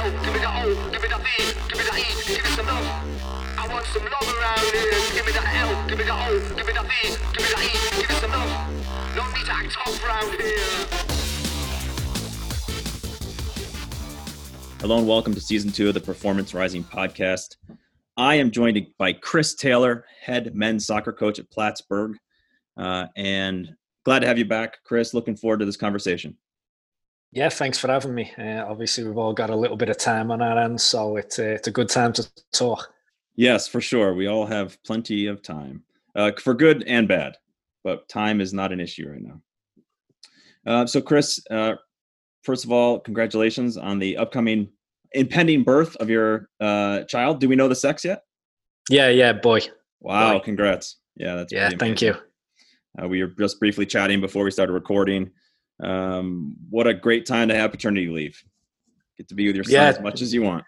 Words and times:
L, 0.00 0.10
give 0.24 0.32
me 0.32 0.38
the 0.40 0.48
O, 0.48 0.90
give 0.90 1.02
me 1.02 1.08
the 1.08 1.18
V, 1.18 1.28
give 1.68 1.76
me 1.76 1.84
the 1.84 1.92
E, 1.98 2.04
give 2.26 2.42
me 2.42 2.50
some 2.56 2.64
love. 2.64 2.86
I 3.58 3.68
want 3.70 3.84
some 3.84 4.02
love 4.02 4.34
around 4.34 4.60
here. 4.72 4.90
Give 5.12 5.26
me 5.26 5.32
the 5.32 5.46
L, 5.46 5.88
give 5.88 5.98
me 5.98 6.04
the 6.04 6.14
O, 6.14 6.40
give 6.56 6.66
me 6.66 6.72
the 6.72 6.80
V, 6.80 6.90
give 7.34 7.44
me 7.44 7.50
the 7.52 7.60
E, 7.60 8.00
give 8.00 8.08
me 8.08 8.14
some 8.14 8.30
love. 8.30 8.48
No 9.14 9.26
need 9.28 9.44
to 9.44 9.52
act 9.52 9.72
tough 9.72 10.02
around 10.02 10.40
here. 10.40 10.56
Hello 14.80 14.96
and 14.96 15.06
welcome 15.06 15.34
to 15.34 15.40
season 15.40 15.70
two 15.70 15.88
of 15.88 15.94
the 15.94 16.00
Performance 16.00 16.54
Rising 16.54 16.82
podcast. 16.82 17.56
I 18.16 18.36
am 18.36 18.50
joined 18.50 18.80
by 18.96 19.12
Chris 19.12 19.54
Taylor, 19.54 20.06
head 20.22 20.54
men's 20.54 20.86
soccer 20.86 21.12
coach 21.12 21.38
at 21.38 21.50
Plattsburgh, 21.50 22.16
uh, 22.78 23.08
and 23.16 23.76
glad 24.06 24.20
to 24.20 24.26
have 24.28 24.38
you 24.38 24.46
back, 24.46 24.78
Chris. 24.82 25.12
Looking 25.12 25.36
forward 25.36 25.58
to 25.58 25.66
this 25.66 25.76
conversation. 25.76 26.38
Yeah, 27.32 27.48
thanks 27.48 27.78
for 27.78 27.88
having 27.88 28.14
me. 28.14 28.32
Uh, 28.36 28.64
obviously, 28.66 29.04
we've 29.04 29.16
all 29.16 29.32
got 29.32 29.50
a 29.50 29.56
little 29.56 29.76
bit 29.76 29.88
of 29.88 29.98
time 29.98 30.30
on 30.30 30.42
our 30.42 30.60
hands, 30.60 30.82
so 30.82 31.16
it's 31.16 31.38
a, 31.38 31.52
it's 31.52 31.68
a 31.68 31.70
good 31.70 31.88
time 31.88 32.12
to 32.14 32.28
talk. 32.52 32.92
Yes, 33.36 33.68
for 33.68 33.80
sure. 33.80 34.14
We 34.14 34.26
all 34.26 34.46
have 34.46 34.82
plenty 34.82 35.26
of 35.26 35.40
time 35.40 35.84
uh, 36.16 36.32
for 36.42 36.54
good 36.54 36.82
and 36.88 37.06
bad, 37.06 37.36
but 37.84 38.08
time 38.08 38.40
is 38.40 38.52
not 38.52 38.72
an 38.72 38.80
issue 38.80 39.08
right 39.08 39.22
now. 39.22 39.40
Uh, 40.66 40.86
so, 40.86 41.00
Chris, 41.00 41.40
uh, 41.50 41.74
first 42.42 42.64
of 42.64 42.72
all, 42.72 42.98
congratulations 42.98 43.76
on 43.76 44.00
the 44.00 44.16
upcoming 44.16 44.68
impending 45.12 45.62
birth 45.62 45.96
of 45.96 46.10
your 46.10 46.48
uh, 46.60 47.02
child. 47.04 47.40
Do 47.40 47.48
we 47.48 47.56
know 47.56 47.68
the 47.68 47.74
sex 47.74 48.04
yet? 48.04 48.24
Yeah, 48.88 49.08
yeah, 49.08 49.32
boy. 49.32 49.60
Wow, 50.00 50.38
boy. 50.38 50.44
congrats. 50.44 50.96
Yeah, 51.16 51.36
that's 51.36 51.52
yeah. 51.52 51.70
Thank 51.78 52.02
you. 52.02 52.16
Uh, 53.00 53.06
we 53.06 53.22
were 53.22 53.32
just 53.38 53.60
briefly 53.60 53.86
chatting 53.86 54.20
before 54.20 54.42
we 54.42 54.50
started 54.50 54.72
recording 54.72 55.30
um, 55.82 56.56
what 56.68 56.86
a 56.86 56.94
great 56.94 57.26
time 57.26 57.48
to 57.48 57.54
have 57.54 57.70
paternity 57.70 58.08
leave. 58.08 58.42
Get 59.16 59.28
to 59.28 59.34
be 59.34 59.46
with 59.46 59.56
your 59.56 59.64
son 59.64 59.74
yeah. 59.74 59.88
as 59.88 60.00
much 60.00 60.22
as 60.22 60.32
you 60.32 60.42
want. 60.42 60.64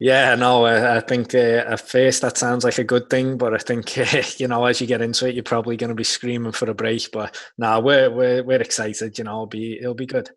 Yeah, 0.00 0.34
no, 0.34 0.64
I, 0.64 0.96
I 0.96 1.00
think 1.00 1.34
uh, 1.34 1.38
at 1.38 1.80
first 1.80 2.22
that 2.22 2.36
sounds 2.36 2.64
like 2.64 2.78
a 2.78 2.84
good 2.84 3.08
thing, 3.08 3.38
but 3.38 3.54
I 3.54 3.58
think 3.58 3.96
uh, 3.96 4.22
you 4.38 4.48
know 4.48 4.64
as 4.64 4.80
you 4.80 4.86
get 4.86 5.02
into 5.02 5.28
it, 5.28 5.34
you're 5.34 5.44
probably 5.44 5.76
going 5.76 5.88
to 5.88 5.94
be 5.94 6.04
screaming 6.04 6.52
for 6.52 6.68
a 6.68 6.74
break. 6.74 7.10
But 7.12 7.36
now 7.58 7.74
nah, 7.74 7.80
we're 7.80 8.10
we're 8.10 8.42
we're 8.42 8.60
excited. 8.60 9.16
You 9.18 9.24
know, 9.24 9.30
it'll 9.30 9.46
be 9.46 9.78
it'll 9.78 9.94
be 9.94 10.06
good. 10.06 10.30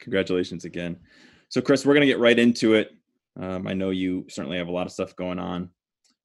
Congratulations 0.00 0.64
again. 0.64 0.96
So, 1.48 1.60
Chris, 1.60 1.84
we're 1.84 1.94
going 1.94 2.06
to 2.06 2.12
get 2.12 2.18
right 2.18 2.38
into 2.38 2.74
it. 2.74 2.90
Um, 3.38 3.66
I 3.66 3.74
know 3.74 3.90
you 3.90 4.26
certainly 4.28 4.58
have 4.58 4.68
a 4.68 4.72
lot 4.72 4.86
of 4.86 4.92
stuff 4.92 5.14
going 5.14 5.38
on. 5.38 5.70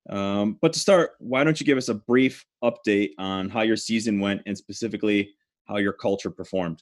Um, 0.10 0.58
but 0.62 0.74
to 0.74 0.80
start, 0.80 1.12
why 1.20 1.44
don't 1.44 1.60
you 1.60 1.66
give 1.66 1.78
us 1.78 1.90
a 1.90 1.94
brief 1.94 2.46
update 2.64 3.12
on 3.20 3.50
how 3.50 3.62
your 3.62 3.76
season 3.76 4.20
went 4.20 4.42
and 4.46 4.58
specifically 4.58 5.36
how 5.66 5.78
your 5.78 5.94
culture 5.94 6.32
performed? 6.32 6.82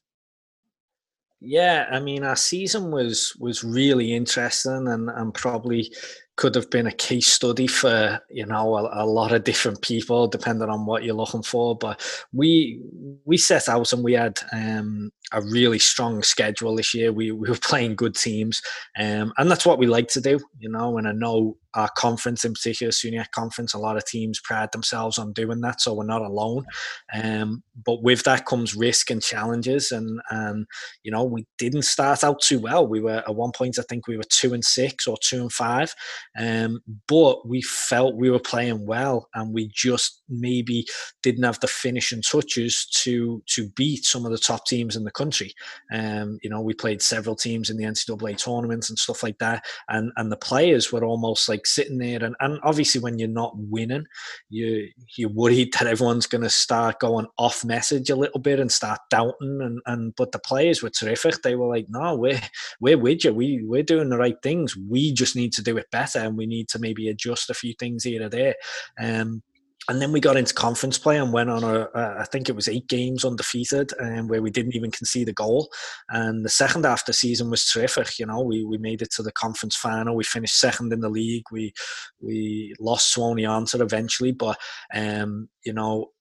Yeah, 1.42 1.88
I 1.90 2.00
mean, 2.00 2.24
our 2.24 2.36
season 2.36 2.92
was 2.92 3.34
was 3.40 3.64
really 3.64 4.14
interesting 4.14 4.88
and 4.88 5.10
and 5.10 5.34
probably 5.34 5.92
could 6.40 6.56
have 6.56 6.70
been 6.70 6.88
a 6.88 6.92
case 6.92 7.28
study 7.28 7.68
for 7.68 8.18
you 8.30 8.46
know 8.46 8.78
a, 8.78 9.04
a, 9.04 9.06
lot 9.06 9.34
of 9.34 9.44
different 9.44 9.82
people 9.82 10.26
depending 10.26 10.70
on 10.70 10.86
what 10.86 11.04
you're 11.04 11.14
looking 11.14 11.44
for 11.44 11.78
but 11.78 12.02
we 12.32 12.80
we 13.26 13.36
set 13.36 13.68
out 13.68 13.92
and 13.92 14.06
we 14.06 14.14
had 14.14 14.40
um, 14.54 15.12
a 15.34 15.42
really 15.42 15.80
strong 15.80 16.24
schedule 16.24 16.78
this 16.78 16.94
year. 16.94 17.12
We, 17.12 17.34
we 17.34 17.50
were 17.50 17.58
playing 17.62 17.98
good 17.98 18.16
teams 18.16 18.62
um, 18.98 19.34
and 19.38 19.52
that's 19.52 19.66
what 19.66 19.80
we 19.80 19.88
like 19.88 20.08
to 20.10 20.22
do 20.22 20.40
you 20.60 20.70
know 20.70 20.98
and 20.98 21.10
i 21.10 21.12
know 21.12 21.58
our 21.76 21.90
conference 21.98 22.44
in 22.44 22.54
particular, 22.54 22.92
SUNYAC 22.92 23.32
conference, 23.32 23.74
a 23.74 23.80
lot 23.80 23.98
of 23.98 24.06
teams 24.06 24.40
pride 24.40 24.70
themselves 24.72 25.18
on 25.18 25.34
doing 25.34 25.62
that, 25.62 25.82
so 25.82 25.94
we're 25.94 26.06
not 26.06 26.22
alone. 26.22 26.66
Um, 27.14 27.64
but 27.86 28.02
with 28.02 28.24
that 28.24 28.46
comes 28.46 28.76
risk 28.76 29.12
and 29.12 29.22
challenges, 29.22 29.92
and 29.92 30.20
and 30.32 30.66
you 31.04 31.12
know 31.12 31.24
we 31.24 31.46
didn't 31.58 31.84
start 31.84 32.24
out 32.24 32.42
too 32.42 32.60
well. 32.60 32.88
We 32.88 33.02
were 33.02 33.24
at 33.28 33.36
one 33.36 33.52
point, 33.52 33.78
I 33.80 33.84
think 33.84 34.08
we 34.08 34.18
were 34.18 34.24
two 34.24 34.54
and 34.54 34.64
six 34.64 35.08
or 35.08 35.18
two 35.22 35.42
and 35.42 35.52
five, 35.52 35.94
um, 36.40 36.80
but 37.08 37.48
we 37.48 37.62
felt 37.62 38.16
we 38.16 38.32
were 38.32 38.40
playing 38.40 38.86
well, 38.86 39.30
and 39.36 39.54
we 39.54 39.72
just 39.74 40.22
maybe 40.28 40.86
didn't 41.24 41.44
have 41.44 41.60
the 41.60 41.68
finishing 41.68 42.22
touches 42.22 42.86
to 43.04 43.44
to 43.48 43.70
beat 43.76 44.06
some 44.06 44.26
of 44.26 44.32
the 44.32 44.38
top 44.38 44.66
teams 44.66 44.96
in 44.96 45.04
the 45.04 45.12
country. 45.12 45.54
Um, 45.94 46.40
you 46.42 46.50
know, 46.50 46.62
we 46.62 46.74
played 46.74 47.02
several 47.02 47.36
teams 47.36 47.70
in 47.70 47.78
the 47.78 47.86
NCAA 47.86 48.38
tournaments 48.44 48.90
and 48.90 48.98
stuff 48.98 49.24
like 49.24 49.38
that, 49.40 49.66
and 49.88 50.12
and 50.18 50.32
the 50.32 50.38
players 50.38 50.92
were 50.92 51.04
almost 51.06 51.48
like 51.48 51.59
like 51.60 51.68
sitting 51.68 51.98
there 51.98 52.24
and, 52.24 52.36
and 52.40 52.58
obviously 52.64 53.02
when 53.02 53.20
you're 53.20 53.28
not 53.28 53.52
winning 53.56 54.06
you 54.50 54.88
you're 55.18 55.30
worried 55.30 55.74
that 55.80 55.88
everyone's 55.88 56.26
going 56.26 56.42
to 56.42 56.50
start 56.50 57.00
going 57.00 57.28
off 57.38 57.66
message 57.66 58.10
a 58.10 58.16
little 58.16 58.40
bit 58.40 58.60
and 58.60 58.72
start 58.72 59.00
doubting 59.10 59.60
and, 59.62 59.82
and 59.86 60.16
but 60.16 60.32
the 60.32 60.40
players 60.40 60.82
were 60.82 60.90
terrific. 60.90 61.42
They 61.42 61.56
were 61.56 61.68
like 61.68 61.88
no 61.90 62.16
we're 62.16 62.42
we're 62.80 62.98
with 62.98 63.26
you. 63.26 63.34
We 63.34 63.62
we're 63.64 63.84
doing 63.84 64.10
the 64.10 64.18
right 64.18 64.38
things. 64.42 64.76
We 64.78 65.14
just 65.14 65.36
need 65.36 65.54
to 65.54 65.64
do 65.64 65.78
it 65.78 65.92
better 65.92 66.20
and 66.20 66.38
we 66.38 66.46
need 66.46 66.70
to 66.70 66.80
maybe 66.80 67.10
adjust 67.10 67.50
a 67.50 67.54
few 67.54 67.74
things 67.74 68.04
here 68.04 68.24
or 68.24 68.30
there. 68.30 68.56
Um 69.00 69.44
and 69.90 70.02
then 70.02 70.12
we 70.12 70.20
got 70.20 70.38
into 70.38 70.54
conference 70.54 70.98
play 70.98 71.18
and 71.18 71.34
went 71.34 71.50
on 71.50 71.64
a, 71.64 71.90
a 71.94 72.20
I 72.20 72.26
think 72.32 72.48
it 72.48 72.56
was 72.56 72.68
eight 72.68 72.88
games 72.88 73.26
undefeated, 73.26 73.92
and 74.00 74.20
um, 74.20 74.28
where 74.28 74.42
we 74.42 74.52
didn't 74.52 74.76
even 74.76 74.92
concede 74.92 75.28
a 75.28 75.34
goal. 75.34 75.70
And 76.10 76.46
the 76.46 76.50
second 76.50 76.86
half 76.86 77.02
of 77.02 77.06
the 77.08 77.14
season 77.14 77.50
was 77.50 77.66
terrific. 77.66 78.20
You 78.20 78.28
know, 78.28 78.42
we, 78.42 78.64
we 78.64 78.78
made 78.78 79.02
it 79.02 79.12
to 79.14 79.24
the 79.24 79.32
conference 79.32 79.76
final. 79.76 80.16
We 80.16 80.24
finished 80.24 80.60
second 80.60 80.94
in 80.94 81.02
the 81.02 81.10
league. 81.10 81.46
We 81.52 81.74
we 82.22 82.76
lost 82.80 83.14
to 83.14 83.22
Oneonta 83.22 83.82
eventually, 83.82 84.32
but 84.32 84.58
um, 84.94 85.50
you 85.66 85.74
know. 85.74 86.12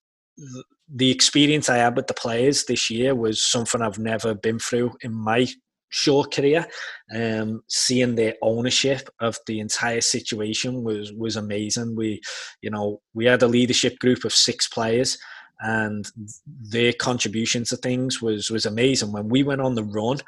the 0.90 1.10
experience 1.10 1.68
I 1.68 1.76
had 1.76 1.96
with 1.96 2.06
the 2.06 2.14
players 2.14 2.64
this 2.64 2.88
year 2.88 3.14
was 3.14 3.42
something 3.42 3.82
I've 3.82 3.98
never 3.98 4.34
been 4.34 4.58
through 4.58 4.96
in 5.02 5.12
my 5.12 5.46
short 5.90 6.32
career, 6.32 6.66
um, 7.14 7.62
seeing 7.68 8.14
their 8.14 8.34
ownership 8.42 9.08
of 9.20 9.38
the 9.46 9.60
entire 9.60 10.00
situation 10.00 10.84
was 10.84 11.12
was 11.12 11.36
amazing. 11.36 11.96
We, 11.96 12.20
you 12.62 12.70
know, 12.70 13.00
we 13.14 13.26
had 13.26 13.42
a 13.42 13.48
leadership 13.48 13.98
group 13.98 14.24
of 14.24 14.32
six 14.32 14.68
players, 14.68 15.18
and 15.60 16.10
their 16.46 16.92
contribution 16.92 17.64
to 17.64 17.76
things 17.76 18.20
was 18.22 18.50
was 18.50 18.66
amazing. 18.66 19.12
When 19.12 19.28
we 19.28 19.42
went 19.42 19.60
on 19.60 19.74
the 19.74 19.84
run, 19.84 20.18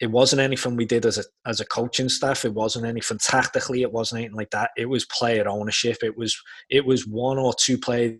it 0.00 0.10
wasn't 0.10 0.40
anything 0.40 0.76
we 0.76 0.84
did 0.84 1.06
as 1.06 1.18
a 1.18 1.24
as 1.46 1.60
a 1.60 1.66
coaching 1.66 2.08
staff. 2.08 2.44
It 2.44 2.54
wasn't 2.54 2.86
anything 2.86 3.18
tactically. 3.18 3.82
It 3.82 3.92
wasn't 3.92 4.20
anything 4.20 4.36
like 4.36 4.50
that. 4.50 4.70
It 4.76 4.86
was 4.86 5.04
player 5.06 5.48
ownership. 5.48 5.98
It 6.02 6.16
was 6.16 6.40
it 6.70 6.84
was 6.84 7.06
one 7.06 7.38
or 7.38 7.54
two 7.54 7.78
players 7.78 8.18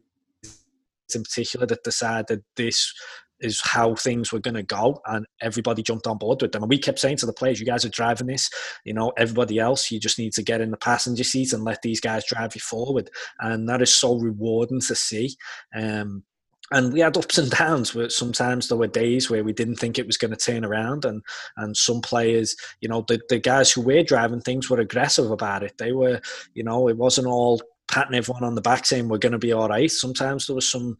in 1.14 1.22
particular 1.22 1.66
that 1.66 1.82
decided 1.84 2.42
this 2.56 2.92
is 3.40 3.60
how 3.60 3.94
things 3.94 4.32
were 4.32 4.40
going 4.40 4.54
to 4.54 4.62
go, 4.62 5.00
and 5.06 5.26
everybody 5.40 5.82
jumped 5.82 6.06
on 6.06 6.18
board 6.18 6.42
with 6.42 6.52
them. 6.52 6.62
And 6.62 6.70
we 6.70 6.78
kept 6.78 6.98
saying 6.98 7.18
to 7.18 7.26
the 7.26 7.32
players, 7.32 7.60
"You 7.60 7.66
guys 7.66 7.84
are 7.84 7.90
driving 7.90 8.26
this. 8.26 8.50
You 8.84 8.94
know, 8.94 9.12
everybody 9.16 9.58
else, 9.58 9.90
you 9.90 10.00
just 10.00 10.18
need 10.18 10.32
to 10.34 10.42
get 10.42 10.60
in 10.60 10.70
the 10.70 10.76
passenger 10.76 11.24
seat 11.24 11.52
and 11.52 11.64
let 11.64 11.82
these 11.82 12.00
guys 12.00 12.24
drive 12.26 12.54
you 12.54 12.60
forward." 12.60 13.10
And 13.40 13.68
that 13.68 13.82
is 13.82 13.94
so 13.94 14.16
rewarding 14.18 14.80
to 14.82 14.94
see. 14.94 15.36
Um, 15.74 16.24
and 16.70 16.92
we 16.92 17.00
had 17.00 17.16
ups 17.16 17.38
and 17.38 17.50
downs 17.50 17.94
where 17.94 18.10
sometimes 18.10 18.68
there 18.68 18.78
were 18.78 18.86
days 18.86 19.30
where 19.30 19.44
we 19.44 19.52
didn't 19.52 19.76
think 19.76 19.98
it 19.98 20.06
was 20.06 20.16
going 20.16 20.30
to 20.30 20.36
turn 20.36 20.64
around 20.64 21.04
and 21.04 21.22
and 21.56 21.76
some 21.76 22.00
players 22.00 22.56
you 22.80 22.88
know 22.88 23.04
the, 23.08 23.20
the 23.28 23.38
guys 23.38 23.72
who 23.72 23.80
were 23.80 24.02
driving 24.02 24.40
things 24.40 24.68
were 24.68 24.80
aggressive 24.80 25.30
about 25.30 25.62
it 25.62 25.76
they 25.78 25.92
were 25.92 26.20
you 26.54 26.62
know 26.62 26.88
it 26.88 26.96
wasn't 26.96 27.26
all 27.26 27.60
patting 27.90 28.14
everyone 28.14 28.44
on 28.44 28.54
the 28.54 28.60
back 28.60 28.84
saying 28.84 29.08
we're 29.08 29.18
going 29.18 29.32
to 29.32 29.38
be 29.38 29.52
all 29.52 29.68
right 29.68 29.90
sometimes 29.90 30.46
there 30.46 30.56
was 30.56 30.68
some 30.68 30.96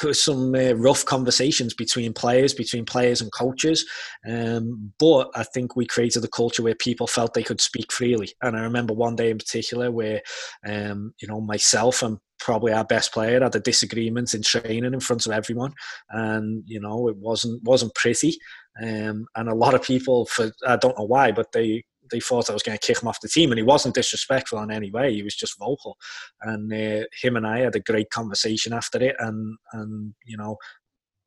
there 0.00 0.08
was 0.08 0.22
some 0.22 0.54
uh, 0.54 0.72
rough 0.72 1.04
conversations 1.04 1.74
between 1.74 2.12
players, 2.12 2.54
between 2.54 2.84
players 2.84 3.20
and 3.20 3.32
coaches. 3.32 3.86
Um, 4.28 4.92
but 4.98 5.30
I 5.34 5.44
think 5.44 5.76
we 5.76 5.86
created 5.86 6.24
a 6.24 6.28
culture 6.28 6.62
where 6.62 6.74
people 6.74 7.06
felt 7.06 7.34
they 7.34 7.42
could 7.42 7.60
speak 7.60 7.92
freely. 7.92 8.30
And 8.42 8.56
I 8.56 8.60
remember 8.60 8.94
one 8.94 9.16
day 9.16 9.30
in 9.30 9.38
particular 9.38 9.90
where, 9.90 10.22
um, 10.66 11.14
you 11.20 11.28
know, 11.28 11.40
myself 11.40 12.02
and 12.02 12.18
probably 12.40 12.72
our 12.72 12.84
best 12.84 13.12
player 13.12 13.40
had 13.40 13.54
a 13.54 13.60
disagreement 13.60 14.34
in 14.34 14.42
training 14.42 14.92
in 14.92 15.00
front 15.00 15.24
of 15.26 15.32
everyone, 15.32 15.72
and 16.10 16.62
you 16.66 16.80
know 16.80 17.08
it 17.08 17.16
wasn't 17.16 17.62
wasn't 17.62 17.94
pretty. 17.94 18.36
Um, 18.82 19.26
and 19.36 19.48
a 19.48 19.54
lot 19.54 19.74
of 19.74 19.82
people, 19.82 20.26
for 20.26 20.50
I 20.66 20.76
don't 20.76 20.98
know 20.98 21.06
why, 21.06 21.32
but 21.32 21.52
they 21.52 21.84
they 22.10 22.20
thought 22.20 22.50
I 22.50 22.52
was 22.52 22.62
going 22.62 22.76
to 22.78 22.86
kick 22.86 23.02
him 23.02 23.08
off 23.08 23.20
the 23.20 23.28
team, 23.28 23.50
and 23.50 23.58
he 23.58 23.64
wasn't 23.64 23.94
disrespectful 23.94 24.58
in 24.60 24.70
any 24.70 24.90
way. 24.90 25.14
He 25.14 25.22
was 25.22 25.34
just 25.34 25.58
vocal, 25.58 25.96
and 26.42 26.72
uh, 26.72 27.06
him 27.20 27.36
and 27.36 27.46
I 27.46 27.60
had 27.60 27.76
a 27.76 27.80
great 27.80 28.10
conversation 28.10 28.72
after 28.72 29.02
it, 29.02 29.16
and 29.18 29.56
and 29.72 30.14
you 30.24 30.36
know 30.36 30.56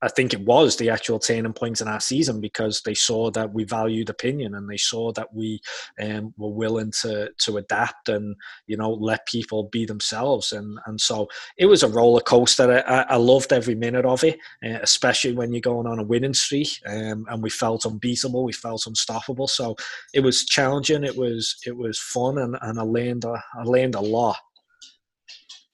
I 0.01 0.09
think 0.09 0.33
it 0.33 0.41
was 0.41 0.77
the 0.77 0.89
actual 0.89 1.17
turning 1.17 1.53
point 1.53 1.81
in 1.81 1.87
our 1.87 1.99
season 1.99 2.39
because 2.39 2.81
they 2.81 2.93
saw 2.93 3.31
that 3.31 3.53
we 3.53 3.63
valued 3.63 4.09
opinion 4.09 4.53
and 4.53 4.69
they 4.69 4.77
saw 4.77 5.11
that 5.13 5.33
we 5.33 5.59
um, 5.99 6.33
were 6.37 6.51
willing 6.51 6.91
to 7.01 7.31
to 7.45 7.57
adapt 7.57 8.09
and 8.09 8.35
you 8.67 8.77
know 8.77 8.91
let 8.91 9.25
people 9.25 9.69
be 9.71 9.85
themselves 9.85 10.51
and 10.51 10.77
and 10.85 11.01
so 11.01 11.27
it 11.57 11.65
was 11.65 11.81
a 11.81 11.89
roller 11.89 12.21
coaster. 12.21 12.83
I, 12.87 13.05
I 13.09 13.15
loved 13.15 13.51
every 13.51 13.75
minute 13.75 14.05
of 14.05 14.23
it, 14.23 14.39
uh, 14.63 14.79
especially 14.81 15.33
when 15.33 15.51
you're 15.51 15.61
going 15.61 15.87
on 15.87 15.99
a 15.99 16.03
winning 16.03 16.33
streak 16.33 16.69
um, 16.85 17.25
and 17.29 17.41
we 17.41 17.49
felt 17.49 17.85
unbeatable, 17.85 18.43
we 18.43 18.53
felt 18.53 18.85
unstoppable. 18.85 19.47
So 19.47 19.75
it 20.13 20.19
was 20.19 20.45
challenging, 20.45 21.03
it 21.03 21.17
was 21.17 21.55
it 21.65 21.75
was 21.75 21.99
fun, 21.99 22.37
and, 22.37 22.57
and 22.61 22.79
I 22.79 22.83
learned 22.83 23.25
a, 23.25 23.43
I 23.57 23.63
learned 23.63 23.95
a 23.95 24.01
lot. 24.01 24.37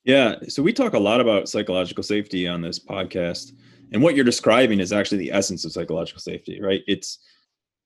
Yeah, 0.05 0.35
so 0.49 0.61
we 0.61 0.73
talk 0.73 0.93
a 0.93 0.99
lot 0.99 1.21
about 1.21 1.47
psychological 1.47 2.03
safety 2.03 2.47
on 2.47 2.61
this 2.61 2.77
podcast 2.77 3.53
and 3.93 4.03
what 4.03 4.15
you're 4.15 4.25
describing 4.25 4.79
is 4.79 4.91
actually 4.91 5.19
the 5.19 5.31
essence 5.31 5.63
of 5.63 5.71
psychological 5.71 6.19
safety 6.21 6.59
right 6.61 6.81
it's 6.87 7.19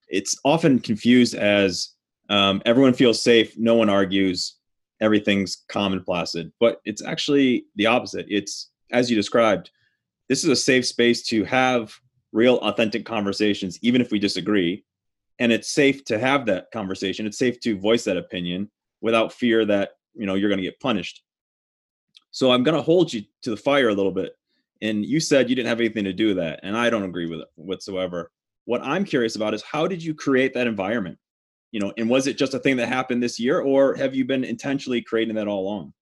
it's 0.07 0.39
often 0.43 0.79
confused 0.79 1.35
as 1.35 1.95
Um, 2.29 2.61
everyone 2.65 2.93
feels 2.93 3.23
safe. 3.23 3.57
No 3.57 3.75
one 3.75 3.89
argues. 3.89 4.57
Everything's 4.99 5.63
calm 5.69 5.93
and 5.93 6.03
placid. 6.03 6.51
But 6.59 6.81
it's 6.83 7.01
actually 7.01 7.65
the 7.75 7.87
opposite. 7.87 8.25
It's 8.29 8.71
as 8.91 9.09
you 9.09 9.15
described. 9.15 9.71
This 10.29 10.43
is 10.43 10.49
a 10.49 10.55
safe 10.55 10.85
space 10.85 11.23
to 11.31 11.45
have 11.45 11.93
real, 12.33 12.57
authentic 12.57 13.05
conversations, 13.05 13.79
even 13.81 14.01
if 14.01 14.11
we 14.11 14.19
disagree. 14.19 14.83
And 15.39 15.51
it's 15.53 15.71
safe 15.71 16.03
to 16.05 16.19
have 16.19 16.45
that 16.45 16.69
conversation. 16.71 17.25
It's 17.25 17.37
safe 17.37 17.59
to 17.61 17.79
voice 17.79 18.03
that 18.05 18.17
opinion 18.17 18.69
without 18.99 19.31
fear 19.31 19.65
that 19.65 19.91
you 20.19 20.25
know 20.25 20.35
you're 20.35 20.49
going 20.49 20.63
to 20.63 20.69
get 20.69 20.81
punished. 20.81 21.23
So 22.31 22.51
I'm 22.51 22.63
going 22.63 22.77
to 22.77 22.89
hold 22.91 23.13
you 23.13 23.21
to 23.43 23.49
the 23.51 23.63
fire 23.69 23.89
a 23.89 23.97
little 23.99 24.15
bit. 24.21 24.31
And 24.81 25.05
you 25.05 25.19
said 25.19 25.49
you 25.49 25.55
didn't 25.55 25.69
have 25.69 25.79
anything 25.79 26.03
to 26.05 26.13
do 26.13 26.27
with 26.27 26.37
that, 26.37 26.59
and 26.63 26.77
I 26.77 26.89
don't 26.89 27.03
agree 27.03 27.27
with 27.27 27.41
it 27.41 27.47
whatsoever. 27.55 28.31
What 28.65 28.81
I'm 28.83 29.05
curious 29.05 29.35
about 29.35 29.53
is 29.53 29.63
how 29.63 29.87
did 29.87 30.03
you 30.03 30.13
create 30.13 30.53
that 30.53 30.67
environment? 30.67 31.17
You 31.71 31.79
know, 31.79 31.93
and 31.97 32.09
was 32.09 32.27
it 32.27 32.37
just 32.37 32.53
a 32.53 32.59
thing 32.59 32.77
that 32.77 32.87
happened 32.87 33.21
this 33.21 33.39
year, 33.39 33.61
or 33.61 33.95
have 33.95 34.15
you 34.15 34.25
been 34.25 34.43
intentionally 34.43 35.01
creating 35.01 35.35
that 35.35 35.47
all 35.47 35.61
along? 35.61 35.93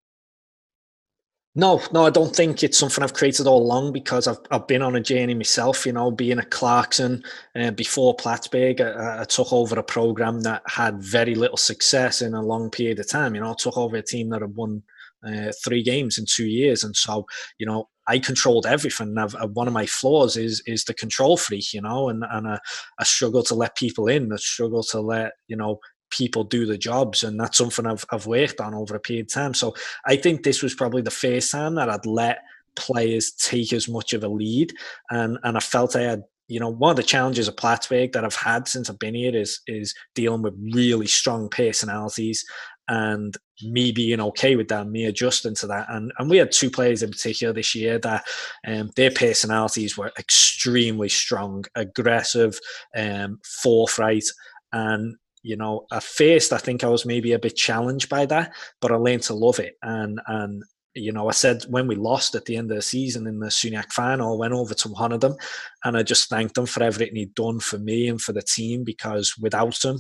No, 1.58 1.82
no, 1.94 2.06
I 2.06 2.10
don't 2.10 2.36
think 2.36 2.64
it's 2.64 2.78
something 2.78 3.02
I've 3.02 3.14
created 3.14 3.48
all 3.48 3.64
along 3.64 3.94
because 3.94 4.28
I've 4.28 4.40
I've 4.52 4.68
been 4.68 4.82
on 4.82 4.98
a 4.98 5.00
journey 5.00 5.34
myself. 5.34 5.86
You 5.86 5.94
know, 5.94 6.12
being 6.12 6.38
at 6.38 6.52
Clarkson 6.52 7.24
uh, 7.56 7.72
before 7.72 8.14
Plattsburgh, 8.14 8.82
I, 8.82 9.22
I, 9.22 9.24
took 9.24 9.54
over 9.54 9.80
a 9.80 9.84
program 9.84 10.42
that 10.42 10.64
had 10.68 11.02
very 11.02 11.34
little 11.34 11.56
success 11.56 12.22
in 12.22 12.34
a 12.34 12.42
long 12.42 12.70
period 12.70 13.00
of 13.00 13.10
time. 13.10 13.36
You 13.36 13.42
know, 13.42 13.52
I 13.52 13.56
took 13.58 13.78
over 13.78 13.96
a 13.96 14.02
team 14.02 14.30
that 14.30 14.42
had 14.42 14.54
won 14.54 14.84
uh, 15.26 15.54
three 15.64 15.82
games 15.82 16.18
in 16.18 16.26
two 16.28 16.46
years, 16.46 16.84
and 16.84 16.94
so 16.94 17.26
you 17.58 17.66
know 17.66 17.88
I 18.08 18.20
controlled 18.20 18.66
everything. 18.66 19.18
I've, 19.18 19.36
uh, 19.36 19.48
one 19.48 19.68
of 19.68 19.74
my 19.74 19.86
flaws 19.86 20.38
is 20.38 20.62
is 20.66 20.84
the 20.84 20.94
control 20.94 21.38
freak, 21.38 21.74
you 21.74 21.82
know, 21.82 22.10
and 22.10 22.24
and 22.30 22.48
I, 22.48 23.04
struggle 23.04 23.44
to 23.44 23.56
let 23.56 23.76
people 23.76 24.08
in. 24.08 24.32
I 24.32 24.38
struggle 24.38 24.84
to 24.84 25.02
let 25.02 25.34
you 25.48 25.56
know 25.56 25.80
people 26.12 26.44
do 26.44 26.66
the 26.66 26.78
jobs, 26.78 27.24
and 27.24 27.40
that's 27.40 27.58
something 27.58 27.86
I've 27.86 28.06
I've 28.12 28.28
worked 28.28 28.62
on 28.62 28.74
over 28.74 28.96
a 28.96 29.00
period 29.00 29.28
of 29.28 29.34
time. 29.34 29.54
So 29.54 29.76
I 30.06 30.16
think 30.16 30.44
this 30.44 30.62
was 30.62 30.76
probably 30.76 31.02
the 31.02 31.12
first 31.12 31.52
time 31.52 31.76
that 31.76 31.90
I'd 31.90 32.06
let 32.06 32.40
players 32.76 33.32
take 33.32 33.72
as 33.74 33.88
much 33.88 34.14
of 34.14 34.24
a 34.24 34.28
lead, 34.28 34.74
and 35.10 35.38
and 35.44 35.58
I 35.58 35.62
felt 35.62 35.96
I 35.96 36.02
had 36.02 36.24
you 36.48 36.60
know 36.60 36.70
one 36.70 36.92
of 36.92 36.98
the 36.98 37.04
challenges 37.04 37.48
of 37.48 37.58
Plattsburgh 37.58 38.12
that 38.12 38.24
I've 38.24 38.36
had 38.36 38.68
since 38.68 38.90
I've 38.90 39.00
been 39.00 39.16
here 39.16 39.36
is 39.36 39.62
is 39.68 39.96
dealing 40.14 40.42
with 40.42 40.54
really 40.74 41.08
strong 41.08 41.50
personalities 41.50 42.46
and 42.88 43.36
me 43.64 43.92
being 43.92 44.20
okay 44.20 44.56
with 44.56 44.68
that, 44.68 44.88
me 44.88 45.06
adjusting 45.06 45.56
to 45.56 45.68
that. 45.68 45.88
And 45.90 46.12
and 46.18 46.30
we 46.30 46.38
had 46.38 46.52
two 46.52 46.70
players 46.70 47.04
in 47.04 47.12
particular 47.12 47.54
this 47.54 47.76
year 47.76 48.00
that 48.00 48.26
um, 48.68 48.92
their 48.96 49.12
personalities 49.12 49.98
were 49.98 50.12
extremely 50.18 51.10
strong, 51.10 51.66
aggressive, 51.76 52.60
um, 52.96 53.40
forthright, 53.44 54.26
and 54.72 55.16
you 55.46 55.56
know, 55.56 55.86
at 55.92 56.04
first 56.04 56.52
I 56.52 56.58
think 56.58 56.84
I 56.84 56.88
was 56.88 57.06
maybe 57.06 57.34
a 57.34 57.40
bit 57.40 57.56
challenged 57.56 58.10
by 58.10 58.26
that, 58.26 58.52
but 58.82 58.92
I 58.92 58.96
learned 58.96 59.24
to 59.24 59.36
love 59.36 59.60
it. 59.60 59.76
And 59.84 60.20
and 60.28 60.64
you 60.96 61.12
know, 61.12 61.28
I 61.28 61.34
said 61.34 61.64
when 61.70 61.88
we 61.88 61.96
lost 61.96 62.36
at 62.36 62.46
the 62.46 62.56
end 62.56 62.72
of 62.72 62.78
the 62.78 62.82
season 62.82 63.28
in 63.28 63.40
the 63.40 63.48
SUNYAC 63.48 63.92
final, 63.92 64.34
I 64.34 64.38
went 64.38 64.54
over 64.54 64.74
to 64.74 64.90
one 64.90 65.12
of 65.12 65.20
them 65.20 65.36
and 65.84 65.98
I 65.98 66.04
just 66.04 66.30
thanked 66.30 66.56
them 66.56 66.66
for 66.66 66.82
everything 66.82 67.16
he'd 67.16 67.36
done 67.36 67.60
for 67.60 67.78
me 67.78 68.08
and 68.08 68.20
for 68.20 68.32
the 68.32 68.42
team 68.42 68.86
because 68.86 69.36
without 69.40 69.84
him, 69.84 70.00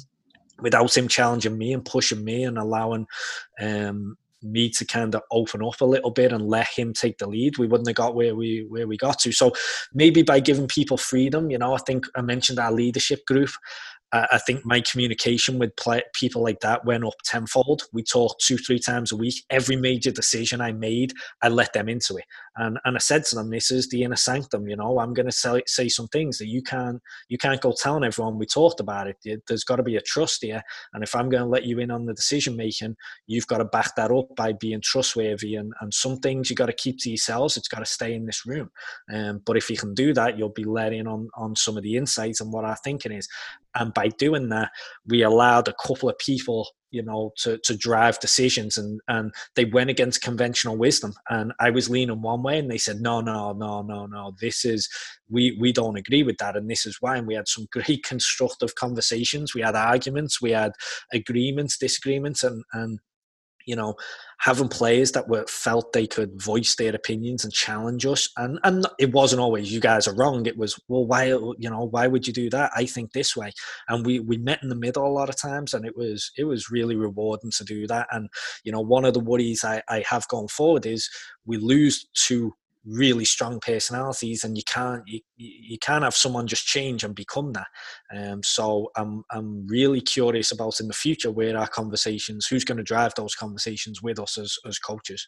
without 0.59 0.95
him 0.95 1.07
challenging 1.07 1.57
me 1.57 1.73
and 1.73 1.85
pushing 1.85 2.23
me 2.23 2.43
and 2.43 2.57
allowing 2.57 3.07
um, 3.59 4.17
me 4.41 4.69
to 4.69 4.85
kind 4.85 5.15
of 5.15 5.21
open 5.31 5.63
up 5.63 5.81
a 5.81 5.85
little 5.85 6.11
bit 6.11 6.31
and 6.31 6.47
let 6.47 6.67
him 6.67 6.93
take 6.93 7.17
the 7.17 7.27
lead, 7.27 7.57
we 7.57 7.67
wouldn't 7.67 7.87
have 7.87 7.95
got 7.95 8.15
where 8.15 8.35
we 8.35 8.65
where 8.69 8.87
we 8.87 8.97
got 8.97 9.19
to. 9.19 9.31
So 9.31 9.53
maybe 9.93 10.21
by 10.21 10.39
giving 10.39 10.67
people 10.67 10.97
freedom, 10.97 11.49
you 11.49 11.57
know, 11.57 11.73
I 11.73 11.79
think 11.79 12.05
I 12.15 12.21
mentioned 12.21 12.59
our 12.59 12.71
leadership 12.71 13.25
group. 13.25 13.49
I 14.13 14.37
think 14.37 14.65
my 14.65 14.79
communication 14.79 15.59
with 15.59 15.71
people 16.13 16.41
like 16.41 16.61
that 16.61 16.85
went 16.85 17.03
up 17.03 17.15
tenfold. 17.25 17.83
We 17.91 18.01
talked 18.01 18.45
two, 18.45 18.57
three 18.57 18.79
times 18.79 19.11
a 19.11 19.17
week. 19.17 19.43
Every 19.49 19.75
major 19.75 20.11
decision 20.11 20.61
I 20.61 20.71
made, 20.71 21.11
I 21.41 21.49
let 21.49 21.73
them 21.73 21.89
into 21.89 22.15
it. 22.15 22.23
And, 22.57 22.79
and 22.85 22.95
I 22.95 22.99
said 22.99 23.25
to 23.25 23.35
them, 23.35 23.49
this 23.49 23.69
is 23.69 23.89
the 23.89 24.03
inner 24.03 24.15
sanctum, 24.15 24.67
you 24.67 24.75
know, 24.75 24.99
I'm 24.99 25.13
going 25.13 25.25
to 25.25 25.31
say, 25.31 25.87
some 25.89 26.07
things 26.07 26.37
that 26.37 26.47
you 26.47 26.61
can't, 26.61 27.01
you 27.27 27.37
can't 27.37 27.61
go 27.61 27.73
telling 27.77 28.03
everyone 28.03 28.37
we 28.37 28.45
talked 28.45 28.79
about 28.79 29.07
it. 29.07 29.43
There's 29.47 29.63
got 29.63 29.75
to 29.75 29.83
be 29.83 29.97
a 29.97 30.01
trust 30.01 30.43
here. 30.43 30.61
And 30.93 31.03
if 31.03 31.15
I'm 31.15 31.29
going 31.29 31.43
to 31.43 31.49
let 31.49 31.65
you 31.65 31.79
in 31.79 31.91
on 31.91 32.05
the 32.05 32.13
decision 32.13 32.55
making, 32.55 32.95
you've 33.27 33.47
got 33.47 33.57
to 33.57 33.65
back 33.65 33.95
that 33.95 34.11
up 34.11 34.35
by 34.35 34.53
being 34.53 34.81
trustworthy. 34.81 35.55
And, 35.55 35.73
and 35.81 35.93
some 35.93 36.17
things 36.17 36.49
you 36.49 36.55
got 36.55 36.67
to 36.67 36.73
keep 36.73 36.97
to 36.99 37.09
yourselves. 37.09 37.57
It's 37.57 37.67
got 37.67 37.79
to 37.79 37.85
stay 37.85 38.13
in 38.13 38.25
this 38.25 38.45
room. 38.45 38.69
Um, 39.13 39.41
but 39.45 39.57
if 39.57 39.69
you 39.69 39.77
can 39.77 39.93
do 39.93 40.13
that, 40.13 40.37
you'll 40.37 40.49
be 40.49 40.63
let 40.63 40.93
in 40.93 41.07
on, 41.07 41.29
on 41.35 41.55
some 41.55 41.77
of 41.77 41.83
the 41.83 41.97
insights 41.97 42.41
and 42.41 42.53
what 42.53 42.65
our 42.65 42.77
thinking 42.77 43.11
is. 43.11 43.27
And 43.75 43.93
by 43.93 44.07
doing 44.07 44.49
that, 44.49 44.71
we 45.05 45.23
allowed 45.23 45.67
a 45.67 45.73
couple 45.73 46.09
of 46.09 46.17
people, 46.17 46.67
you 46.95 47.03
know, 47.03 47.33
to, 47.36 47.57
to 47.57 47.75
drive 47.75 48.18
decisions 48.21 48.77
and, 48.77 49.01
and 49.09 49.33
they 49.57 49.65
went 49.65 49.89
against 49.89 50.21
conventional 50.21 50.77
wisdom. 50.77 51.13
And 51.30 51.51
I 51.59 51.69
was 51.69 51.89
leaning 51.89 52.21
one 52.21 52.42
way 52.42 52.57
and 52.57 52.71
they 52.71 52.77
said, 52.77 53.01
no, 53.01 53.19
no, 53.19 53.51
no, 53.51 53.81
no, 53.81 54.06
no, 54.06 54.33
this 54.39 54.63
is, 54.63 54.88
we, 55.30 55.57
we 55.59 55.74
don't 55.74 55.97
agree 55.97 56.24
with 56.24 56.38
that. 56.38 56.56
And 56.56 56.69
this 56.69 56.86
is 56.86 56.97
why. 57.01 57.18
And 57.18 57.27
we 57.27 57.36
had 57.36 57.50
some 57.50 57.68
great 57.71 58.03
constructive 58.03 58.75
conversations. 58.75 59.53
We 59.53 59.62
had 59.62 59.75
arguments, 59.75 60.42
we 60.42 60.51
had 60.51 60.71
agreements, 61.12 61.77
disagreements, 61.77 62.44
and, 62.45 62.63
and 62.71 63.00
you 63.65 63.75
know, 63.75 63.95
having 64.39 64.67
players 64.67 65.12
that 65.13 65.27
were 65.27 65.45
felt 65.47 65.94
they 65.94 66.07
could 66.07 66.41
voice 66.41 66.75
their 66.75 66.95
opinions 66.95 67.44
and 67.44 67.53
challenge 67.53 68.06
us. 68.06 68.29
And 68.38 68.59
and 68.63 68.85
it 69.00 69.12
wasn't 69.12 69.41
always 69.41 69.71
you 69.71 69.79
guys 69.79 70.07
are 70.07 70.15
wrong. 70.15 70.45
It 70.45 70.57
was 70.57 70.79
well, 70.88 71.06
why 71.06 71.25
you 71.25 71.69
know 71.69 71.85
why 71.85 72.07
would 72.07 72.27
you 72.27 72.33
do 72.33 72.50
that? 72.51 72.71
I 72.75 72.85
think 72.85 73.13
this 73.13 73.35
way. 73.35 73.51
And 73.88 74.06
we 74.06 74.19
we 74.19 74.38
met 74.38 74.62
in 74.63 74.69
the 74.69 74.75
middle 74.75 75.06
a 75.06 75.09
lot 75.09 75.29
of 75.29 75.38
times, 75.38 75.73
and 75.73 75.85
it 75.85 75.95
was 75.95 76.31
it 76.38 76.45
was 76.45 76.69
really 76.69 76.95
rewarding 76.95 77.51
to 77.51 77.63
do 77.63 77.88
that. 77.88 78.07
And 78.12 78.29
you 78.63 78.71
know, 78.71 78.81
one 78.81 79.06
of 79.06 79.13
the 79.13 79.19
worries 79.19 79.63
I, 79.63 79.81
I 79.89 80.03
have 80.09 80.27
going 80.27 80.47
forward 80.47 80.85
is 80.85 81.09
we 81.45 81.57
lose 81.57 82.07
two 82.13 82.53
really 82.85 83.25
strong 83.25 83.59
personalities 83.59 84.43
and 84.43 84.57
you 84.57 84.63
can't 84.63 85.03
you, 85.07 85.19
you 85.37 85.77
can't 85.79 86.03
have 86.03 86.15
someone 86.15 86.47
just 86.47 86.65
change 86.65 87.03
and 87.03 87.15
become 87.15 87.53
that. 87.53 87.67
Um, 88.15 88.43
so 88.43 88.91
I'm, 88.95 89.23
I'm 89.31 89.65
really 89.67 90.01
curious 90.01 90.51
about 90.51 90.79
in 90.79 90.87
the 90.87 90.93
future 90.93 91.31
where 91.31 91.57
our 91.57 91.67
conversations 91.67 92.47
who's 92.47 92.65
going 92.65 92.77
to 92.77 92.83
drive 92.83 93.13
those 93.15 93.35
conversations 93.35 94.01
with 94.01 94.19
us 94.19 94.37
as, 94.37 94.55
as 94.65 94.79
coaches. 94.79 95.27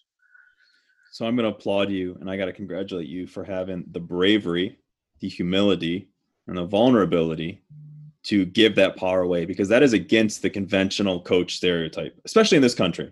So 1.12 1.26
i'm 1.26 1.36
going 1.36 1.50
to 1.50 1.58
applaud 1.58 1.90
you 1.90 2.16
and 2.20 2.30
i 2.30 2.38
got 2.38 2.46
to 2.46 2.54
congratulate 2.54 3.08
you 3.08 3.26
for 3.26 3.44
having 3.44 3.86
the 3.92 4.00
bravery 4.00 4.78
the 5.20 5.30
humility 5.30 6.10
and 6.48 6.58
the 6.58 6.66
vulnerability 6.66 7.64
to 8.24 8.46
give 8.46 8.76
that 8.76 8.98
power 8.98 9.22
away 9.22 9.46
because 9.46 9.70
that 9.70 9.82
is 9.82 9.94
against 9.94 10.42
the 10.42 10.50
conventional 10.50 11.22
coach 11.22 11.56
stereotype 11.56 12.20
especially 12.26 12.58
in 12.58 12.62
this 12.62 12.76
country 12.76 13.12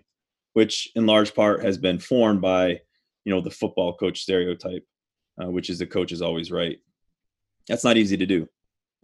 which 0.52 0.88
in 0.94 1.04
large 1.04 1.34
part 1.34 1.64
has 1.64 1.78
been 1.78 1.98
formed 1.98 2.40
by 2.40 2.80
you 3.26 3.34
know 3.34 3.42
the 3.42 3.50
football 3.50 3.94
coach 3.94 4.22
stereotype, 4.22 4.86
uh, 5.42 5.50
which 5.50 5.68
is 5.68 5.78
the 5.78 5.86
coach 5.86 6.12
is 6.12 6.22
always 6.22 6.50
right. 6.50 6.78
That's 7.68 7.84
not 7.84 7.98
easy 7.98 8.16
to 8.16 8.24
do. 8.24 8.48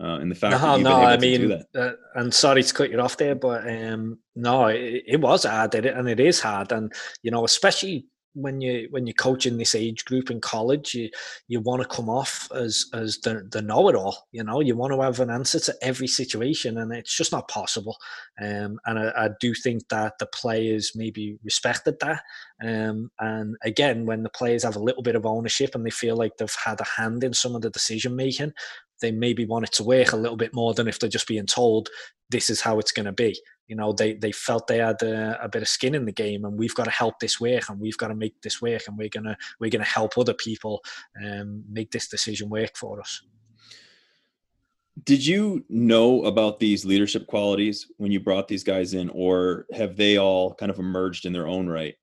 Uh, 0.03 0.19
and 0.21 0.31
the 0.31 0.35
fact 0.35 0.63
no, 0.63 0.77
no, 0.77 0.95
I 0.95 1.19
mean. 1.19 1.53
Uh, 1.53 1.91
and 2.15 2.33
sorry 2.33 2.63
to 2.63 2.75
cut 2.75 2.91
you 2.91 3.01
off 3.01 3.17
there, 3.17 3.35
but 3.35 3.69
um, 3.69 4.21
no, 4.35 4.67
it, 4.69 5.03
it 5.07 5.21
was 5.21 5.45
hard, 5.45 5.75
and 5.75 6.09
it 6.09 6.21
is 6.21 6.41
hard, 6.41 6.73
and 6.73 6.93
you 7.23 7.31
know, 7.31 7.45
especially 7.45 8.07
when 8.35 8.61
you 8.61 8.89
when 8.91 9.07
you're 9.07 9.15
coaching 9.15 9.59
this 9.59 9.75
age 9.75 10.05
group 10.05 10.31
in 10.31 10.41
college, 10.41 10.95
you 10.95 11.11
you 11.49 11.61
want 11.61 11.83
to 11.83 11.89
come 11.89 12.09
off 12.09 12.49
as 12.55 12.87
as 12.95 13.19
the, 13.19 13.47
the 13.51 13.63
know 13.63 13.89
it 13.89 13.95
all. 13.95 14.29
You 14.33 14.45
know, 14.45 14.61
you 14.61 14.77
want 14.77 14.93
to 14.93 15.01
have 15.01 15.21
an 15.21 15.31
answer 15.31 15.61
to 15.61 15.75
every 15.83 16.07
situation, 16.07 16.79
and 16.79 16.93
it's 16.93 17.17
just 17.17 17.33
not 17.33 17.49
possible. 17.49 17.97
Um, 18.41 18.79
and 18.87 18.99
I, 18.99 19.13
I, 19.17 19.29
do 19.41 19.55
think 19.55 19.89
that 19.89 20.19
the 20.19 20.27
players 20.27 20.93
maybe 20.95 21.39
respected 21.45 21.97
that. 22.01 22.23
Um, 22.65 23.11
and 23.19 23.57
again, 23.63 24.07
when 24.07 24.23
the 24.23 24.31
players 24.31 24.63
have 24.63 24.77
a 24.77 24.83
little 24.83 25.03
bit 25.03 25.17
of 25.17 25.27
ownership 25.27 25.75
and 25.75 25.85
they 25.85 25.91
feel 25.91 26.17
like 26.17 26.37
they've 26.39 26.57
had 26.65 26.81
a 26.81 27.01
hand 27.01 27.25
in 27.25 27.35
some 27.35 27.55
of 27.55 27.63
the 27.63 27.71
decision 27.71 28.17
making, 28.17 28.53
they 29.03 29.11
maybe 29.11 29.45
want 29.45 29.67
it 29.67 29.73
to 29.73 29.85
work 29.85 30.13
a 30.13 30.17
little 30.17 30.37
bit 30.37 30.55
more 30.55 30.73
than 30.73 30.89
if 30.89 30.99
they're 30.99 31.11
just 31.11 31.29
being 31.29 31.45
told 31.45 31.91
this 32.31 32.49
is 32.49 32.63
how 32.63 32.79
it's 32.79 32.93
going 32.93 33.05
to 33.05 33.13
be. 33.13 33.39
You 33.69 33.77
know 33.77 33.93
they 33.93 34.15
they 34.15 34.33
felt 34.33 34.67
they 34.67 34.79
had 34.79 35.01
a, 35.03 35.45
a, 35.45 35.49
bit 35.49 35.63
of 35.63 35.69
skin 35.69 35.95
in 35.95 36.05
the 36.05 36.13
game 36.13 36.45
and 36.45 36.59
we've 36.59 36.75
got 36.75 36.85
to 36.85 36.91
help 36.91 37.21
this 37.21 37.41
work 37.41 37.69
and 37.69 37.81
we've 37.81 37.97
got 37.97 38.09
to 38.09 38.15
make 38.15 38.41
this 38.43 38.61
work 38.61 38.83
and 38.87 38.99
we're 38.99 39.09
gonna 39.09 39.37
we're 39.61 39.71
gonna 39.71 39.85
help 39.85 40.19
other 40.19 40.35
people 40.35 40.83
um, 41.25 41.63
make 41.71 41.91
this 41.91 42.09
decision 42.09 42.49
work 42.49 42.77
for 42.77 43.01
us. 43.01 43.23
Did 45.05 45.25
you 45.25 45.65
know 45.69 46.25
about 46.25 46.59
these 46.59 46.85
leadership 46.85 47.27
qualities 47.27 47.87
when 47.97 48.13
you 48.13 48.21
brought 48.21 48.47
these 48.47 48.65
guys 48.65 48.93
in 48.95 49.09
or 49.11 49.67
have 49.73 49.97
they 49.97 50.19
all 50.19 50.55
kind 50.55 50.71
of 50.71 50.79
emerged 50.79 51.25
in 51.25 51.33
their 51.33 51.47
own 51.47 51.69
right? 51.69 51.95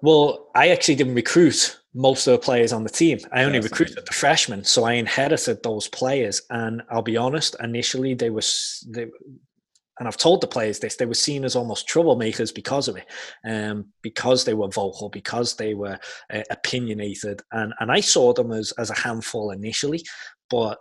Well 0.00 0.50
i 0.54 0.70
actually 0.70 0.96
didn't 0.96 1.14
recruit 1.14 1.81
most 1.94 2.26
of 2.26 2.32
the 2.32 2.38
players 2.38 2.72
on 2.72 2.84
the 2.84 2.90
team. 2.90 3.18
I 3.32 3.44
only 3.44 3.60
recruited 3.60 4.04
the 4.06 4.14
freshmen, 4.14 4.64
so 4.64 4.84
I 4.84 4.94
inherited 4.94 5.62
those 5.62 5.88
players. 5.88 6.42
And 6.50 6.82
I'll 6.90 7.02
be 7.02 7.16
honest, 7.16 7.56
initially 7.62 8.14
they 8.14 8.30
were 8.30 8.42
they, 8.88 9.06
and 9.98 10.08
I've 10.08 10.16
told 10.16 10.40
the 10.40 10.46
players 10.46 10.78
this, 10.78 10.96
they 10.96 11.06
were 11.06 11.14
seen 11.14 11.44
as 11.44 11.54
almost 11.54 11.86
troublemakers 11.86 12.54
because 12.54 12.88
of 12.88 12.96
it, 12.96 13.06
um, 13.44 13.86
because 14.02 14.44
they 14.44 14.54
were 14.54 14.68
vocal, 14.68 15.10
because 15.10 15.56
they 15.56 15.74
were 15.74 15.98
uh, 16.32 16.42
opinionated, 16.50 17.42
and 17.52 17.74
and 17.78 17.92
I 17.92 18.00
saw 18.00 18.32
them 18.32 18.52
as 18.52 18.72
as 18.78 18.90
a 18.90 18.98
handful 18.98 19.50
initially, 19.50 20.02
but 20.50 20.78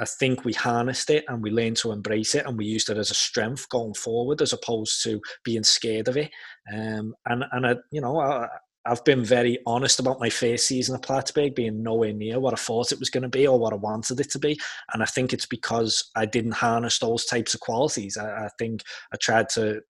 I 0.00 0.04
think 0.04 0.44
we 0.44 0.52
harnessed 0.52 1.10
it 1.10 1.24
and 1.28 1.42
we 1.42 1.50
learned 1.50 1.76
to 1.78 1.92
embrace 1.92 2.34
it 2.34 2.46
and 2.46 2.56
we 2.56 2.64
used 2.64 2.88
it 2.88 2.96
as 2.96 3.10
a 3.10 3.14
strength 3.14 3.68
going 3.68 3.92
forward 3.92 4.40
as 4.40 4.54
opposed 4.54 5.02
to 5.04 5.20
being 5.44 5.64
scared 5.64 6.08
of 6.08 6.16
it. 6.16 6.30
Um, 6.72 7.14
and 7.26 7.44
and 7.52 7.66
I, 7.66 7.76
you 7.92 8.00
know, 8.00 8.18
I, 8.18 8.48
I've 8.86 9.04
been 9.04 9.24
very 9.24 9.58
honest 9.66 10.00
about 10.00 10.20
my 10.20 10.30
first 10.30 10.66
season 10.66 10.94
at 10.94 11.02
Plattsburgh 11.02 11.54
being 11.54 11.82
nowhere 11.82 12.12
near 12.12 12.40
what 12.40 12.54
I 12.54 12.56
thought 12.56 12.92
it 12.92 12.98
was 12.98 13.10
going 13.10 13.22
to 13.22 13.28
be 13.28 13.46
or 13.46 13.58
what 13.58 13.72
I 13.72 13.76
wanted 13.76 14.20
it 14.20 14.30
to 14.30 14.38
be. 14.38 14.58
And 14.92 15.02
I 15.02 15.06
think 15.06 15.32
it's 15.32 15.46
because 15.46 16.10
I 16.16 16.26
didn't 16.26 16.52
harness 16.52 16.98
those 16.98 17.26
types 17.26 17.52
of 17.54 17.60
qualities. 17.60 18.16
I, 18.16 18.46
I 18.46 18.48
think 18.58 18.82
I 19.12 19.16
tried 19.16 19.50
to 19.50 19.82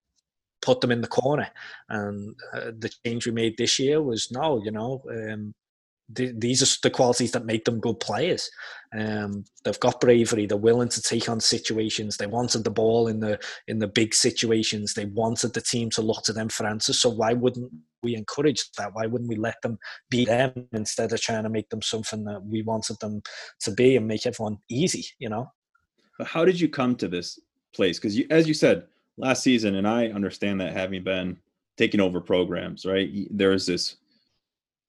put 0.60 0.80
them 0.80 0.90
in 0.90 1.00
the 1.00 1.08
corner. 1.08 1.48
And 1.88 2.34
uh, 2.52 2.72
the 2.78 2.90
change 3.06 3.26
we 3.26 3.32
made 3.32 3.56
this 3.56 3.78
year 3.78 4.02
was 4.02 4.30
no, 4.30 4.60
you 4.64 4.72
know, 4.72 5.02
um, 5.10 5.54
these 6.12 6.62
are 6.62 6.78
the 6.82 6.90
qualities 6.90 7.32
that 7.32 7.44
make 7.44 7.64
them 7.64 7.80
good 7.80 8.00
players. 8.00 8.50
Um, 8.96 9.44
they've 9.64 9.78
got 9.78 10.00
bravery. 10.00 10.46
They're 10.46 10.56
willing 10.58 10.88
to 10.88 11.02
take 11.02 11.28
on 11.28 11.40
situations. 11.40 12.16
They 12.16 12.26
wanted 12.26 12.64
the 12.64 12.70
ball 12.70 13.08
in 13.08 13.20
the 13.20 13.38
in 13.68 13.78
the 13.78 13.86
big 13.86 14.14
situations. 14.14 14.94
They 14.94 15.04
wanted 15.06 15.54
the 15.54 15.60
team 15.60 15.90
to 15.90 16.02
look 16.02 16.24
to 16.24 16.32
them 16.32 16.48
for 16.48 16.66
answers. 16.66 17.00
So 17.00 17.10
why 17.10 17.32
wouldn't 17.32 17.70
we 18.02 18.16
encourage 18.16 18.70
that? 18.78 18.94
Why 18.94 19.06
wouldn't 19.06 19.28
we 19.28 19.36
let 19.36 19.60
them 19.62 19.78
be 20.08 20.24
them 20.24 20.66
instead 20.72 21.12
of 21.12 21.20
trying 21.20 21.44
to 21.44 21.50
make 21.50 21.68
them 21.68 21.82
something 21.82 22.24
that 22.24 22.44
we 22.44 22.62
wanted 22.62 22.98
them 23.00 23.22
to 23.60 23.70
be 23.70 23.96
and 23.96 24.08
make 24.08 24.26
everyone 24.26 24.58
easy? 24.68 25.06
You 25.18 25.28
know. 25.28 25.52
But 26.18 26.26
how 26.26 26.44
did 26.44 26.60
you 26.60 26.68
come 26.68 26.96
to 26.96 27.08
this 27.08 27.38
place? 27.72 27.98
Because 27.98 28.18
as 28.30 28.48
you 28.48 28.54
said 28.54 28.86
last 29.16 29.42
season, 29.42 29.76
and 29.76 29.86
I 29.86 30.08
understand 30.08 30.60
that 30.60 30.72
having 30.72 31.04
been 31.04 31.38
taking 31.76 32.00
over 32.00 32.20
programs, 32.20 32.84
right? 32.84 33.10
There's 33.30 33.66
this 33.66 33.96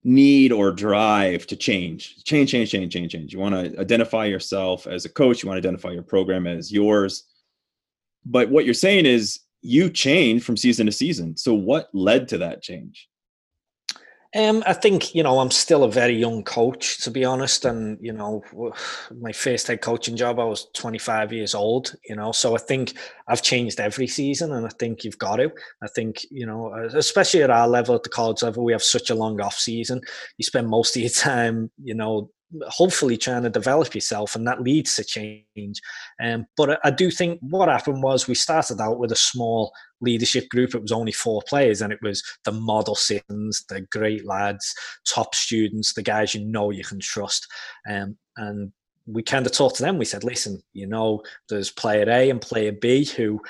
need 0.03 0.51
or 0.51 0.72
drive 0.72 1.46
to 1.48 1.55
change, 1.55 2.24
change, 2.24 2.51
change, 2.51 2.72
change, 2.72 2.93
change, 2.93 3.12
change. 3.12 3.34
You 3.34 3.39
want 3.39 3.55
to 3.55 3.79
identify 3.79 4.25
yourself 4.25 4.88
as 4.88 5.05
a 5.05 5.10
coach. 5.10 5.43
You 5.43 5.50
want 5.50 5.62
to 5.62 5.67
identify 5.67 5.91
your 5.91 6.03
program 6.03 6.48
as 6.48 6.72
yours. 6.72 7.24
But 8.25 8.50
what 8.50 8.65
you're 8.65 8.74
saying 8.74 9.05
is 9.05 9.39
you 9.62 9.89
change 9.89 10.43
from 10.43 10.58
season 10.58 10.88
to 10.88 10.91
season. 10.91 11.38
So 11.38 11.53
what 11.53 11.89
led 11.93 12.27
to 12.29 12.39
that 12.39 12.63
change? 12.63 13.08
Um, 14.34 14.64
I 14.66 14.72
think 14.72 15.14
you 15.14 15.24
know 15.24 15.40
I'm 15.40 15.52
still 15.52 15.84
a 15.84 15.92
very 15.92 16.16
young 16.16 16.44
coach, 16.44 17.04
to 17.04 17.12
be 17.12 17.26
honest, 17.26 17.66
and 17.66 17.98
you 18.00 18.14
know 18.14 18.44
my 19.20 19.34
first 19.34 19.68
head 19.68 19.82
coaching 19.82 20.16
job 20.16 20.40
I 20.40 20.46
was 20.46 20.68
25 20.74 21.34
years 21.34 21.54
old. 21.54 21.94
You 22.08 22.16
know, 22.16 22.32
so 22.32 22.56
I 22.56 22.60
think 22.60 22.94
I've 23.28 23.42
changed 23.42 23.82
every 23.82 24.08
season, 24.08 24.54
and 24.54 24.66
I 24.66 24.70
think 24.80 25.04
you've 25.04 25.18
got 25.18 25.38
to. 25.38 25.52
I 25.84 25.88
think 25.88 26.26
you 26.32 26.46
know, 26.46 26.74
especially 26.94 27.44
at 27.44 27.50
our 27.50 27.68
level, 27.68 27.94
at 27.96 28.04
the 28.04 28.10
college 28.10 28.42
level, 28.42 28.64
we 28.64 28.72
have 28.72 28.84
such 28.84 29.10
a 29.10 29.16
long 29.16 29.42
off 29.42 29.56
season. 29.56 30.00
You 30.38 30.44
spend 30.44 30.70
most 30.70 30.96
of 30.96 31.02
your 31.02 31.10
time, 31.32 31.70
you 31.84 31.94
know, 31.94 32.32
hopefully 32.67 33.17
trying 33.17 33.43
to 33.43 33.50
develop 33.50 33.96
yourself 33.96 34.36
and 34.36 34.46
that 34.48 34.62
leads 34.62 34.96
to 34.96 35.03
change. 35.03 35.81
Um, 36.22 36.46
but 36.58 36.79
I, 36.84 36.91
do 36.91 37.10
think 37.12 37.39
what 37.41 37.70
happened 37.70 38.03
was 38.03 38.27
we 38.27 38.36
started 38.36 38.81
out 38.81 39.00
with 39.00 39.12
a 39.12 39.17
small 39.17 39.72
leadership 40.01 40.50
group. 40.50 40.75
It 40.75 40.81
was 40.81 40.91
only 40.91 41.12
four 41.12 41.41
players 41.48 41.81
and 41.81 41.93
it 41.93 42.00
was 42.01 42.24
the 42.43 42.51
model 42.51 42.96
citizens 42.96 43.63
the 43.70 43.81
great 43.91 44.25
lads 44.25 44.74
top 45.08 45.36
students 45.36 45.93
the 45.93 46.03
guys 46.03 46.36
you 46.36 46.46
know 46.46 46.72
you 46.72 46.84
can 46.84 47.00
trust. 47.00 47.48
Um, 47.89 48.17
and 48.38 48.72
we 49.08 49.24
kind 49.24 49.46
of 49.46 49.51
talked 49.51 49.77
to 49.77 49.84
them. 49.84 49.98
We 49.98 50.05
said 50.05 50.24
listen 50.24 50.62
you 50.74 50.88
know 50.88 51.22
there's 51.50 51.72
player 51.72 52.10
a 52.10 52.29
and 52.29 52.41
player 52.41 52.72
b 52.72 53.05
who 53.05 53.41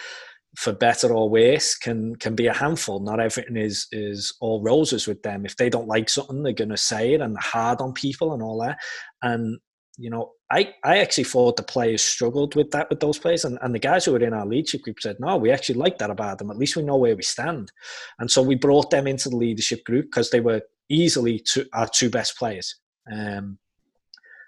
for 0.58 0.74
better 0.74 1.14
or 1.14 1.30
worse 1.30 1.76
can 1.76 2.16
can 2.18 2.36
be 2.36 2.48
a 2.48 2.54
handful. 2.54 3.00
Not 3.00 3.20
everything 3.20 3.56
is 3.56 3.88
is 3.92 4.36
all 4.42 4.62
roses 4.62 5.08
with 5.08 5.24
them. 5.24 5.46
If 5.46 5.56
they 5.58 5.70
don't 5.70 5.88
like 5.88 6.10
something 6.10 6.44
they're 6.44 6.54
going 6.54 6.70
to 6.70 6.78
say 6.78 7.14
it 7.14 7.22
and 7.22 7.38
hard 7.38 7.82
on 7.82 7.94
people 7.94 8.34
and 8.34 8.44
all 8.44 8.60
that. 8.62 8.78
And 9.22 9.60
you 9.98 10.10
know 10.10 10.32
i 10.50 10.74
i 10.86 11.00
actually 11.00 11.26
thought 11.26 11.58
the 11.58 11.64
players 11.64 12.02
struggled 12.02 12.56
with 12.56 12.72
that 12.72 12.90
with 12.90 13.00
those 13.00 13.20
players. 13.20 13.46
And, 13.46 13.58
and 13.62 13.74
the 13.74 13.80
guys 13.80 14.06
who 14.06 14.12
were 14.12 14.24
in 14.24 14.34
our 14.34 14.46
leadership 14.46 14.82
group 14.82 15.00
said 15.00 15.18
no 15.20 15.38
we 15.38 15.52
actually 15.52 15.76
like 15.76 15.98
that 16.00 16.10
about 16.10 16.38
them. 16.38 16.52
At 16.52 16.58
least 16.58 16.76
we 16.76 16.84
know 16.84 16.98
where 16.98 17.16
we 17.16 17.24
stand. 17.24 17.72
And 18.20 18.30
so 18.30 18.42
we 18.42 18.56
brought 18.56 18.90
them 18.90 19.08
into 19.08 19.30
the 19.30 19.38
leadership 19.38 19.86
group 19.86 20.06
because 20.06 20.32
they 20.32 20.42
were 20.42 20.62
easily 20.90 21.40
two, 21.40 21.66
our 21.74 21.88
two 21.88 22.10
best 22.10 22.38
players. 22.38 22.76
Um, 23.12 23.58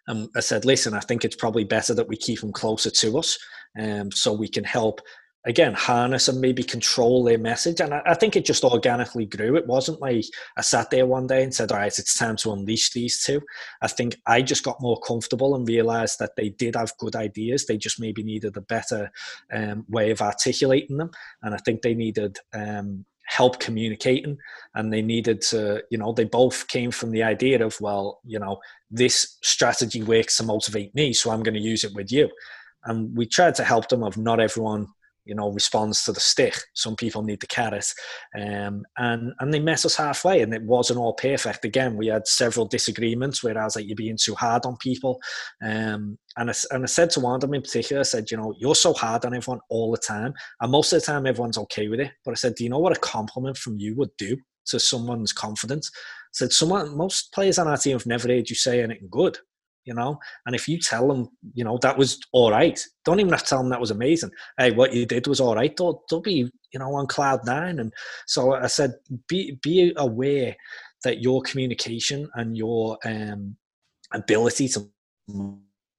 and 0.08 0.28
I 0.36 0.42
said, 0.42 0.66
listen, 0.66 0.94
I 0.94 1.00
think 1.00 1.24
it's 1.24 1.36
probably 1.36 1.64
better 1.64 1.94
that 1.94 2.10
we 2.10 2.18
keep 2.18 2.42
them 2.42 2.52
closer 2.52 2.90
to 2.90 3.18
us 3.18 3.40
um, 3.80 4.12
so 4.12 4.34
we 4.34 4.50
can 4.50 4.66
help 4.66 5.00
again 5.46 5.74
harness 5.74 6.28
and 6.28 6.40
maybe 6.40 6.64
control 6.64 7.24
their 7.24 7.38
message. 7.38 7.82
And 7.82 7.94
I, 7.94 8.02
I, 8.06 8.14
think 8.14 8.36
it 8.36 8.46
just 8.46 8.64
organically 8.64 9.26
grew. 9.26 9.56
It 9.56 9.68
wasn't 9.68 10.02
like 10.02 10.26
i 10.58 10.62
sat 10.62 10.90
there 10.90 11.06
one 11.06 11.28
day 11.28 11.44
and 11.44 11.54
said 11.54 11.72
all 11.72 11.78
right 11.78 12.00
it's 12.00 12.18
time 12.18 12.38
to 12.38 12.54
unleash 12.54 12.92
these 12.92 13.24
two. 13.24 13.42
I 13.82 13.88
think 13.88 14.18
i 14.26 14.42
just 14.42 14.64
got 14.64 14.82
more 14.82 15.00
comfortable 15.00 15.56
and 15.56 15.68
realized 15.68 16.20
that 16.20 16.36
they 16.36 16.50
did 16.50 16.76
have 16.76 16.98
good 16.98 17.16
ideas. 17.16 17.66
They 17.66 17.78
just 17.78 18.00
maybe 18.00 18.24
needed 18.24 18.56
a 18.58 18.62
better 18.62 19.12
um, 19.52 19.86
way 19.90 20.12
of 20.12 20.22
articulating 20.22 20.98
them. 20.98 21.12
And 21.42 21.54
i 21.54 21.58
think 21.58 21.82
they 21.82 21.94
needed 21.94 22.38
um, 22.54 23.06
help 23.26 23.60
communicating. 23.60 24.38
And 24.76 24.92
they 24.94 25.02
needed 25.02 25.42
to 25.42 25.84
you 25.90 25.98
know 25.98 26.14
they 26.14 26.26
both 26.26 26.68
came 26.68 26.92
from 26.92 27.12
the 27.12 27.24
idea 27.24 27.64
of 27.66 27.80
well 27.82 28.22
you 28.26 28.40
know 28.40 28.60
this 28.90 29.38
strategy 29.42 30.04
works 30.04 30.38
to 30.38 30.44
motivate 30.44 30.94
me 30.94 31.14
so 31.14 31.32
i'm 31.32 31.42
going 31.42 31.56
to 31.56 31.60
use 31.60 31.84
it 31.84 31.94
with 31.94 32.12
you. 32.12 32.30
And 32.86 33.16
we 33.16 33.26
tried 33.26 33.56
to 33.56 33.64
help 33.64 33.88
them 33.90 34.04
of 34.04 34.18
not 34.18 34.42
everyone 34.42 34.88
you 35.26 35.36
know 35.36 35.52
responds 35.52 36.04
to 36.04 36.12
the 36.12 36.20
stick. 36.20 36.58
Some 36.74 36.96
people 36.96 37.24
need 37.24 37.42
the 37.42 37.48
carrot 37.48 37.86
um, 38.36 38.84
and 38.98 39.34
and 39.40 39.54
they 39.54 39.60
met 39.60 39.86
us 39.86 39.96
halfway 39.96 40.42
and 40.42 40.54
it 40.54 40.64
wasn't 40.64 41.00
all 41.00 41.14
perfect. 41.14 41.66
Again 41.66 41.98
we 41.98 42.08
had 42.08 42.28
several 42.28 42.66
disagreements 42.66 43.44
where 43.44 43.58
i 43.58 43.64
was 43.64 43.76
like 43.76 43.88
you're 43.88 43.96
being 43.96 44.18
too 44.20 44.36
hard 44.36 44.66
on 44.66 44.78
people. 44.78 45.20
Um, 45.64 46.18
and, 46.38 46.50
I, 46.50 46.54
and 46.72 46.84
I 46.84 46.88
said 46.88 47.10
to 47.12 47.20
one 47.20 47.36
of 47.36 47.42
them 47.42 47.54
in 47.54 47.62
particular 47.62 48.00
i 48.00 48.04
said 48.04 48.30
you 48.32 48.38
know 48.38 48.54
you're 48.58 48.76
so 48.76 48.94
hard 48.94 49.26
on 49.26 49.36
everyone 49.36 49.60
all 49.70 49.92
the 49.92 49.98
time 49.98 50.34
and 50.62 50.72
most 50.72 50.92
of 50.94 51.00
the 51.00 51.06
time 51.06 51.26
everyone's 51.26 51.58
okay 51.58 51.88
with 51.88 52.00
it 52.00 52.12
but 52.26 52.32
i 52.32 52.36
said 52.36 52.56
do 52.56 52.64
you 52.64 52.70
know 52.70 52.80
what 52.80 52.96
a 52.96 53.00
compliment 53.00 53.58
from 53.58 53.78
you 53.78 53.96
would 53.96 54.10
do 54.18 54.36
to 54.66 54.80
someone's 54.80 55.34
confidence 55.34 55.92
I 55.94 56.00
said 56.32 56.52
someone 56.52 56.98
most 56.98 57.32
players 57.34 57.60
on 57.60 57.68
our 57.68 57.78
team 57.78 57.94
have 57.94 58.06
never 58.06 58.28
heard 58.28 58.50
you 58.50 58.56
say 58.56 58.82
anything 58.82 59.08
good 59.12 59.38
you 59.86 59.94
know. 59.94 60.20
And 60.46 60.56
if 60.56 60.68
you 60.68 60.80
tell 60.80 61.08
them, 61.08 61.30
you 61.54 61.64
know, 61.64 61.78
that 61.82 61.98
was 61.98 62.20
all 62.32 62.52
right, 62.52 62.80
don't 63.06 63.20
even 63.20 63.32
have 63.32 63.44
to 63.44 63.50
tell 63.50 63.60
them 63.60 63.70
that 63.70 63.82
was 63.82 63.92
amazing. 63.92 64.32
Hey, 64.58 64.72
what 64.72 64.94
you 64.94 65.06
did 65.06 65.28
was 65.28 65.40
all 65.40 65.56
right. 65.56 65.76
They'll, 65.76 66.04
they'll 66.10 66.22
be, 66.22 66.50
you 66.74 66.80
know, 66.80 66.94
on 66.96 67.08
cloud 67.08 67.42
nine. 67.46 67.80
And 67.80 67.94
so 68.28 68.54
I 68.54 68.68
said, 68.68 68.94
be 69.28 69.60
be 69.62 69.94
aware 69.98 70.56
that 71.04 71.22
your 71.22 71.42
communication 71.42 72.30
and 72.36 72.58
your 72.58 72.98
um, 73.06 73.58
ability 74.14 74.70
to 74.70 74.90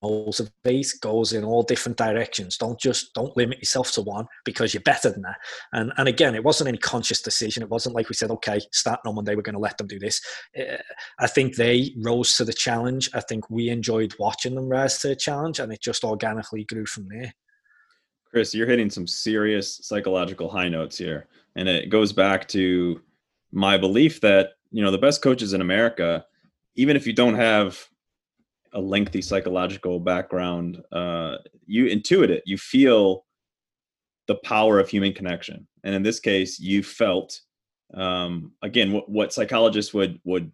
of 0.05 0.51
base 0.63 0.99
goes 0.99 1.33
in 1.33 1.45
all 1.45 1.63
different 1.63 1.99
directions. 1.99 2.57
Don't 2.57 2.79
just 2.79 3.13
don't 3.15 3.37
limit 3.37 3.59
yourself 3.59 3.93
to 3.93 4.03
one 4.03 4.27
because 4.45 4.75
you're 4.75 4.83
better 4.83 5.11
than 5.11 5.23
that. 5.23 5.37
And 5.73 5.93
and 5.97 6.09
again, 6.09 6.35
it 6.35 6.45
wasn't 6.45 6.69
any 6.69 6.79
conscious 6.79 7.23
decision. 7.23 7.63
It 7.63 7.71
wasn't 7.71 7.95
like 7.95 8.09
we 8.09 8.15
said, 8.15 8.31
okay, 8.31 8.61
starting 8.73 9.09
on 9.09 9.15
Monday, 9.15 9.35
we're 9.35 9.43
going 9.43 9.55
to 9.55 9.61
let 9.61 9.79
them 9.79 9.87
do 9.87 9.99
this. 9.99 10.21
Uh, 10.59 10.77
I 11.19 11.27
think 11.27 11.57
they 11.57 11.95
rose 12.03 12.37
to 12.37 12.45
the 12.45 12.53
challenge. 12.53 13.11
I 13.15 13.21
think 13.21 13.51
we 13.51 13.69
enjoyed 13.69 14.15
watching 14.19 14.55
them 14.55 14.69
rise 14.69 14.99
to 15.01 15.09
the 15.09 15.17
challenge, 15.17 15.59
and 15.59 15.73
it 15.73 15.81
just 15.81 16.05
organically 16.05 16.65
grew 16.65 16.87
from 16.87 17.09
there. 17.09 17.35
Chris, 18.31 18.55
you're 18.55 18.67
hitting 18.67 18.91
some 18.91 19.07
serious 19.07 19.77
psychological 19.83 20.49
high 20.49 20.69
notes 20.69 20.99
here, 20.99 21.29
and 21.57 21.69
it 21.69 21.89
goes 21.89 22.13
back 22.13 22.49
to 22.49 23.01
my 23.53 23.79
belief 23.79 24.21
that 24.21 24.51
you 24.73 24.83
know 24.83 24.91
the 24.91 24.99
best 24.99 25.23
coaches 25.23 25.53
in 25.53 25.61
America, 25.61 26.27
even 26.75 26.97
if 26.97 27.07
you 27.07 27.13
don't 27.13 27.37
have 27.37 27.89
a 28.75 28.81
lengthy 28.81 29.23
psychological 29.23 30.01
background, 30.01 30.83
uh, 30.93 31.37
you 31.67 31.87
intuit 31.87 32.29
it. 32.29 32.43
You 32.47 32.59
feel 32.59 33.25
the 34.27 34.37
power 34.37 34.79
of 34.79 34.89
human 34.89 35.13
connection, 35.13 35.67
and 35.85 35.95
in 35.95 36.03
this 36.03 36.21
case, 36.21 36.59
you 36.59 36.83
felt 36.83 37.41
um, 37.95 38.53
again 38.63 38.93
what, 38.93 39.09
what 39.09 39.33
psychologists 39.33 39.95
would 39.95 40.21
would 40.25 40.51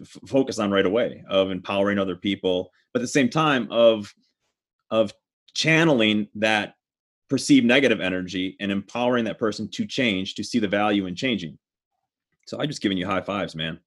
f- 0.00 0.18
focus 0.26 0.58
on 0.58 0.70
right 0.70 0.86
away 0.86 1.24
of 1.28 1.50
empowering 1.50 1.98
other 1.98 2.16
people, 2.16 2.70
but 2.92 3.00
at 3.00 3.04
the 3.04 3.08
same 3.08 3.28
time 3.28 3.68
of 3.70 4.14
of 4.90 5.12
channeling 5.54 6.28
that 6.34 6.74
perceived 7.28 7.66
negative 7.66 8.00
energy 8.00 8.56
and 8.60 8.70
empowering 8.70 9.24
that 9.24 9.38
person 9.38 9.68
to 9.70 9.86
change 9.86 10.34
to 10.34 10.44
see 10.44 10.58
the 10.58 10.68
value 10.68 11.06
in 11.06 11.16
changing. 11.16 11.58
So 12.46 12.60
I'm 12.60 12.68
just 12.68 12.82
giving 12.82 12.98
you 12.98 13.06
high 13.06 13.22
fives, 13.22 13.54
man. 13.54 13.80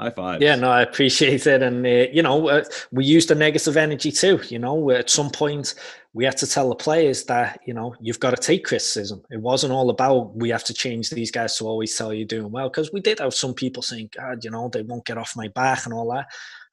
High 0.00 0.10
five. 0.10 0.42
Yeah, 0.42 0.56
no, 0.56 0.70
I 0.70 0.82
appreciate 0.82 1.46
it. 1.46 1.62
And, 1.62 1.86
uh, 1.86 2.10
you 2.12 2.22
know, 2.22 2.48
uh, 2.48 2.64
we 2.90 3.04
used 3.04 3.28
the 3.28 3.36
negative 3.36 3.76
energy 3.76 4.10
too. 4.10 4.40
You 4.48 4.58
know, 4.58 4.90
at 4.90 5.08
some 5.08 5.30
point, 5.30 5.76
we 6.14 6.24
had 6.24 6.36
to 6.38 6.48
tell 6.48 6.68
the 6.68 6.74
players 6.74 7.24
that, 7.24 7.60
you 7.64 7.74
know, 7.74 7.94
you've 8.00 8.18
got 8.18 8.30
to 8.30 8.42
take 8.42 8.64
criticism. 8.64 9.22
It 9.30 9.40
wasn't 9.40 9.72
all 9.72 9.90
about 9.90 10.34
we 10.36 10.48
have 10.50 10.64
to 10.64 10.74
change 10.74 11.10
these 11.10 11.30
guys 11.30 11.56
to 11.58 11.66
always 11.66 11.96
tell 11.96 12.12
you 12.12 12.24
doing 12.24 12.50
well. 12.50 12.68
Because 12.68 12.92
we 12.92 13.00
did 13.00 13.20
have 13.20 13.34
some 13.34 13.54
people 13.54 13.82
saying, 13.82 14.10
God, 14.16 14.42
you 14.42 14.50
know, 14.50 14.68
they 14.68 14.82
won't 14.82 15.06
get 15.06 15.18
off 15.18 15.36
my 15.36 15.46
back 15.48 15.84
and 15.84 15.94
all 15.94 16.12
that. 16.12 16.26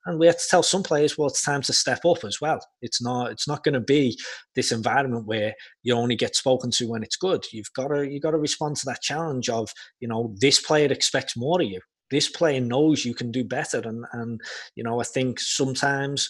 And 0.08 0.18
we 0.18 0.26
had 0.26 0.40
to 0.40 0.48
tell 0.50 0.64
some 0.64 0.82
players, 0.82 1.16
well, 1.16 1.28
it's 1.28 1.44
time 1.44 1.62
to 1.62 1.74
step 1.74 2.04
up 2.06 2.24
as 2.24 2.42
well. 2.42 2.60
It's 2.82 3.04
not, 3.04 3.30
it's 3.32 3.48
not 3.48 3.64
going 3.64 3.76
to 3.76 3.82
be 3.82 4.18
this 4.56 4.72
environment 4.72 5.28
where 5.28 5.54
you 5.84 5.94
only 5.94 6.16
get 6.16 6.36
spoken 6.36 6.72
to 6.72 6.90
when 6.90 7.04
it's 7.04 7.18
good. 7.18 7.46
You've 7.54 7.72
got 7.76 7.90
to, 7.90 8.10
you've 8.10 8.24
got 8.24 8.32
to 8.32 8.40
respond 8.40 8.78
to 8.78 8.86
that 8.88 9.04
challenge 9.04 9.48
of, 9.48 9.70
you 10.00 10.08
know, 10.08 10.34
this 10.40 10.60
player 10.60 10.92
expects 10.92 11.38
more 11.38 11.62
of 11.62 11.68
you 11.68 11.82
this 12.12 12.30
player 12.30 12.62
knows 12.62 13.06
you 13.06 13.16
can 13.16 13.32
do 13.32 13.44
better 13.44 13.80
and 13.80 14.06
and 14.14 14.42
you 14.76 14.84
know 14.84 15.00
i 15.00 15.04
think 15.04 15.40
sometimes 15.40 16.30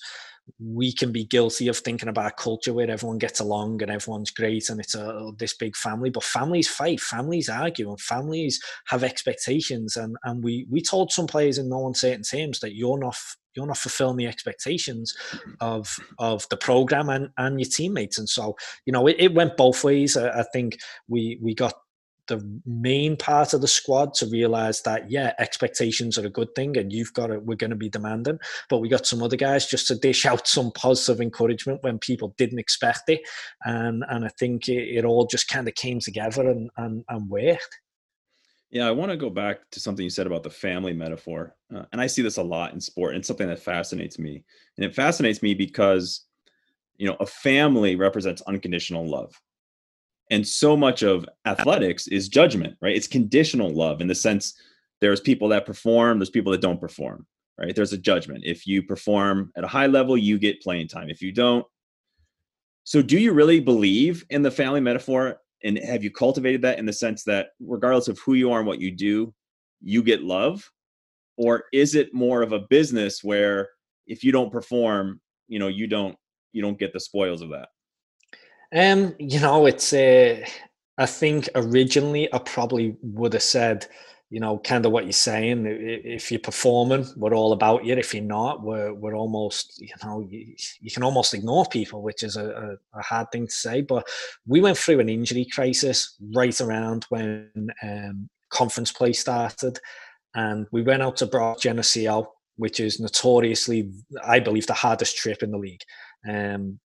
we 0.59 0.93
can 0.93 1.11
be 1.11 1.23
guilty 1.23 1.67
of 1.67 1.77
thinking 1.77 2.09
about 2.09 2.31
a 2.31 2.43
culture 2.43 2.73
where 2.73 2.89
everyone 2.89 3.17
gets 3.17 3.39
along 3.39 3.81
and 3.81 3.91
everyone's 3.91 4.31
great 4.31 4.69
and 4.69 4.79
it's 4.79 4.95
a 4.95 5.31
this 5.37 5.53
big 5.53 5.75
family. 5.75 6.09
But 6.09 6.23
families 6.23 6.67
fight, 6.67 6.99
families 6.99 7.49
argue, 7.49 7.89
and 7.89 7.99
families 7.99 8.59
have 8.87 9.03
expectations. 9.03 9.95
And 9.95 10.15
and 10.23 10.43
we 10.43 10.67
we 10.69 10.81
told 10.81 11.11
some 11.11 11.27
players 11.27 11.57
in 11.57 11.69
no 11.69 11.87
uncertain 11.87 12.23
terms 12.23 12.59
that 12.59 12.75
you're 12.75 12.99
not 12.99 13.15
you're 13.55 13.67
not 13.67 13.77
fulfilling 13.77 14.17
the 14.17 14.27
expectations 14.27 15.13
mm-hmm. 15.31 15.51
of 15.59 15.95
of 16.19 16.47
the 16.49 16.57
program 16.57 17.09
and, 17.09 17.29
and 17.37 17.59
your 17.59 17.69
teammates. 17.69 18.17
And 18.17 18.29
so, 18.29 18.55
you 18.85 18.93
know, 18.93 19.07
it, 19.07 19.17
it 19.19 19.33
went 19.33 19.57
both 19.57 19.83
ways. 19.83 20.17
I, 20.17 20.39
I, 20.39 20.43
think 20.53 20.77
we 21.07 21.37
we 21.41 21.53
got 21.53 21.73
the 22.31 22.61
main 22.65 23.17
part 23.17 23.53
of 23.53 23.59
the 23.59 23.67
squad 23.67 24.13
to 24.13 24.25
realize 24.27 24.81
that 24.83 25.11
yeah 25.11 25.33
expectations 25.37 26.17
are 26.17 26.25
a 26.25 26.29
good 26.29 26.55
thing 26.55 26.77
and 26.77 26.93
you've 26.93 27.13
got 27.13 27.29
it 27.29 27.45
we're 27.45 27.55
going 27.55 27.71
to 27.71 27.75
be 27.75 27.89
demanding. 27.89 28.39
But 28.69 28.79
we 28.79 28.87
got 28.87 29.05
some 29.05 29.21
other 29.21 29.35
guys 29.35 29.67
just 29.67 29.87
to 29.87 29.95
dish 29.95 30.25
out 30.25 30.47
some 30.47 30.71
positive 30.71 31.19
encouragement 31.19 31.83
when 31.83 31.99
people 31.99 32.33
didn't 32.37 32.59
expect 32.59 33.09
it. 33.09 33.21
And 33.65 34.05
and 34.09 34.23
i 34.23 34.29
think 34.39 34.69
it, 34.69 34.97
it 34.97 35.05
all 35.05 35.27
just 35.27 35.49
kind 35.49 35.67
of 35.67 35.75
came 35.75 35.99
together 35.99 36.49
and 36.49 36.69
and, 36.77 37.03
and 37.09 37.29
worked. 37.29 37.79
Yeah 38.69 38.87
i 38.87 38.91
want 38.91 39.11
to 39.11 39.17
go 39.17 39.29
back 39.29 39.69
to 39.71 39.81
something 39.81 40.03
you 40.05 40.09
said 40.09 40.27
about 40.27 40.43
the 40.43 40.49
family 40.49 40.93
metaphor 40.93 41.55
uh, 41.75 41.83
and 41.91 41.99
i 41.99 42.07
see 42.07 42.21
this 42.21 42.37
a 42.37 42.43
lot 42.43 42.73
in 42.73 42.79
sport 42.79 43.11
and 43.11 43.19
it's 43.19 43.27
something 43.27 43.49
that 43.49 43.59
fascinates 43.59 44.17
me. 44.17 44.45
And 44.77 44.85
it 44.85 44.95
fascinates 44.95 45.43
me 45.43 45.53
because 45.53 46.25
you 46.95 47.07
know 47.07 47.17
a 47.19 47.25
family 47.25 47.97
represents 47.97 48.41
unconditional 48.43 49.05
love 49.05 49.33
and 50.31 50.47
so 50.47 50.75
much 50.75 51.03
of 51.03 51.25
athletics 51.45 52.07
is 52.07 52.27
judgment 52.27 52.75
right? 52.81 52.95
It's 52.95 53.07
conditional 53.07 53.69
love 53.69 54.01
in 54.01 54.07
the 54.07 54.15
sense 54.15 54.55
there's 54.99 55.19
people 55.19 55.47
that 55.49 55.65
perform 55.65 56.17
there's 56.17 56.29
people 56.29 56.51
that 56.51 56.61
don't 56.61 56.81
perform 56.81 57.27
right? 57.59 57.75
There's 57.75 57.93
a 57.93 57.97
judgment. 57.97 58.43
If 58.43 58.65
you 58.65 58.81
perform 58.81 59.51
at 59.55 59.63
a 59.63 59.67
high 59.67 59.85
level 59.85 60.17
you 60.17 60.39
get 60.39 60.63
playing 60.63 60.87
time. 60.87 61.09
If 61.09 61.21
you 61.21 61.31
don't 61.31 61.65
so 62.83 63.01
do 63.01 63.19
you 63.19 63.33
really 63.33 63.59
believe 63.59 64.25
in 64.31 64.41
the 64.41 64.49
family 64.49 64.79
metaphor? 64.79 65.37
And 65.63 65.77
have 65.77 66.03
you 66.03 66.09
cultivated 66.09 66.63
that 66.63 66.79
in 66.79 66.87
the 66.87 66.93
sense 66.93 67.23
that 67.25 67.49
regardless 67.59 68.07
of 68.07 68.17
who 68.19 68.33
you 68.33 68.51
are 68.51 68.59
and 68.59 68.67
what 68.67 68.81
you 68.81 68.89
do 68.89 69.33
you 69.83 70.01
get 70.01 70.23
love? 70.23 70.71
Or 71.37 71.65
is 71.71 71.95
it 71.95 72.13
more 72.13 72.41
of 72.41 72.51
a 72.51 72.59
business 72.59 73.23
where 73.23 73.69
if 74.07 74.23
you 74.23 74.31
don't 74.31 74.51
perform 74.51 75.21
you 75.47 75.59
know 75.59 75.67
you 75.67 75.87
don't 75.87 76.15
you 76.53 76.61
don't 76.61 76.79
get 76.79 76.93
the 76.93 76.99
spoils 76.99 77.41
of 77.41 77.49
that 77.49 77.69
um, 78.75 79.15
you 79.19 79.39
know, 79.39 79.65
it's. 79.65 79.93
Uh, 79.93 80.45
I 80.97 81.05
think 81.05 81.49
originally 81.55 82.31
I 82.33 82.37
probably 82.37 82.95
would 83.01 83.33
have 83.33 83.41
said, 83.41 83.87
you 84.29 84.39
know, 84.39 84.59
kind 84.59 84.85
of 84.85 84.91
what 84.91 85.05
you're 85.05 85.13
saying. 85.13 85.65
If 85.67 86.31
you're 86.31 86.39
performing, 86.39 87.07
we're 87.17 87.33
all 87.33 87.53
about 87.53 87.85
you. 87.85 87.95
If 87.95 88.13
you're 88.13 88.23
not, 88.23 88.61
we're 88.61 88.93
we're 88.93 89.15
almost, 89.15 89.81
you 89.81 89.89
know, 90.03 90.21
you, 90.29 90.55
you 90.79 90.91
can 90.91 91.03
almost 91.03 91.33
ignore 91.33 91.65
people, 91.65 92.01
which 92.01 92.23
is 92.23 92.37
a, 92.37 92.77
a, 92.93 92.99
a, 92.99 93.01
hard 93.01 93.31
thing 93.31 93.47
to 93.47 93.53
say. 93.53 93.81
But 93.81 94.07
we 94.45 94.61
went 94.61 94.77
through 94.77 94.99
an 94.99 95.09
injury 95.09 95.47
crisis 95.51 96.15
right 96.33 96.59
around 96.61 97.05
when 97.09 97.49
um, 97.83 98.29
conference 98.49 98.91
play 98.91 99.13
started, 99.13 99.79
and 100.35 100.67
we 100.71 100.81
went 100.81 101.01
out 101.01 101.17
to 101.17 101.25
Brock 101.25 101.59
Geneseo, 101.59 102.31
which 102.57 102.79
is 102.79 102.99
notoriously, 102.99 103.91
I 104.23 104.39
believe, 104.39 104.67
the 104.67 104.73
hardest 104.73 105.17
trip 105.17 105.41
in 105.41 105.51
the 105.51 105.57
league. 105.57 105.83
Um, 106.29 106.79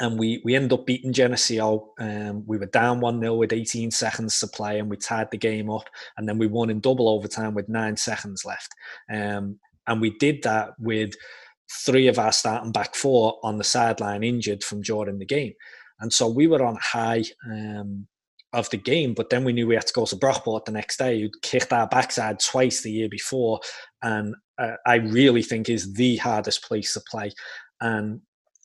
and 0.00 0.18
we 0.18 0.40
we 0.44 0.56
ended 0.56 0.72
up 0.72 0.86
beating 0.86 1.12
Geneseo. 1.12 1.92
Um, 1.98 2.44
we 2.46 2.58
were 2.58 2.66
down 2.66 3.00
1 3.00 3.20
0 3.20 3.34
with 3.34 3.52
18 3.52 3.90
seconds 3.90 4.40
to 4.40 4.46
play, 4.48 4.78
and 4.78 4.88
we 4.90 4.96
tied 4.96 5.30
the 5.30 5.36
game 5.36 5.70
up. 5.70 5.88
And 6.16 6.28
then 6.28 6.38
we 6.38 6.46
won 6.46 6.70
in 6.70 6.80
double 6.80 7.08
overtime 7.08 7.54
with 7.54 7.68
nine 7.68 7.96
seconds 7.96 8.44
left. 8.44 8.74
Um, 9.12 9.58
and 9.86 10.00
we 10.00 10.16
did 10.18 10.42
that 10.42 10.70
with 10.78 11.12
three 11.84 12.08
of 12.08 12.18
our 12.18 12.32
starting 12.32 12.72
back 12.72 12.94
four 12.94 13.38
on 13.42 13.58
the 13.58 13.64
sideline 13.64 14.24
injured 14.24 14.64
from 14.64 14.80
during 14.80 15.18
the 15.18 15.26
game. 15.26 15.52
And 16.00 16.12
so 16.12 16.28
we 16.28 16.46
were 16.46 16.64
on 16.64 16.78
high 16.80 17.24
um, 17.48 18.06
of 18.52 18.70
the 18.70 18.78
game, 18.78 19.12
but 19.14 19.30
then 19.30 19.44
we 19.44 19.52
knew 19.52 19.66
we 19.66 19.74
had 19.74 19.86
to 19.86 19.92
go 19.92 20.06
to 20.06 20.16
Brockport 20.16 20.64
the 20.64 20.72
next 20.72 20.96
day, 20.96 21.20
who'd 21.20 21.42
kicked 21.42 21.72
our 21.72 21.86
backside 21.86 22.40
twice 22.40 22.80
the 22.80 22.90
year 22.90 23.08
before. 23.08 23.60
And 24.02 24.34
uh, 24.58 24.76
I 24.86 24.96
really 24.96 25.42
think 25.42 25.68
is 25.68 25.92
the 25.92 26.16
hardest 26.16 26.64
place 26.64 26.94
to 26.94 27.00
play. 27.10 27.32
And 27.80 28.22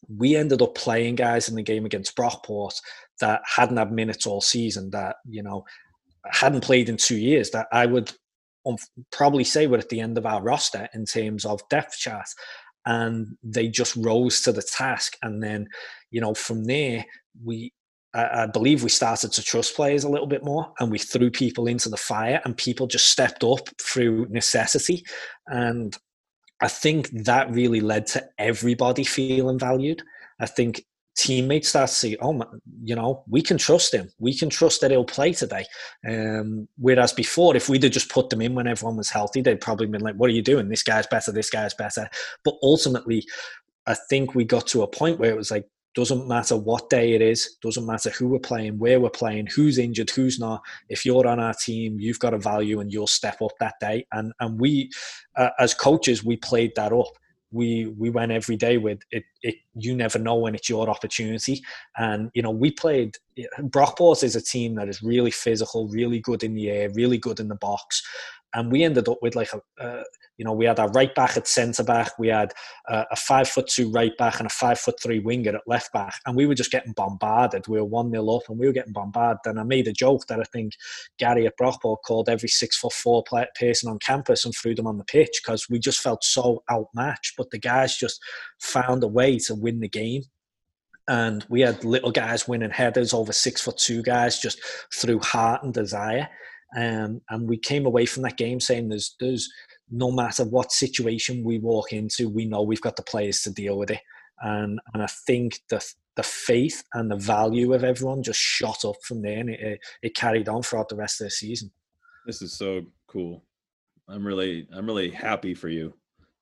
we 0.08 0.36
ended 0.36 0.62
up 0.62 0.76
playing 0.76 1.16
guys 1.16 1.50
in 1.50 1.56
the 1.56 1.64
game 1.64 1.86
against 1.86 2.16
Brockport 2.16 2.74
that 3.20 3.42
hadn't 3.46 3.78
had 3.78 3.92
minutes 3.92 4.26
all 4.26 4.42
season, 4.42 4.90
that, 4.92 5.18
you 5.28 5.44
know, 5.44 5.66
hadn't 6.26 6.64
played 6.64 6.90
in 6.90 6.98
two 6.98 7.18
years, 7.18 7.52
that 7.52 7.68
I 7.72 7.86
would 7.86 8.12
um, 8.66 8.78
probably 9.12 9.44
say 9.44 9.68
were 9.68 9.78
at 9.78 9.90
the 9.90 10.00
end 10.00 10.18
of 10.18 10.26
our 10.26 10.42
roster 10.42 10.90
in 10.94 11.06
terms 11.06 11.46
of 11.46 11.68
depth 11.70 11.98
chart. 11.98 12.28
And 12.86 13.38
they 13.44 13.68
just 13.68 13.96
rose 13.96 14.42
to 14.42 14.52
the 14.52 14.62
task. 14.62 15.18
And 15.24 15.42
then, 15.42 15.68
you 16.12 16.22
know, 16.22 16.34
from 16.34 16.66
there, 16.66 17.06
we, 17.44 17.74
I 18.14 18.48
believe 18.48 18.82
we 18.82 18.90
started 18.90 19.34
to 19.34 19.44
trust 19.44 19.76
players 19.76 20.06
a 20.06 20.10
little 20.10 20.28
bit 20.28 20.44
more 20.44 20.72
and 20.80 20.90
we 20.90 21.00
threw 21.00 21.30
people 21.30 21.68
into 21.68 21.90
the 21.90 21.98
fire 21.98 22.42
and 22.46 22.56
people 22.56 22.88
just 22.88 23.10
stepped 23.10 23.44
up 23.44 23.68
through 23.82 24.28
necessity. 24.30 25.04
And 25.48 25.98
I 26.66 26.68
think 26.68 27.10
that 27.26 27.52
really 27.52 27.80
led 27.80 28.08
to 28.08 28.28
everybody 28.40 29.04
feeling 29.04 29.60
valued. 29.60 30.02
I 30.40 30.48
think 30.48 30.84
teammates 31.16 31.70
start 31.70 31.90
to 31.90 31.96
see, 31.96 32.18
oh, 32.20 32.42
you 32.82 32.96
know, 32.96 33.24
we 33.28 33.44
can 33.44 33.60
trust 33.60 33.94
him. 33.94 34.10
We 34.18 34.36
can 34.36 34.50
trust 34.50 34.82
that 34.82 34.90
he'll 34.90 35.06
play 35.06 35.34
today. 35.34 35.66
Um, 36.10 36.68
whereas 36.80 37.14
before, 37.14 37.56
if 37.56 37.70
we'd 37.70 37.84
have 37.84 37.92
just 37.92 38.10
put 38.10 38.32
them 38.32 38.42
in 38.42 38.56
when 38.56 38.66
everyone 38.66 38.98
was 38.98 39.12
healthy, 39.12 39.42
they'd 39.42 39.62
probably 39.62 39.86
been 39.86 40.02
like, 40.02 40.16
what 40.16 40.32
are 40.32 40.34
you 40.34 40.42
doing? 40.42 40.68
This 40.68 40.82
guy's 40.82 41.06
better. 41.06 41.32
This 41.32 41.52
guy's 41.52 41.76
better. 41.76 42.10
But 42.44 42.56
ultimately, 42.64 43.24
I 43.86 43.96
think 44.10 44.34
we 44.34 44.44
got 44.44 44.66
to 44.70 44.82
a 44.82 44.88
point 44.88 45.20
where 45.20 45.30
it 45.30 45.38
was 45.38 45.52
like, 45.52 45.68
doesn't 45.96 46.28
matter 46.28 46.58
what 46.58 46.90
day 46.90 47.14
it 47.14 47.22
is, 47.22 47.56
doesn't 47.62 47.86
matter 47.86 48.10
who 48.10 48.28
we're 48.28 48.40
playing, 48.40 48.78
where 48.78 49.00
we're 49.00 49.10
playing, 49.10 49.48
who's 49.48 49.78
injured, 49.78 50.10
who's 50.10 50.40
not. 50.40 50.62
If 50.90 51.06
you're 51.06 51.26
on 51.26 51.40
our 51.40 51.54
team, 51.54 52.00
you've 52.00 52.20
got 52.20 52.34
a 52.34 52.38
value 52.38 52.82
and 52.82 52.92
you'll 52.92 53.08
step 53.08 53.42
up 53.42 53.54
that 53.62 53.76
day. 53.80 54.06
And 54.12 54.34
and 54.42 54.60
we, 54.60 54.92
uh, 55.38 55.50
as 55.58 55.74
coaches, 55.74 56.24
we 56.24 56.36
played 56.36 56.74
that 56.76 56.92
up. 56.92 57.08
We 57.52 57.86
we 57.98 58.10
went 58.10 58.34
every 58.34 58.58
day 58.58 58.78
with 58.78 59.00
it, 59.12 59.24
it. 59.42 59.56
You 59.76 59.96
never 59.96 60.20
know 60.20 60.36
when 60.36 60.54
it's 60.54 60.70
your 60.70 60.90
opportunity. 60.90 61.64
And 61.98 62.30
you 62.34 62.42
know 62.42 62.52
we 62.52 62.72
played. 62.72 63.16
Brockport 63.62 64.24
is 64.24 64.36
a 64.36 64.42
team 64.42 64.76
that 64.76 64.90
is 64.90 65.02
really 65.02 65.32
physical, 65.32 65.88
really 65.88 66.20
good 66.20 66.44
in 66.44 66.56
the 66.56 66.70
air, 66.70 66.90
really 66.94 67.18
good 67.18 67.40
in 67.40 67.48
the 67.48 67.56
box. 67.56 68.04
And 68.54 68.72
we 68.72 68.84
ended 68.84 69.10
up 69.10 69.18
with 69.22 69.36
like 69.36 69.52
a, 69.54 69.84
uh, 69.84 70.04
you 70.38 70.46
know, 70.46 70.54
we 70.54 70.66
had 70.66 70.80
a 70.80 70.88
right 70.88 71.14
back 71.16 71.38
at 71.38 71.48
centre 71.48 71.84
back, 71.84 72.18
we 72.20 72.28
had 72.28 72.54
a, 72.88 73.06
a 73.12 73.16
five 73.16 73.48
foot 73.48 73.68
two 73.68 73.92
right 73.92 74.16
back 74.18 74.40
and 74.40 74.48
a 74.48 74.50
five 74.50 74.80
foot 74.80 75.02
three 75.02 75.20
winger 75.20 75.56
at 75.56 75.68
left 75.68 75.94
back, 75.94 76.16
and 76.26 76.36
we 76.36 76.46
were 76.46 76.56
just 76.56 76.72
getting 76.72 76.94
bombarded. 76.94 77.68
We 77.68 77.80
were 77.80 77.86
one 77.86 78.12
nil 78.12 78.36
up, 78.36 78.50
and 78.50 78.60
we 78.60 78.68
were 78.68 78.74
getting 78.74 78.94
bombarded. 78.94 79.40
And 79.46 79.60
I 79.60 79.64
made 79.64 79.88
a 79.88 79.94
joke 79.94 80.28
that 80.28 80.40
I 80.40 80.44
think 80.44 80.74
Gary 81.18 81.46
at 81.46 81.58
Brockport 81.58 81.98
called 82.06 82.30
every 82.30 82.50
six 82.50 82.78
foot 82.78 82.94
four 82.94 83.24
person 83.60 83.90
on 83.90 84.00
campus 84.00 84.46
and 84.46 84.54
threw 84.54 84.76
them 84.76 84.88
on 84.88 84.98
the 84.98 85.06
pitch 85.06 85.42
because 85.44 85.68
we 85.70 85.80
just 85.80 86.00
felt 86.00 86.24
so 86.24 86.64
outmatched. 86.72 87.36
But 87.38 87.52
the 87.52 87.60
guys 87.60 87.98
just 87.98 88.22
found 88.60 89.04
a 89.04 89.08
way 89.08 89.38
to 89.40 89.56
win 89.56 89.80
the 89.80 89.90
game 89.90 90.24
and 91.08 91.46
we 91.50 91.62
had 91.62 91.84
little 91.84 92.12
guys 92.12 92.48
winning 92.48 92.72
headers 92.72 93.14
over 93.14 93.32
six 93.32 93.62
foot 93.62 93.78
two 93.78 94.02
guys 94.02 94.40
just 94.40 94.60
through 94.94 95.20
heart 95.20 95.64
and 95.64 95.74
desire. 95.74 96.28
Um, 96.78 97.22
and 97.30 97.48
we 97.48 97.58
came 97.58 97.86
away 97.86 98.06
from 98.06 98.24
that 98.24 98.38
game 98.38 98.60
saying 98.60 98.90
there's 98.90 99.16
there's 99.20 99.50
no 99.90 100.12
matter 100.12 100.44
what 100.44 100.72
situation 100.72 101.44
we 101.44 101.60
walk 101.60 101.94
into, 101.94 102.30
we 102.30 102.46
know 102.46 102.62
we've 102.62 102.82
got 102.82 102.96
the 102.96 103.04
players 103.04 103.42
to 103.42 103.52
deal 103.52 103.78
with 103.78 103.92
it. 103.92 104.02
And 104.42 104.80
and 104.94 105.04
I 105.04 105.08
think 105.26 105.60
the 105.70 105.86
the 106.16 106.24
faith 106.24 106.84
and 106.94 107.12
the 107.12 107.18
value 107.18 107.74
of 107.74 107.84
everyone 107.84 108.24
just 108.24 108.40
shot 108.40 108.86
up 108.86 108.96
from 109.04 109.22
there, 109.22 109.40
and 109.40 109.50
it, 109.50 109.80
it 110.02 110.16
carried 110.16 110.50
on 110.50 110.62
throughout 110.62 110.90
the 110.90 110.96
rest 110.96 111.22
of 111.22 111.26
the 111.26 111.32
season. 111.32 111.72
This 112.26 112.42
is 112.42 112.54
so 112.54 112.86
cool. 113.08 113.44
I'm 114.08 114.26
really 114.26 114.68
I'm 114.74 114.86
really 114.86 115.10
happy 115.10 115.54
for 115.54 115.70
you 115.70 115.94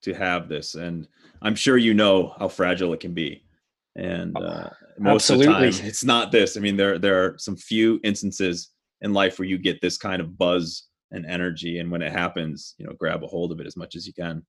to 0.02 0.14
have 0.14 0.48
this, 0.50 0.76
and 0.76 1.08
I'm 1.42 1.56
sure 1.56 1.78
you 1.78 1.94
know 1.94 2.36
how 2.40 2.48
fragile 2.48 2.94
it 2.94 3.00
can 3.00 3.14
be. 3.14 3.44
And 3.96 4.36
uh, 4.38 4.70
most 4.98 5.30
Absolutely. 5.30 5.68
of 5.68 5.74
the 5.74 5.80
time, 5.80 5.88
it's 5.88 6.04
not 6.04 6.32
this. 6.32 6.58
I 6.58 6.60
mean, 6.60 6.78
there 6.78 6.98
there 6.98 7.24
are 7.24 7.38
some 7.38 7.56
few 7.56 8.00
instances 8.04 8.70
in 9.02 9.14
life 9.14 9.38
where 9.38 9.48
you 9.48 9.58
get 9.58 9.82
this 9.82 9.98
kind 9.98 10.22
of 10.22 10.38
buzz 10.38 10.88
and 11.14 11.26
energy 11.26 11.80
and 11.80 11.90
when 11.90 12.02
it 12.02 12.12
happens 12.12 12.76
you 12.78 12.86
know 12.86 12.94
grab 12.94 13.24
a 13.24 13.28
hold 13.28 13.52
of 13.52 13.60
it 13.60 13.68
as 13.68 13.78
much 13.78 13.96
as 13.96 14.06
you 14.06 14.14
can 14.14 14.46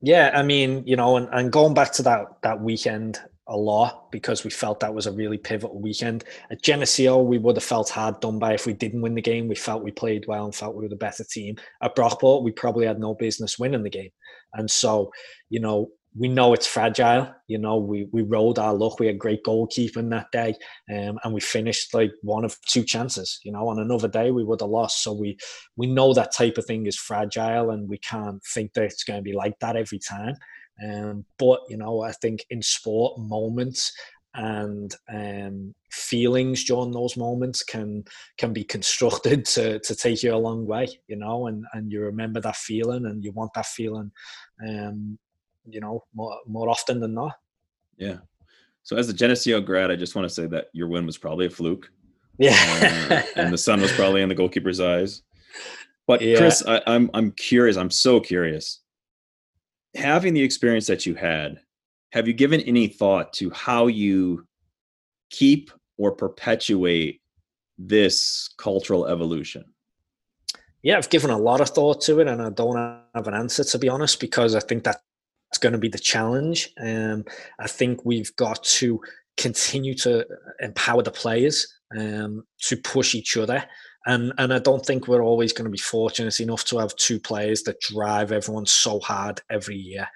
yeah 0.00 0.30
i 0.34 0.42
mean 0.42 0.82
you 0.86 0.96
know 0.96 1.16
and, 1.16 1.28
and 1.32 1.52
going 1.52 1.74
back 1.74 1.92
to 1.92 2.02
that 2.02 2.26
that 2.42 2.60
weekend 2.60 3.20
a 3.48 3.56
lot 3.56 4.10
because 4.10 4.42
we 4.42 4.50
felt 4.50 4.80
that 4.80 4.94
was 4.94 5.06
a 5.06 5.12
really 5.12 5.38
pivotal 5.38 5.80
weekend. 5.80 6.24
At 6.50 6.62
Geneseo, 6.62 7.22
we 7.22 7.38
would 7.38 7.56
have 7.56 7.62
felt 7.62 7.88
hard 7.88 8.20
done 8.20 8.38
by 8.38 8.54
if 8.54 8.66
we 8.66 8.72
didn't 8.72 9.02
win 9.02 9.14
the 9.14 9.22
game. 9.22 9.46
We 9.46 9.54
felt 9.54 9.84
we 9.84 9.92
played 9.92 10.24
well 10.26 10.46
and 10.46 10.54
felt 10.54 10.74
we 10.74 10.82
were 10.82 10.88
the 10.88 10.96
better 10.96 11.24
team. 11.24 11.56
At 11.80 11.94
Brockport, 11.94 12.42
we 12.42 12.50
probably 12.50 12.86
had 12.86 12.98
no 12.98 13.14
business 13.14 13.58
winning 13.58 13.84
the 13.84 13.90
game. 13.90 14.10
And 14.54 14.68
so, 14.68 15.12
you 15.48 15.60
know, 15.60 15.90
we 16.18 16.28
know 16.28 16.54
it's 16.54 16.66
fragile. 16.66 17.34
You 17.46 17.58
know, 17.58 17.76
we 17.76 18.08
we 18.10 18.22
rode 18.22 18.58
our 18.58 18.72
luck. 18.72 18.98
We 18.98 19.06
had 19.06 19.18
great 19.18 19.44
goalkeeping 19.44 20.10
that 20.10 20.30
day, 20.32 20.54
um, 20.90 21.18
and 21.22 21.34
we 21.34 21.40
finished 21.40 21.92
like 21.94 22.12
one 22.22 22.44
of 22.44 22.56
two 22.62 22.84
chances. 22.84 23.38
You 23.44 23.52
know, 23.52 23.68
on 23.68 23.78
another 23.78 24.08
day 24.08 24.30
we 24.30 24.44
would 24.44 24.60
have 24.60 24.70
lost. 24.70 25.02
So 25.02 25.12
we 25.12 25.36
we 25.76 25.86
know 25.86 26.14
that 26.14 26.32
type 26.32 26.58
of 26.58 26.64
thing 26.64 26.86
is 26.86 26.96
fragile, 26.96 27.70
and 27.70 27.88
we 27.88 27.98
can't 27.98 28.42
think 28.54 28.72
that 28.74 28.84
it's 28.84 29.04
going 29.04 29.18
to 29.18 29.22
be 29.22 29.32
like 29.34 29.58
that 29.60 29.76
every 29.76 29.98
time. 29.98 30.34
Um, 30.82 31.24
but 31.38 31.60
you 31.68 31.76
know, 31.76 32.02
I 32.02 32.12
think 32.12 32.44
in 32.50 32.62
sport, 32.62 33.18
moments 33.18 33.92
and 34.34 34.94
um, 35.12 35.74
feelings 35.90 36.64
during 36.64 36.92
those 36.92 37.16
moments 37.16 37.62
can 37.62 38.04
can 38.38 38.52
be 38.52 38.64
constructed 38.64 39.44
to 39.46 39.80
to 39.80 39.94
take 39.94 40.22
you 40.22 40.34
a 40.34 40.36
long 40.36 40.66
way. 40.66 40.88
You 41.08 41.16
know, 41.16 41.46
and 41.46 41.64
and 41.74 41.92
you 41.92 42.00
remember 42.00 42.40
that 42.40 42.56
feeling, 42.56 43.04
and 43.04 43.22
you 43.22 43.32
want 43.32 43.52
that 43.54 43.66
feeling. 43.66 44.12
Um, 44.66 45.18
you 45.68 45.80
know, 45.80 46.04
more 46.14 46.38
more 46.46 46.68
often 46.68 47.00
than 47.00 47.14
not. 47.14 47.34
Yeah. 47.96 48.18
So 48.82 48.96
as 48.96 49.08
a 49.08 49.12
Geneseo 49.12 49.60
grad, 49.60 49.90
I 49.90 49.96
just 49.96 50.14
want 50.14 50.28
to 50.28 50.34
say 50.34 50.46
that 50.46 50.66
your 50.72 50.88
win 50.88 51.06
was 51.06 51.18
probably 51.18 51.46
a 51.46 51.50
fluke. 51.50 51.90
Yeah. 52.38 52.54
uh, 53.10 53.22
and 53.40 53.52
the 53.52 53.58
sun 53.58 53.80
was 53.80 53.92
probably 53.92 54.22
in 54.22 54.28
the 54.28 54.34
goalkeeper's 54.34 54.80
eyes. 54.80 55.22
But 56.06 56.20
Yeah. 56.22 56.38
Chris, 56.38 56.62
I, 56.66 56.82
I'm 56.86 57.10
I'm 57.14 57.32
curious. 57.32 57.76
I'm 57.76 57.90
so 57.90 58.20
curious. 58.20 58.80
Having 59.94 60.34
the 60.34 60.42
experience 60.42 60.86
that 60.86 61.06
you 61.06 61.14
had, 61.14 61.60
have 62.12 62.28
you 62.28 62.34
given 62.34 62.60
any 62.60 62.86
thought 62.86 63.32
to 63.34 63.50
how 63.50 63.86
you 63.86 64.46
keep 65.30 65.70
or 65.96 66.12
perpetuate 66.12 67.22
this 67.78 68.50
cultural 68.58 69.06
evolution? 69.06 69.64
Yeah, 70.82 70.98
I've 70.98 71.10
given 71.10 71.30
a 71.30 71.38
lot 71.38 71.60
of 71.60 71.70
thought 71.70 72.00
to 72.02 72.20
it, 72.20 72.28
and 72.28 72.40
I 72.40 72.50
don't 72.50 72.76
have 72.76 73.26
an 73.26 73.34
answer 73.34 73.64
to 73.64 73.78
be 73.78 73.88
honest, 73.88 74.20
because 74.20 74.54
I 74.54 74.60
think 74.60 74.84
that's 75.50 75.58
going 75.58 75.72
to 75.72 75.78
be 75.78 75.88
the 75.88 75.98
challenge. 75.98 76.70
Um, 76.80 77.24
I 77.58 77.68
think 77.68 78.04
we've 78.04 78.34
got 78.36 78.62
to 78.64 79.00
continue 79.36 79.94
to 79.94 80.26
empower 80.60 81.02
the 81.02 81.10
players 81.10 81.66
um, 81.96 82.44
to 82.62 82.76
push 82.76 83.14
each 83.14 83.36
other. 83.36 83.64
And, 84.06 84.32
and 84.38 84.54
I 84.54 84.60
don't 84.60 84.86
think 84.86 85.08
we're 85.08 85.24
always 85.24 85.52
going 85.52 85.64
to 85.64 85.70
be 85.70 85.78
fortunate 85.78 86.38
enough 86.40 86.64
to 86.66 86.78
have 86.78 86.94
two 86.96 87.18
players 87.18 87.64
that 87.64 87.80
drive 87.80 88.30
everyone 88.30 88.66
so 88.66 89.00
hard 89.00 89.40
every 89.50 89.76
year. 89.76 90.06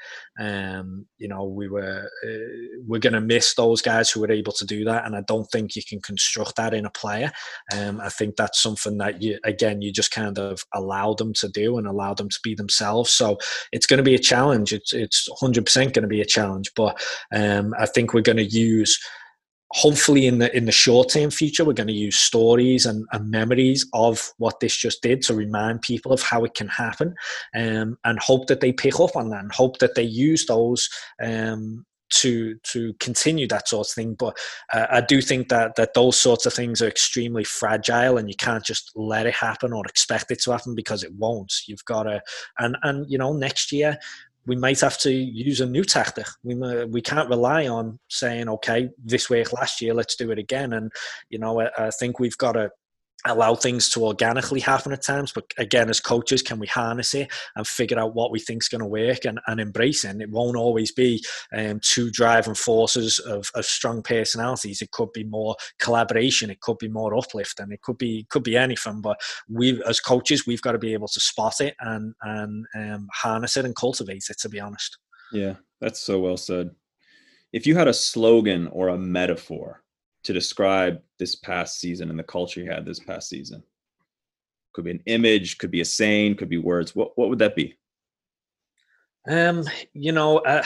Um, 0.41 1.07
you 1.19 1.29
know, 1.29 1.45
we 1.45 1.69
were 1.69 2.09
uh, 2.25 2.81
we're 2.87 3.01
going 3.01 3.13
to 3.13 3.21
miss 3.21 3.55
those 3.55 3.83
guys 3.83 4.11
who 4.11 4.21
were 4.21 4.31
able 4.31 4.53
to 4.53 4.65
do 4.65 4.85
that, 4.85 5.05
and 5.05 5.15
I 5.15 5.23
don't 5.23 5.45
think 5.51 5.77
you 5.77 5.83
can 5.87 6.01
construct 6.01 6.57
that 6.57 6.73
in 6.73 6.87
a 6.87 6.91
player. 6.91 7.31
Um, 7.77 8.01
I 8.01 8.09
think 8.09 8.37
that's 8.37 8.63
something 8.63 8.97
that 8.99 9.21
you 9.21 9.39
again 9.45 9.83
you 9.83 9.93
just 9.93 10.13
kind 10.13 10.39
of 10.39 10.63
allow 10.73 11.13
them 11.15 11.35
to 11.35 11.49
do 11.49 11.77
and 11.77 11.87
allow 11.87 12.15
them 12.15 12.31
to 12.31 12.39
be 12.43 12.55
themselves. 12.55 13.11
So 13.11 13.39
it's 13.73 13.87
going 13.87 13.99
to 13.99 14.05
be 14.05 14.15
a 14.15 14.19
challenge. 14.19 14.73
It's 14.73 14.95
it's 14.95 15.29
100 15.29 15.67
percent 15.67 15.93
going 15.93 16.05
to 16.05 16.09
be 16.09 16.23
a 16.23 16.27
challenge, 16.27 16.71
but 16.75 16.99
um, 17.35 17.75
I 17.79 17.87
think 17.87 18.15
we're 18.15 18.23
going 18.23 18.37
to 18.37 18.45
use 18.45 18.99
hopefully 19.73 20.27
in 20.27 20.39
the 20.39 20.55
in 20.57 20.65
the 20.65 20.73
short 20.73 21.11
term 21.11 21.31
future 21.31 21.65
we're 21.65 21.73
going 21.73 21.87
to 21.87 21.93
use 21.93 22.17
stories 22.17 22.87
and, 22.87 23.07
and, 23.13 23.31
memories 23.31 23.87
of 23.93 24.33
what 24.39 24.59
this 24.59 24.77
just 24.77 25.01
did 25.01 25.23
to 25.23 25.35
remind 25.35 25.81
people 25.83 26.13
of 26.13 26.21
how 26.23 26.45
it 26.45 26.55
can 26.55 26.67
happen 26.67 27.15
um, 27.55 27.97
and 28.05 28.19
hope 28.19 28.49
that 28.49 28.61
they 28.61 28.73
pick 28.73 28.99
up 28.99 29.15
on 29.15 29.31
that 29.31 29.43
and 29.43 29.53
hope 29.53 29.79
that 29.79 29.95
they 29.95 30.03
use 30.03 30.47
those 30.47 30.89
um, 31.23 31.87
to 32.11 32.57
to 32.65 32.93
continue 32.95 33.47
that 33.47 33.69
sort 33.69 33.87
of 33.87 33.93
thing. 33.93 34.15
But 34.19 34.37
uh, 34.73 34.87
i 34.91 35.01
do 35.01 35.21
think 35.21 35.49
that 35.49 35.77
that 35.77 35.95
those 35.95 36.21
sorts 36.21 36.45
of 36.47 36.53
things 36.53 36.83
are 36.83 36.89
extremely 36.89 37.45
fragile 37.45 38.19
and 38.19 38.29
you 38.29 38.35
can't 38.37 38.65
just 38.65 38.91
let 38.95 39.27
it 39.27 39.35
happen 39.35 39.73
or 39.73 39.85
expect 39.87 40.31
it 40.31 40.41
to 40.43 40.51
happen 40.51 40.75
because 40.75 41.05
it 41.05 41.15
won't. 41.15 41.53
You've 41.67 41.85
got 41.85 42.05
to 42.05 42.21
and 42.59 42.77
and 42.83 43.09
you 43.09 43.19
know 43.19 43.33
next 43.33 43.73
year 43.73 43.97
we 44.47 44.57
might 44.57 44.81
have 44.81 44.99
to 44.99 45.13
use 45.13 45.61
a 45.61 45.67
new 45.67 45.85
tactic. 45.85 46.27
We 46.43 46.55
we 46.87 47.03
can't 47.03 47.29
rely 47.29 47.69
on 47.69 47.99
saying, 48.09 48.49
"Okay, 48.49 48.91
this 49.03 49.29
worked 49.29 49.53
last 49.53 49.81
year, 49.81 49.95
let's 49.95 50.17
do 50.17 50.31
it 50.31 50.39
again." 50.39 50.73
And 50.73 50.91
you 51.29 51.39
know, 51.39 51.61
I, 51.61 51.71
I 51.79 51.91
think 51.91 52.19
we've 52.19 52.39
got 52.39 52.53
to 52.53 52.71
allow 53.27 53.55
things 53.55 53.91
to 53.91 54.05
organically 54.05 54.61
happen 54.61 54.93
at 54.93 55.03
times. 55.03 55.33
But 55.33 55.53
again, 55.59 55.91
as 55.91 56.01
coaches, 56.01 56.43
can 56.43 56.59
we 56.59 56.67
harness 56.67 57.15
it 57.15 57.31
and 57.57 57.67
figure 57.67 57.99
out 57.99 58.15
what 58.15 58.31
we 58.31 58.39
think 58.39 58.63
is 58.63 58.69
going 58.69 58.81
to 58.81 58.87
work 58.87 59.25
and, 59.25 59.41
and 59.47 59.61
embrace 59.61 60.05
it? 60.05 60.11
And 60.11 60.23
it 60.23 60.31
won't 60.31 60.57
always 60.57 60.93
be 60.93 61.23
um, 61.57 61.81
two 61.83 62.11
driving 62.11 62.55
forces 62.55 63.19
of, 63.19 63.51
of 63.55 63.65
strong 63.65 64.03
personalities. 64.03 64.83
It 64.83 64.91
could 64.93 65.13
be 65.13 65.25
more 65.25 65.57
collaboration. 65.79 66.51
It 66.51 66.61
could 66.61 66.79
be 66.79 66.89
more 66.89 67.17
uplift, 67.17 67.61
and 67.61 67.73
it 67.73 67.83
could 67.83 67.99
be 67.99 68.27
could 68.31 68.45
be 68.45 68.57
anything. 68.57 69.01
But 69.01 69.21
we, 69.49 69.83
as 69.85 70.01
coaches, 70.01 70.47
we've 70.47 70.63
got 70.63 70.73
to 70.73 70.79
be 70.79 70.93
able 70.93 71.09
to 71.09 71.21
spot 71.21 71.61
it 71.61 71.75
and 71.81 72.15
and 72.23 72.67
um, 72.75 73.09
harness 73.13 73.57
it 73.57 73.65
and 73.65 73.77
cultivate 73.77 74.25
it. 74.31 74.39
To 74.39 74.49
be 74.49 74.61
honest. 74.61 74.99
Yeah, 75.33 75.55
that's 75.81 76.01
so 76.01 76.19
well 76.19 76.37
said. 76.37 76.71
If 77.53 77.67
you 77.67 77.77
had 77.77 77.89
a 77.89 77.95
slogan 77.95 78.69
or 78.69 78.89
a 78.89 78.99
metaphor 78.99 79.83
to 80.25 80.33
describe 80.33 81.01
this 81.19 81.35
past 81.35 81.81
season 81.81 82.11
and 82.11 82.19
the 82.19 82.25
culture 82.25 82.61
you 82.61 82.71
had 82.71 82.85
this 82.85 83.01
past 83.01 83.29
season? 83.29 83.63
Could 84.73 84.85
be 84.85 84.93
an 84.93 85.03
image, 85.07 85.59
could 85.59 85.71
be 85.71 85.81
a 85.81 85.85
saying, 85.85 86.37
could 86.37 86.49
be 86.49 86.59
words. 86.59 86.95
What 86.95 87.17
what 87.17 87.29
would 87.29 87.41
that 87.41 87.57
be? 87.57 87.77
Um, 89.29 89.65
you 89.93 90.13
know, 90.13 90.39
uh, 90.39 90.63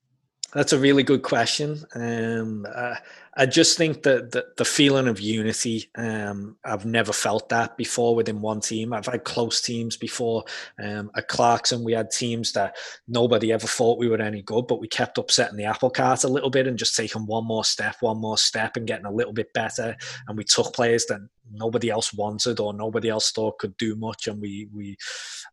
that's 0.54 0.72
a 0.72 0.78
really 0.78 1.02
good 1.02 1.22
question. 1.22 1.84
Um, 1.94 2.66
uh, 2.72 2.96
I 3.36 3.46
just 3.46 3.76
think 3.76 4.02
that 4.04 4.30
the, 4.30 4.44
the 4.56 4.64
feeling 4.64 5.08
of 5.08 5.20
unity, 5.20 5.90
um, 5.96 6.56
I've 6.64 6.86
never 6.86 7.12
felt 7.12 7.48
that 7.48 7.76
before 7.76 8.14
within 8.14 8.40
one 8.40 8.60
team. 8.60 8.92
I've 8.92 9.06
had 9.06 9.24
close 9.24 9.60
teams 9.60 9.96
before. 9.96 10.44
Um, 10.82 11.10
at 11.16 11.28
Clarkson, 11.28 11.82
we 11.82 11.92
had 11.92 12.10
teams 12.10 12.52
that 12.52 12.76
nobody 13.08 13.52
ever 13.52 13.66
thought 13.66 13.98
we 13.98 14.08
were 14.08 14.20
any 14.20 14.42
good, 14.42 14.66
but 14.68 14.80
we 14.80 14.86
kept 14.86 15.18
upsetting 15.18 15.56
the 15.56 15.64
apple 15.64 15.90
cart 15.90 16.24
a 16.24 16.28
little 16.28 16.50
bit 16.50 16.66
and 16.66 16.78
just 16.78 16.96
taking 16.96 17.26
one 17.26 17.44
more 17.44 17.64
step, 17.64 17.96
one 18.00 18.18
more 18.18 18.38
step, 18.38 18.76
and 18.76 18.86
getting 18.86 19.06
a 19.06 19.12
little 19.12 19.32
bit 19.32 19.52
better. 19.52 19.96
And 20.28 20.36
we 20.38 20.44
took 20.44 20.72
players 20.72 21.06
that 21.06 21.20
nobody 21.52 21.90
else 21.90 22.12
wanted 22.12 22.60
or 22.60 22.72
nobody 22.72 23.08
else 23.08 23.30
thought 23.30 23.58
could 23.58 23.76
do 23.76 23.96
much, 23.96 24.26
and 24.26 24.40
we 24.40 24.68
we 24.72 24.96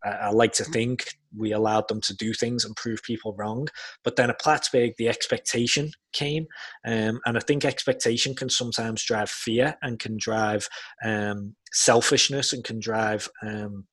uh, 0.06 0.18
I 0.22 0.30
like 0.32 0.54
to 0.54 0.64
think 0.64 1.18
we 1.36 1.52
allowed 1.52 1.88
them 1.88 2.02
to 2.02 2.16
do 2.16 2.34
things 2.34 2.66
and 2.66 2.76
prove 2.76 3.02
people 3.04 3.34
wrong. 3.38 3.68
But 4.04 4.16
then 4.16 4.30
at 4.30 4.40
Plattsburgh, 4.40 4.94
the 4.98 5.10
expectation 5.10 5.92
came, 6.14 6.48
um, 6.86 7.20
and 7.26 7.38
I 7.38 7.40
think 7.42 7.66
expectation 7.72 8.36
can 8.36 8.50
sometimes 8.50 9.04
drive 9.04 9.30
fear 9.30 9.78
and 9.82 9.98
can 9.98 10.18
drive 10.18 10.68
um, 11.04 11.56
selfishness 11.72 12.54
and 12.54 12.64
can 12.64 12.80
drive 12.80 13.30
um, 13.42 13.86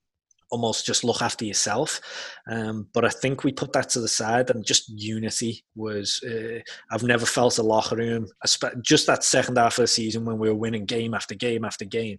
almost 0.50 0.86
just 0.86 1.04
look 1.04 1.20
after 1.20 1.44
yourself. 1.44 2.00
Um, 2.50 2.88
but 2.94 3.04
I 3.04 3.10
think 3.10 3.44
we 3.44 3.52
put 3.52 3.72
that 3.74 3.88
to 3.90 4.00
the 4.00 4.08
side 4.08 4.50
and 4.50 4.64
just 4.64 4.88
unity 4.88 5.64
was, 5.74 6.22
uh, 6.26 6.60
I've 6.90 7.02
never 7.02 7.26
felt 7.26 7.58
a 7.58 7.62
locker 7.62 7.96
room, 7.96 8.26
just 8.82 9.06
that 9.06 9.24
second 9.24 9.58
half 9.58 9.78
of 9.78 9.82
the 9.82 9.88
season 9.88 10.24
when 10.24 10.38
we 10.38 10.48
were 10.48 10.54
winning 10.54 10.86
game 10.86 11.12
after 11.12 11.34
game 11.34 11.64
after 11.64 11.84
game. 11.84 12.18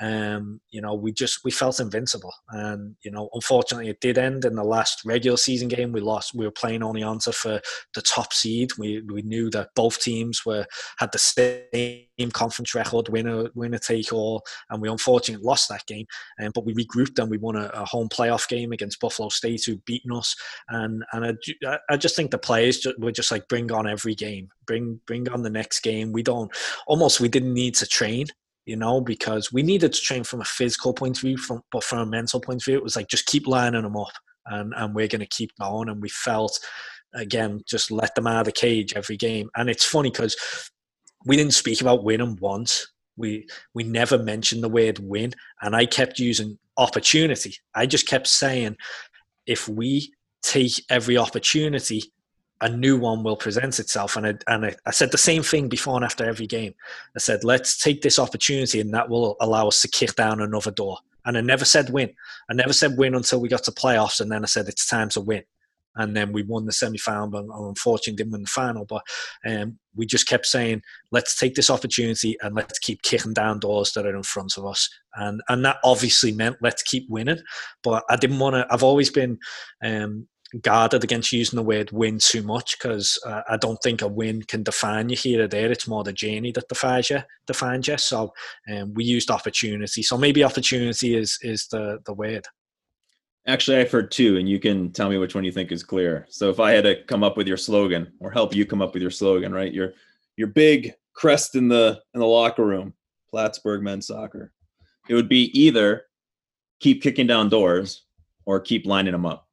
Um, 0.00 0.60
you 0.70 0.80
know, 0.80 0.94
we 0.94 1.12
just, 1.12 1.40
we 1.44 1.50
felt 1.50 1.80
invincible. 1.80 2.32
And, 2.50 2.96
you 3.04 3.10
know, 3.10 3.28
unfortunately 3.34 3.90
it 3.90 4.00
did 4.00 4.18
end 4.18 4.44
in 4.44 4.54
the 4.54 4.64
last 4.64 5.02
regular 5.04 5.36
season 5.36 5.68
game. 5.68 5.92
We 5.92 6.00
lost, 6.00 6.34
we 6.34 6.46
were 6.46 6.50
playing 6.50 6.80
Oneonta 6.80 7.34
for 7.34 7.60
the 7.94 8.02
top 8.02 8.32
seed. 8.32 8.70
We, 8.78 9.02
we 9.02 9.22
knew 9.22 9.50
that 9.50 9.70
both 9.74 10.00
teams 10.00 10.46
were, 10.46 10.66
had 10.98 11.12
the 11.12 11.18
same 11.18 12.05
conference 12.30 12.74
record, 12.74 13.08
winner, 13.08 13.48
winner 13.54 13.78
take 13.78 14.12
all. 14.12 14.42
And 14.70 14.80
we 14.82 14.88
unfortunately 14.88 15.44
lost 15.44 15.68
that 15.68 15.86
game. 15.86 16.06
Um, 16.40 16.52
but 16.54 16.64
we 16.64 16.74
regrouped 16.74 17.18
and 17.18 17.30
we 17.30 17.38
won 17.38 17.56
a, 17.56 17.66
a 17.74 17.84
home 17.84 18.08
playoff 18.08 18.48
game 18.48 18.72
against 18.72 19.00
Buffalo 19.00 19.28
State, 19.28 19.64
who 19.64 19.76
beaten 19.86 20.12
us. 20.12 20.34
And 20.68 21.04
and 21.12 21.38
I, 21.66 21.78
I 21.90 21.96
just 21.96 22.16
think 22.16 22.30
the 22.30 22.38
players 22.38 22.78
just, 22.78 22.98
were 22.98 23.12
just 23.12 23.30
like 23.30 23.48
bring 23.48 23.70
on 23.72 23.86
every 23.88 24.14
game, 24.14 24.48
bring 24.66 25.00
bring 25.06 25.28
on 25.30 25.42
the 25.42 25.50
next 25.50 25.80
game. 25.80 26.12
We 26.12 26.22
don't 26.22 26.50
almost 26.86 27.20
we 27.20 27.28
didn't 27.28 27.54
need 27.54 27.74
to 27.76 27.86
train. 27.86 28.26
You 28.68 28.74
know, 28.74 29.00
because 29.00 29.52
we 29.52 29.62
needed 29.62 29.92
to 29.92 30.00
train 30.00 30.24
from 30.24 30.40
a 30.40 30.44
physical 30.44 30.92
point 30.92 31.18
of 31.18 31.22
view, 31.22 31.36
from, 31.36 31.62
but 31.70 31.84
from 31.84 32.00
a 32.00 32.06
mental 32.06 32.40
point 32.40 32.62
of 32.62 32.64
view, 32.64 32.74
it 32.74 32.82
was 32.82 32.96
like 32.96 33.06
just 33.06 33.26
keep 33.26 33.46
lining 33.46 33.82
them 33.82 33.96
up, 33.96 34.10
and 34.46 34.74
and 34.76 34.92
we're 34.92 35.06
going 35.06 35.20
to 35.20 35.26
keep 35.28 35.52
going. 35.60 35.88
And 35.88 36.02
we 36.02 36.08
felt, 36.08 36.58
again, 37.14 37.62
just 37.68 37.92
let 37.92 38.16
them 38.16 38.26
out 38.26 38.40
of 38.40 38.46
the 38.46 38.50
cage 38.50 38.94
every 38.96 39.16
game. 39.16 39.50
And 39.54 39.70
it's 39.70 39.84
funny 39.84 40.10
because 40.10 40.34
we 41.26 41.36
didn't 41.36 41.54
speak 41.54 41.80
about 41.82 42.04
winning 42.04 42.38
once. 42.40 42.92
We 43.18 43.46
we 43.74 43.82
never 43.82 44.16
mentioned 44.16 44.62
the 44.62 44.68
word 44.68 44.98
win 44.98 45.32
and 45.60 45.74
i 45.74 45.84
kept 45.84 46.18
using 46.18 46.58
opportunity. 46.76 47.56
I 47.74 47.86
just 47.86 48.06
kept 48.06 48.26
saying 48.26 48.76
if 49.46 49.68
we 49.68 50.12
take 50.42 50.84
every 50.88 51.18
opportunity 51.18 52.12
a 52.62 52.68
new 52.70 52.98
one 52.98 53.22
will 53.22 53.36
present 53.36 53.78
itself. 53.78 54.16
And 54.16 54.26
I, 54.28 54.34
and 54.46 54.64
I, 54.64 54.74
I 54.86 54.90
said 54.90 55.10
the 55.10 55.18
same 55.18 55.42
thing 55.42 55.68
before 55.68 55.96
and 55.96 56.04
after 56.04 56.24
every 56.24 56.46
game. 56.46 56.72
I 57.14 57.18
said 57.18 57.44
let's 57.44 57.78
take 57.78 58.00
this 58.00 58.18
opportunity 58.18 58.80
and 58.80 58.94
that 58.94 59.10
will 59.10 59.36
allow 59.40 59.68
us 59.68 59.82
to 59.82 59.88
kick 59.88 60.14
down 60.14 60.40
another 60.40 60.70
door. 60.70 60.98
And 61.26 61.36
i 61.36 61.40
never 61.40 61.64
said 61.64 61.90
win. 61.90 62.14
I 62.48 62.54
never 62.54 62.72
said 62.72 62.96
win 62.96 63.14
until 63.14 63.40
we 63.40 63.48
got 63.48 63.64
to 63.64 63.72
playoffs 63.72 64.20
and 64.20 64.30
then 64.30 64.44
i 64.44 64.46
said 64.46 64.68
it's 64.68 64.86
time 64.86 65.08
to 65.10 65.20
win 65.20 65.42
and 65.96 66.16
then 66.16 66.32
we 66.32 66.42
won 66.42 66.64
the 66.66 66.72
semi-final 66.72 67.28
but 67.28 67.44
unfortunately 67.52 68.16
didn't 68.16 68.32
win 68.32 68.42
the 68.42 68.48
final 68.48 68.84
but 68.84 69.02
um, 69.46 69.78
we 69.94 70.06
just 70.06 70.28
kept 70.28 70.46
saying 70.46 70.82
let's 71.12 71.36
take 71.38 71.54
this 71.54 71.70
opportunity 71.70 72.36
and 72.42 72.54
let's 72.54 72.78
keep 72.78 73.02
kicking 73.02 73.32
down 73.32 73.58
doors 73.58 73.92
that 73.92 74.06
are 74.06 74.16
in 74.16 74.22
front 74.22 74.54
of 74.56 74.66
us 74.66 74.88
and 75.16 75.40
and 75.48 75.64
that 75.64 75.76
obviously 75.84 76.32
meant 76.32 76.56
let's 76.60 76.82
keep 76.82 77.08
winning 77.08 77.40
but 77.82 78.04
i 78.10 78.16
didn't 78.16 78.38
want 78.38 78.54
to 78.54 78.66
i've 78.70 78.82
always 78.82 79.10
been 79.10 79.38
um, 79.84 80.26
guarded 80.62 81.02
against 81.02 81.32
using 81.32 81.56
the 81.56 81.62
word 81.62 81.90
win 81.92 82.18
too 82.18 82.42
much 82.42 82.78
because 82.78 83.18
uh, 83.26 83.42
I 83.48 83.56
don't 83.56 83.78
think 83.82 84.02
a 84.02 84.08
win 84.08 84.42
can 84.42 84.62
define 84.62 85.08
you 85.08 85.16
here 85.16 85.44
or 85.44 85.48
there. 85.48 85.70
It's 85.70 85.88
more 85.88 86.04
the 86.04 86.12
journey 86.12 86.52
that 86.52 86.68
defines 86.68 87.10
you. 87.10 87.20
Defines 87.46 87.88
you. 87.88 87.98
So 87.98 88.32
um, 88.72 88.94
we 88.94 89.04
used 89.04 89.30
opportunity. 89.30 90.02
So 90.02 90.16
maybe 90.16 90.44
opportunity 90.44 91.16
is 91.16 91.38
is 91.42 91.66
the 91.68 91.98
the 92.06 92.14
word. 92.14 92.46
Actually, 93.48 93.78
I've 93.78 93.90
heard 93.90 94.10
two, 94.10 94.38
and 94.38 94.48
you 94.48 94.58
can 94.58 94.90
tell 94.90 95.08
me 95.08 95.18
which 95.18 95.34
one 95.34 95.44
you 95.44 95.52
think 95.52 95.70
is 95.70 95.84
clear. 95.84 96.26
So 96.28 96.50
if 96.50 96.58
I 96.58 96.72
had 96.72 96.84
to 96.84 97.04
come 97.04 97.22
up 97.22 97.36
with 97.36 97.46
your 97.46 97.56
slogan 97.56 98.12
or 98.18 98.30
help 98.30 98.54
you 98.54 98.66
come 98.66 98.82
up 98.82 98.92
with 98.92 99.02
your 99.02 99.10
slogan, 99.10 99.52
right? 99.52 99.72
Your 99.72 99.92
your 100.36 100.48
big 100.48 100.94
crest 101.14 101.54
in 101.54 101.68
the 101.68 102.00
in 102.14 102.20
the 102.20 102.26
locker 102.26 102.64
room, 102.64 102.94
Plattsburgh 103.30 103.82
men's 103.82 104.08
soccer. 104.08 104.52
It 105.08 105.14
would 105.14 105.28
be 105.28 105.56
either 105.58 106.06
keep 106.80 107.02
kicking 107.02 107.26
down 107.26 107.48
doors 107.48 108.04
or 108.44 108.60
keep 108.60 108.84
lining 108.84 109.12
them 109.12 109.26
up. 109.26 109.48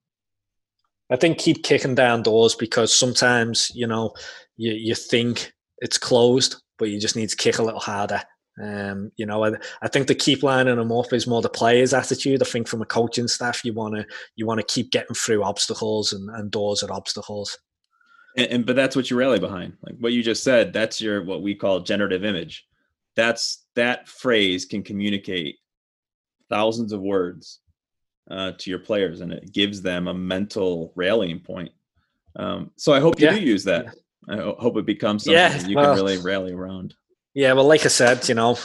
I 1.12 1.16
think 1.16 1.38
keep 1.38 1.64
kicking 1.64 1.96
down 1.96 2.24
doors 2.24 2.56
because 2.56 2.94
sometimes 2.94 3.72
you 3.76 3.86
know 3.86 4.14
you 4.58 4.74
you 4.74 4.96
think 4.96 5.54
it's 5.80 5.98
closed, 5.98 6.62
but 6.80 6.90
you 6.90 7.00
just 7.00 7.16
need 7.16 7.30
to 7.30 7.36
kick 7.36 7.60
a 7.60 7.64
little 7.64 7.80
harder. 7.80 8.22
Um, 8.62 9.12
you 9.16 9.26
know, 9.26 9.44
I, 9.44 9.54
I 9.82 9.88
think 9.88 10.08
the 10.08 10.16
keep 10.16 10.44
lining 10.44 10.76
them 10.76 10.92
up 10.92 11.12
is 11.12 11.26
more 11.26 11.42
the 11.42 11.50
players' 11.50 11.94
attitude. 11.94 12.42
I 12.42 12.46
think 12.46 12.68
from 12.68 12.82
a 12.82 12.86
coaching 12.86 13.28
staff, 13.28 13.66
you 13.66 13.74
want 13.74 13.96
to 13.96 14.06
you 14.36 14.46
want 14.46 14.60
to 14.60 14.74
keep 14.74 14.92
getting 14.92 15.16
through 15.16 15.44
obstacles 15.44 16.14
and, 16.14 16.30
and 16.30 16.52
doors 16.52 16.84
at 16.84 16.92
obstacles. 16.92 17.58
And, 18.38 18.48
and 18.48 18.66
but 18.66 18.76
that's 18.76 18.96
what 18.96 19.10
you 19.10 19.18
rally 19.18 19.40
behind. 19.40 19.74
Like 19.82 19.96
what 20.00 20.14
you 20.14 20.22
just 20.22 20.44
said, 20.44 20.72
that's 20.72 21.02
your 21.02 21.24
what 21.24 21.42
we 21.42 21.56
call 21.56 21.80
generative 21.80 22.24
image. 22.24 22.66
That's 23.16 23.66
that 23.76 24.08
phrase 24.08 24.66
can 24.66 24.84
communicate 24.84 25.58
thousands 26.50 26.94
of 26.94 27.02
words 27.02 27.60
uh, 28.30 28.52
to 28.58 28.70
your 28.70 28.80
players, 28.80 29.22
and 29.22 29.32
it 29.32 29.52
gives 29.52 29.82
them 29.82 30.08
a 30.08 30.14
mental 30.14 30.94
rallying 30.96 31.40
point. 31.40 31.72
Um, 32.36 32.72
so 32.76 32.94
I 32.94 33.00
hope 33.00 33.20
you 33.20 33.28
yeah. 33.28 33.36
do 33.36 33.42
use 33.42 33.64
that. 33.66 33.96
I 34.30 34.38
hope 34.38 34.78
it 34.78 34.86
becomes 34.86 35.26
something 35.26 35.38
yeah, 35.38 35.68
you 35.68 35.76
well, 35.76 35.96
can 35.96 36.04
really 36.04 36.18
rally 36.18 36.54
around. 36.54 36.96
Yeah, 37.36 37.54
well, 37.54 37.66
like 37.66 37.84
I 37.84 37.88
said, 37.88 38.30
you 38.30 38.36
know, 38.36 38.60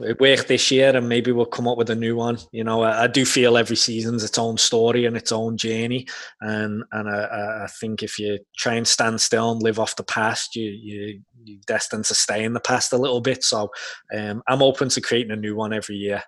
it 0.00 0.18
worked 0.18 0.48
this 0.48 0.70
year, 0.70 0.96
and 0.96 1.10
maybe 1.10 1.30
we'll 1.30 1.44
come 1.44 1.68
up 1.68 1.76
with 1.76 1.90
a 1.90 1.94
new 1.94 2.16
one. 2.16 2.38
You 2.52 2.64
know, 2.64 2.82
I, 2.82 3.04
I 3.04 3.06
do 3.06 3.26
feel 3.26 3.58
every 3.58 3.76
season's 3.76 4.24
its 4.24 4.38
own 4.38 4.56
story 4.56 5.04
and 5.04 5.14
its 5.14 5.30
own 5.30 5.58
journey, 5.58 6.06
and 6.40 6.84
and 6.92 7.10
I, 7.10 7.64
I, 7.64 7.66
think 7.66 8.02
if 8.02 8.18
you 8.18 8.38
try 8.56 8.74
and 8.74 8.88
stand 8.88 9.20
still 9.20 9.52
and 9.52 9.62
live 9.62 9.78
off 9.78 9.96
the 9.96 10.04
past, 10.04 10.56
you 10.56 10.70
you 10.70 11.20
you're 11.44 11.60
destined 11.66 12.06
to 12.06 12.14
stay 12.14 12.44
in 12.44 12.54
the 12.54 12.60
past 12.60 12.94
a 12.94 12.98
little 12.98 13.20
bit. 13.20 13.44
So, 13.44 13.70
um, 14.16 14.42
I'm 14.48 14.62
open 14.62 14.88
to 14.88 15.02
creating 15.02 15.32
a 15.32 15.36
new 15.36 15.54
one 15.54 15.74
every 15.74 15.96
year. 15.96 16.22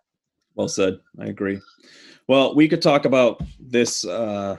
Well 0.54 0.68
said. 0.68 0.98
I 1.18 1.26
agree. 1.26 1.60
Well, 2.28 2.54
we 2.54 2.68
could 2.68 2.82
talk 2.82 3.06
about 3.06 3.40
this 3.58 4.04
uh, 4.04 4.56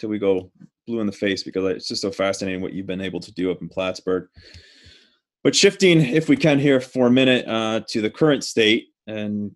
till 0.00 0.08
we 0.08 0.18
go 0.18 0.50
blue 0.88 0.98
in 0.98 1.06
the 1.06 1.12
face 1.12 1.44
because 1.44 1.64
it's 1.76 1.86
just 1.86 2.02
so 2.02 2.10
fascinating 2.10 2.60
what 2.60 2.72
you've 2.72 2.86
been 2.86 3.00
able 3.00 3.20
to 3.20 3.32
do 3.32 3.52
up 3.52 3.60
in 3.60 3.68
Plattsburgh. 3.68 4.28
But 5.42 5.56
shifting, 5.56 6.00
if 6.00 6.28
we 6.28 6.36
can, 6.36 6.58
here 6.58 6.80
for 6.80 7.08
a 7.08 7.10
minute 7.10 7.46
uh, 7.48 7.80
to 7.88 8.00
the 8.00 8.10
current 8.10 8.44
state, 8.44 8.88
and 9.06 9.54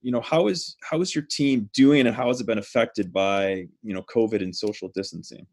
you 0.00 0.12
know, 0.12 0.20
how 0.20 0.48
is 0.48 0.76
how 0.88 1.00
is 1.00 1.14
your 1.14 1.24
team 1.24 1.68
doing, 1.74 2.06
and 2.06 2.16
how 2.16 2.28
has 2.28 2.40
it 2.40 2.46
been 2.46 2.58
affected 2.58 3.12
by 3.12 3.66
you 3.82 3.94
know 3.94 4.02
COVID 4.02 4.42
and 4.42 4.54
social 4.54 4.88
distancing? 4.94 5.46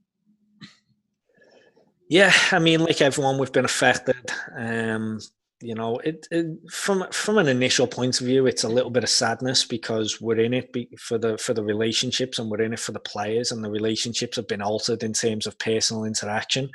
Yeah, 2.09 2.31
I 2.51 2.59
mean, 2.59 2.81
like 2.81 3.01
everyone, 3.01 3.37
we've 3.37 3.51
been 3.51 3.65
affected. 3.65 4.31
Um, 4.55 5.19
you 5.61 5.75
know, 5.75 5.97
it, 5.99 6.27
it, 6.29 6.45
from 6.69 7.05
from 7.11 7.37
an 7.37 7.47
initial 7.47 7.87
point 7.87 8.19
of 8.19 8.27
view, 8.27 8.45
it's 8.45 8.63
a 8.63 8.69
little 8.69 8.89
bit 8.89 9.03
of 9.03 9.09
sadness 9.09 9.63
because 9.63 10.19
we're 10.19 10.39
in 10.39 10.53
it 10.53 10.75
for 10.99 11.17
the 11.17 11.37
for 11.37 11.53
the 11.53 11.63
relationships 11.63 12.37
and 12.37 12.49
we're 12.49 12.61
in 12.61 12.73
it 12.73 12.79
for 12.79 12.91
the 12.91 12.99
players, 12.99 13.51
and 13.51 13.63
the 13.63 13.71
relationships 13.71 14.35
have 14.35 14.47
been 14.47 14.61
altered 14.61 15.03
in 15.03 15.13
terms 15.13 15.47
of 15.47 15.57
personal 15.59 16.03
interaction. 16.03 16.69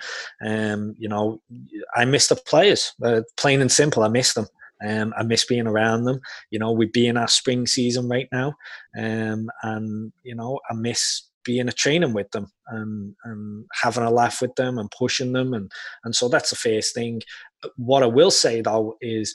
Um, 0.44 0.94
you 0.98 1.08
know, 1.08 1.40
I 1.94 2.04
miss 2.06 2.28
the 2.28 2.36
players, 2.36 2.94
uh, 3.02 3.22
plain 3.36 3.60
and 3.60 3.70
simple. 3.70 4.02
I 4.02 4.08
miss 4.08 4.32
them. 4.34 4.46
Um, 4.86 5.12
I 5.18 5.22
miss 5.22 5.44
being 5.44 5.66
around 5.66 6.04
them. 6.04 6.20
You 6.50 6.58
know, 6.58 6.72
we'd 6.72 6.92
be 6.92 7.08
in 7.08 7.16
our 7.16 7.28
spring 7.28 7.66
season 7.66 8.08
right 8.08 8.28
now, 8.32 8.54
um, 8.98 9.50
and 9.62 10.12
you 10.22 10.34
know, 10.34 10.60
I 10.70 10.74
miss 10.74 11.27
being 11.44 11.68
a 11.68 11.72
training 11.72 12.12
with 12.12 12.30
them 12.30 12.50
and, 12.68 13.14
and 13.24 13.64
having 13.82 14.04
a 14.04 14.10
laugh 14.10 14.40
with 14.42 14.54
them 14.56 14.78
and 14.78 14.90
pushing 14.90 15.32
them 15.32 15.54
and 15.54 15.70
and 16.04 16.14
so 16.14 16.28
that's 16.28 16.50
the 16.50 16.56
first 16.56 16.94
thing 16.94 17.20
what 17.76 18.02
I 18.02 18.06
will 18.06 18.30
say 18.30 18.60
though 18.60 18.96
is 19.00 19.34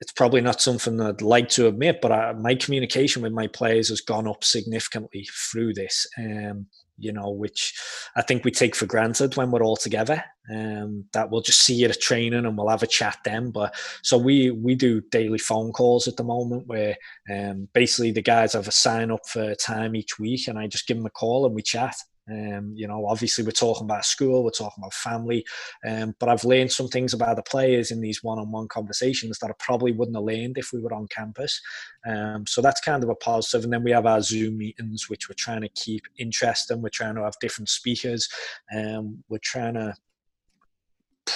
it's 0.00 0.12
probably 0.12 0.40
not 0.40 0.60
something 0.60 1.00
I'd 1.00 1.22
like 1.22 1.48
to 1.50 1.66
admit, 1.66 2.00
but 2.00 2.12
I, 2.12 2.32
my 2.32 2.54
communication 2.54 3.22
with 3.22 3.32
my 3.32 3.48
players 3.48 3.88
has 3.88 4.00
gone 4.00 4.28
up 4.28 4.44
significantly 4.44 5.26
through 5.50 5.74
this. 5.74 6.06
Um, 6.16 6.66
you 6.98 7.12
know, 7.12 7.30
which 7.30 7.74
I 8.16 8.22
think 8.22 8.44
we 8.44 8.50
take 8.50 8.74
for 8.74 8.86
granted 8.86 9.36
when 9.36 9.50
we're 9.50 9.62
all 9.62 9.76
together. 9.76 10.22
Um, 10.50 11.04
that 11.12 11.30
we'll 11.30 11.42
just 11.42 11.62
see 11.62 11.74
you 11.74 11.88
at 11.88 12.00
training 12.00 12.46
and 12.46 12.56
we'll 12.56 12.68
have 12.68 12.82
a 12.82 12.86
chat 12.86 13.18
then. 13.24 13.50
But 13.50 13.74
so 14.02 14.16
we 14.16 14.50
we 14.50 14.74
do 14.74 15.00
daily 15.10 15.38
phone 15.38 15.72
calls 15.72 16.08
at 16.08 16.16
the 16.16 16.24
moment 16.24 16.66
where 16.66 16.96
um, 17.30 17.68
basically 17.74 18.12
the 18.12 18.22
guys 18.22 18.54
have 18.54 18.68
a 18.68 18.72
sign 18.72 19.10
up 19.10 19.26
for 19.26 19.54
time 19.54 19.94
each 19.94 20.18
week, 20.18 20.48
and 20.48 20.58
I 20.58 20.66
just 20.66 20.86
give 20.86 20.96
them 20.96 21.06
a 21.06 21.10
call 21.10 21.46
and 21.46 21.54
we 21.54 21.62
chat. 21.62 21.96
Um, 22.30 22.72
you 22.74 22.86
know, 22.86 23.06
obviously 23.06 23.44
we're 23.44 23.50
talking 23.52 23.84
about 23.84 24.04
school, 24.04 24.44
we're 24.44 24.50
talking 24.50 24.82
about 24.82 24.94
family, 24.94 25.44
um, 25.86 26.14
but 26.18 26.28
I've 26.28 26.44
learned 26.44 26.72
some 26.72 26.88
things 26.88 27.14
about 27.14 27.36
the 27.36 27.42
players 27.42 27.90
in 27.90 28.00
these 28.00 28.22
one-on-one 28.22 28.68
conversations 28.68 29.38
that 29.38 29.50
I 29.50 29.54
probably 29.58 29.92
wouldn't 29.92 30.16
have 30.16 30.24
learned 30.24 30.58
if 30.58 30.72
we 30.72 30.80
were 30.80 30.92
on 30.92 31.08
campus. 31.08 31.60
Um, 32.06 32.46
so 32.46 32.60
that's 32.60 32.80
kind 32.80 33.02
of 33.02 33.10
a 33.10 33.14
positive. 33.14 33.64
And 33.64 33.72
then 33.72 33.84
we 33.84 33.92
have 33.92 34.06
our 34.06 34.20
Zoom 34.20 34.58
meetings, 34.58 35.08
which 35.08 35.28
we're 35.28 35.34
trying 35.38 35.62
to 35.62 35.68
keep 35.70 36.02
interesting. 36.18 36.82
We're 36.82 36.90
trying 36.90 37.14
to 37.16 37.24
have 37.24 37.34
different 37.40 37.68
speakers. 37.68 38.28
Um, 38.74 39.24
we're 39.28 39.38
trying 39.42 39.74
to 39.74 39.94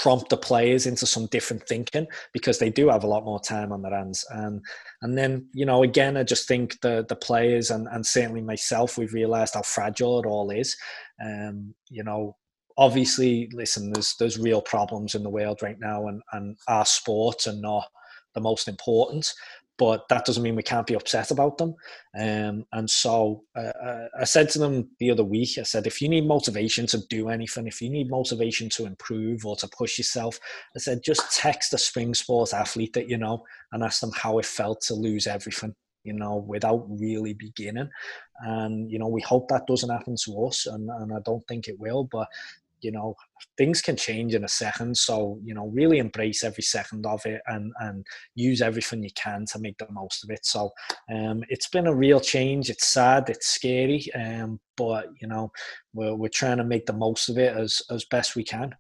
prompt 0.02 0.30
the 0.30 0.36
players 0.36 0.84
into 0.84 1.06
some 1.06 1.26
different 1.26 1.62
thinking 1.68 2.08
because 2.32 2.58
they 2.58 2.70
do 2.70 2.88
have 2.88 3.04
a 3.04 3.06
lot 3.06 3.24
more 3.24 3.38
time 3.38 3.70
on 3.70 3.82
their 3.82 3.94
hands. 3.94 4.24
And 4.30 4.60
and 5.00 5.16
then 5.16 5.46
you 5.54 5.64
know 5.64 5.84
again 5.84 6.16
i 6.16 6.24
just 6.24 6.48
think 6.48 6.80
the 6.80 7.06
the 7.08 7.14
players 7.14 7.70
and, 7.70 7.86
and 7.92 8.04
certainly 8.04 8.40
myself 8.40 8.98
we've 8.98 9.12
realized 9.12 9.54
how 9.54 9.62
fragile 9.62 10.18
it 10.18 10.26
all 10.26 10.50
is. 10.50 10.76
Um 11.24 11.72
you 11.88 12.02
know 12.02 12.36
obviously 12.76 13.48
listen 13.52 13.92
there's 13.92 14.16
there's 14.18 14.38
real 14.38 14.60
problems 14.60 15.14
in 15.14 15.22
the 15.22 15.30
world 15.38 15.62
right 15.62 15.78
now 15.78 16.08
and 16.08 16.20
and 16.32 16.56
our 16.66 16.84
sports 16.84 17.46
are 17.46 17.60
not 17.70 17.86
the 18.34 18.40
most 18.40 18.66
important 18.66 19.32
but 19.78 20.08
that 20.08 20.24
doesn't 20.24 20.42
mean 20.42 20.56
we 20.56 20.62
can't 20.62 20.86
be 20.86 20.94
upset 20.94 21.30
about 21.30 21.58
them. 21.58 21.74
Um, 22.18 22.64
and 22.72 22.88
so 22.88 23.44
uh, 23.56 23.72
uh, 23.84 24.08
I 24.20 24.24
said 24.24 24.48
to 24.50 24.58
them 24.58 24.90
the 24.98 25.10
other 25.10 25.24
week, 25.24 25.58
I 25.58 25.62
said, 25.62 25.86
if 25.86 26.00
you 26.00 26.08
need 26.08 26.26
motivation 26.26 26.86
to 26.88 27.00
do 27.08 27.28
anything, 27.28 27.66
if 27.66 27.80
you 27.80 27.90
need 27.90 28.10
motivation 28.10 28.68
to 28.70 28.86
improve 28.86 29.46
or 29.46 29.56
to 29.56 29.68
push 29.68 29.98
yourself, 29.98 30.38
I 30.76 30.78
said, 30.78 31.02
just 31.02 31.34
text 31.34 31.72
a 31.72 31.78
spring 31.78 32.14
sports 32.14 32.52
athlete 32.52 32.92
that 32.92 33.08
you 33.08 33.18
know 33.18 33.44
and 33.72 33.82
ask 33.82 34.00
them 34.00 34.12
how 34.14 34.38
it 34.38 34.46
felt 34.46 34.82
to 34.82 34.94
lose 34.94 35.26
everything 35.26 35.74
you 36.04 36.12
know, 36.12 36.44
without 36.48 36.84
really 36.88 37.34
beginning. 37.34 37.88
And, 38.40 38.90
you 38.90 38.98
know, 38.98 39.08
we 39.08 39.20
hope 39.20 39.48
that 39.48 39.66
doesn't 39.66 39.90
happen 39.90 40.16
to 40.24 40.46
us, 40.46 40.66
and, 40.66 40.90
and 40.90 41.12
I 41.12 41.18
don't 41.24 41.46
think 41.46 41.68
it 41.68 41.78
will. 41.78 42.08
But, 42.10 42.26
you 42.82 42.92
know 42.92 43.14
things 43.56 43.80
can 43.80 43.96
change 43.96 44.34
in 44.34 44.44
a 44.44 44.48
second. 44.48 44.96
So 44.96 45.38
you 45.44 45.54
know 45.54 45.68
really 45.68 45.98
embrace 45.98 46.44
every 46.44 46.62
second 46.62 47.06
of 47.06 47.24
it 47.26 47.40
and 47.46 47.72
and 47.80 48.04
use 48.34 48.62
everything 48.62 49.02
you 49.02 49.10
can 49.14 49.44
to 49.52 49.58
make 49.58 49.78
the 49.78 49.90
most 49.90 50.24
of 50.24 50.30
it. 50.30 50.44
So 50.44 50.70
um, 51.12 51.42
it's 51.48 51.68
been 51.68 51.86
a 51.86 51.94
real 51.94 52.20
change. 52.20 52.70
It's 52.70 52.88
sad 52.88 53.28
it's 53.28 53.48
scary 53.48 54.12
um, 54.14 54.60
but 54.76 55.08
you 55.20 55.28
know 55.28 55.50
we're, 55.94 56.14
we're 56.14 56.28
trying 56.28 56.58
to 56.58 56.64
make 56.64 56.86
the 56.86 56.92
most 56.92 57.28
of 57.28 57.38
it 57.38 57.56
as 57.56 57.80
as 57.90 58.04
best 58.06 58.36
we 58.36 58.44
can. 58.44 58.74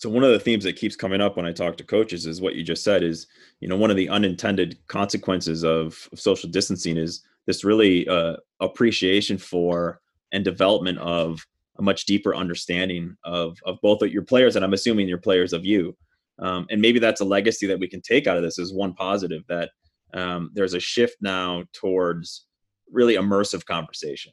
So 0.00 0.08
one 0.08 0.24
of 0.24 0.30
the 0.30 0.40
themes 0.40 0.64
that 0.64 0.76
keeps 0.76 0.96
coming 0.96 1.20
up 1.20 1.36
when 1.36 1.44
I 1.44 1.52
talk 1.52 1.76
to 1.76 1.84
coaches 1.84 2.24
is 2.24 2.40
what 2.40 2.54
you 2.54 2.62
just 2.62 2.82
said 2.82 3.02
is, 3.02 3.26
you 3.60 3.68
know, 3.68 3.76
one 3.76 3.90
of 3.90 3.98
the 3.98 4.08
unintended 4.08 4.78
consequences 4.86 5.62
of, 5.62 6.08
of 6.10 6.18
social 6.18 6.48
distancing 6.48 6.96
is 6.96 7.22
this 7.46 7.64
really 7.64 8.08
uh, 8.08 8.36
appreciation 8.60 9.36
for 9.36 10.00
and 10.32 10.42
development 10.42 10.96
of 10.98 11.46
a 11.80 11.82
much 11.82 12.04
deeper 12.04 12.36
understanding 12.36 13.16
of 13.24 13.58
of 13.64 13.78
both 13.82 14.02
of 14.02 14.12
your 14.12 14.22
players 14.22 14.54
and 14.54 14.64
i'm 14.64 14.74
assuming 14.74 15.08
your 15.08 15.18
players 15.18 15.52
of 15.52 15.64
you. 15.64 15.96
Um, 16.38 16.66
and 16.70 16.80
maybe 16.80 16.98
that's 16.98 17.20
a 17.20 17.24
legacy 17.24 17.66
that 17.66 17.78
we 17.78 17.88
can 17.88 18.00
take 18.00 18.26
out 18.26 18.38
of 18.38 18.42
this 18.42 18.58
is 18.58 18.72
one 18.72 18.94
positive 18.94 19.42
that 19.48 19.70
um, 20.14 20.50
there's 20.54 20.72
a 20.72 20.80
shift 20.80 21.16
now 21.20 21.64
towards 21.74 22.46
really 22.90 23.16
immersive 23.16 23.66
conversation 23.66 24.32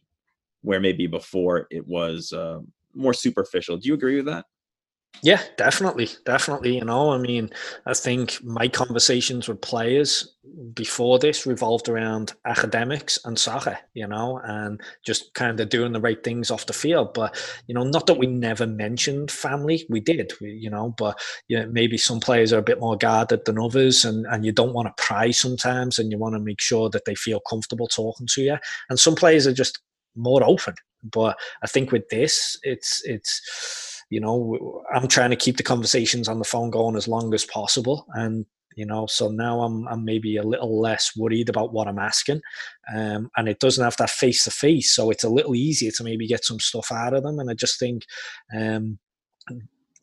where 0.61 0.79
maybe 0.79 1.05
before 1.05 1.67
it 1.69 1.85
was 1.85 2.31
uh, 2.31 2.59
more 2.93 3.13
superficial. 3.13 3.77
Do 3.77 3.89
you 3.89 3.93
agree 3.93 4.15
with 4.15 4.25
that 4.27 4.45
yeah, 5.23 5.41
definitely, 5.57 6.09
definitely. 6.25 6.75
You 6.75 6.85
know, 6.85 7.11
I 7.11 7.17
mean, 7.17 7.49
I 7.85 7.93
think 7.93 8.43
my 8.43 8.67
conversations 8.67 9.47
with 9.47 9.61
players 9.61 10.35
before 10.73 11.19
this 11.19 11.45
revolved 11.45 11.89
around 11.89 12.33
academics 12.45 13.19
and 13.25 13.37
soccer, 13.37 13.77
you 13.93 14.07
know, 14.07 14.39
and 14.43 14.81
just 15.05 15.33
kind 15.33 15.59
of 15.59 15.69
doing 15.69 15.91
the 15.91 15.99
right 15.99 16.23
things 16.23 16.51
off 16.51 16.65
the 16.65 16.73
field. 16.73 17.13
But 17.13 17.37
you 17.67 17.73
know, 17.75 17.83
not 17.83 18.07
that 18.07 18.17
we 18.17 18.27
never 18.27 18.67
mentioned 18.67 19.31
family, 19.31 19.85
we 19.89 19.99
did, 19.99 20.31
you 20.41 20.69
know. 20.69 20.93
But 20.97 21.19
you 21.47 21.59
know, 21.59 21.67
maybe 21.67 21.97
some 21.97 22.19
players 22.19 22.53
are 22.53 22.59
a 22.59 22.63
bit 22.63 22.79
more 22.79 22.97
guarded 22.97 23.45
than 23.45 23.59
others, 23.59 24.05
and 24.05 24.25
and 24.27 24.45
you 24.45 24.51
don't 24.51 24.73
want 24.73 24.87
to 24.87 25.03
pry 25.03 25.31
sometimes, 25.31 25.99
and 25.99 26.11
you 26.11 26.17
want 26.17 26.35
to 26.35 26.39
make 26.39 26.61
sure 26.61 26.89
that 26.89 27.05
they 27.05 27.15
feel 27.15 27.39
comfortable 27.49 27.87
talking 27.87 28.27
to 28.31 28.41
you. 28.41 28.57
And 28.89 28.99
some 28.99 29.15
players 29.15 29.47
are 29.47 29.53
just 29.53 29.79
more 30.15 30.43
open. 30.43 30.75
But 31.03 31.37
I 31.63 31.67
think 31.67 31.91
with 31.91 32.09
this, 32.09 32.57
it's 32.63 33.01
it's 33.05 33.96
you 34.09 34.19
know 34.19 34.83
i'm 34.93 35.07
trying 35.07 35.29
to 35.29 35.35
keep 35.35 35.57
the 35.57 35.63
conversations 35.63 36.27
on 36.27 36.39
the 36.39 36.45
phone 36.45 36.69
going 36.69 36.95
as 36.95 37.07
long 37.07 37.33
as 37.33 37.45
possible 37.45 38.05
and 38.13 38.45
you 38.75 38.85
know 38.85 39.05
so 39.07 39.29
now 39.29 39.61
i'm 39.61 39.87
i'm 39.87 40.05
maybe 40.05 40.37
a 40.37 40.43
little 40.43 40.79
less 40.79 41.11
worried 41.17 41.49
about 41.49 41.73
what 41.73 41.87
i'm 41.87 41.99
asking 41.99 42.39
um, 42.95 43.29
and 43.37 43.49
it 43.49 43.59
doesn't 43.59 43.83
have 43.83 43.97
that 43.97 44.09
face 44.09 44.43
to 44.43 44.51
face 44.51 44.93
so 44.93 45.09
it's 45.09 45.23
a 45.23 45.29
little 45.29 45.55
easier 45.55 45.91
to 45.91 46.03
maybe 46.03 46.27
get 46.27 46.45
some 46.45 46.59
stuff 46.59 46.91
out 46.91 47.13
of 47.13 47.23
them 47.23 47.39
and 47.39 47.49
i 47.49 47.53
just 47.53 47.79
think 47.79 48.03
um, 48.55 48.97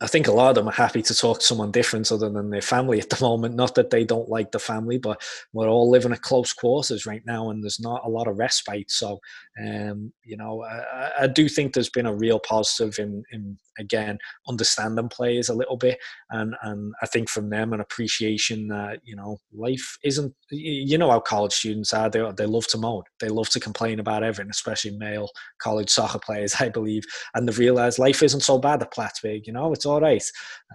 I 0.01 0.07
think 0.07 0.27
a 0.27 0.33
lot 0.33 0.51
of 0.51 0.55
them 0.57 0.69
are 0.69 0.73
happy 0.73 1.03
to 1.03 1.15
talk 1.15 1.39
to 1.39 1.45
someone 1.45 1.71
different 1.71 2.11
other 2.11 2.29
than 2.29 2.51
their 2.51 2.61
family 2.61 3.01
at 3.01 3.11
the 3.11 3.21
moment. 3.25 3.55
Not 3.55 3.75
that 3.77 3.91
they 3.91 4.05
don't 4.05 4.29
like 4.29 4.53
the 4.53 4.59
family, 4.59 4.99
but 4.99 5.23
we're 5.53 5.69
all 5.69 5.91
living 5.91 6.13
at 6.13 6.23
close 6.23 6.53
quarters 6.53 7.07
right 7.07 7.23
now, 7.25 7.51
and 7.51 7.63
there's 7.63 7.81
not 7.81 8.03
a 8.05 8.11
lot 8.11 8.29
of 8.29 8.37
respite. 8.37 8.91
So, 8.91 9.21
um, 9.65 10.13
you 10.23 10.37
know, 10.37 10.63
I, 10.63 11.23
I, 11.23 11.27
do 11.27 11.49
think 11.49 11.73
there's 11.73 11.91
been 11.91 12.07
a 12.07 12.15
real 12.15 12.41
positive 12.41 12.99
in, 12.99 13.23
in 13.33 13.57
again 13.79 14.19
understanding 14.49 15.09
players 15.09 15.49
a 15.49 15.55
little 15.55 15.77
bit, 15.77 15.99
and 16.31 16.55
and 16.63 16.95
I 17.03 17.07
think 17.07 17.29
from 17.29 17.51
them 17.51 17.73
an 17.73 17.81
appreciation 17.81 18.69
that 18.69 19.01
you 19.05 19.17
know 19.17 19.39
life 19.53 19.97
isn't. 20.05 20.35
You 20.51 20.99
know 20.99 21.11
how 21.11 21.21
college 21.21 21.53
students 21.53 21.93
are. 21.93 22.11
They 22.11 22.25
they 22.37 22.47
love 22.47 22.67
to 22.69 22.79
moan. 22.79 23.03
They 23.21 23.29
love 23.29 23.49
to 23.51 23.61
complain 23.61 24.01
about 24.01 24.23
everything, 24.23 24.51
especially 24.51 24.97
male 24.97 25.29
college 25.59 25.91
soccer 25.91 26.19
players, 26.19 26.55
I 26.61 26.69
believe, 26.69 27.05
and 27.35 27.49
they've 27.49 27.59
realised 27.59 27.99
life 27.99 28.23
isn't 28.23 28.41
so 28.41 28.59
bad 28.59 28.83
at 28.83 28.93
Plattsburgh. 28.93 29.47
You 29.47 29.53
know, 29.53 29.73
it's 29.73 29.87
all 29.87 30.01
right, 30.01 30.25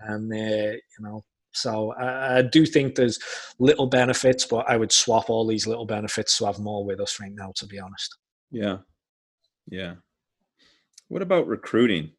and 0.04 0.32
you 0.34 0.80
know. 1.00 1.24
So 1.52 1.94
I, 1.94 2.38
I, 2.38 2.42
do 2.44 2.64
think 2.64 2.94
there's 2.94 3.18
little 3.58 3.88
benefits, 3.88 4.46
but 4.46 4.70
I 4.70 4.78
would 4.78 4.92
swap 4.92 5.32
all 5.32 5.48
these 5.48 5.66
little 5.66 5.88
benefits 5.88 6.38
to 6.38 6.46
have 6.46 6.60
more 6.60 6.86
with 6.86 7.00
us 7.00 7.20
right 7.20 7.34
now. 7.34 7.52
To 7.56 7.66
be 7.66 7.80
honest. 7.80 8.16
Yeah, 8.52 8.78
yeah. 9.68 9.96
What 11.08 11.24
about 11.24 11.48
recruiting? 11.48 12.12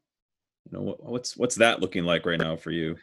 You 0.70 0.78
know, 0.78 0.96
what's 1.00 1.36
what's 1.36 1.56
that 1.56 1.80
looking 1.80 2.04
like 2.04 2.26
right 2.26 2.38
now 2.38 2.56
for 2.56 2.70
you? 2.70 2.96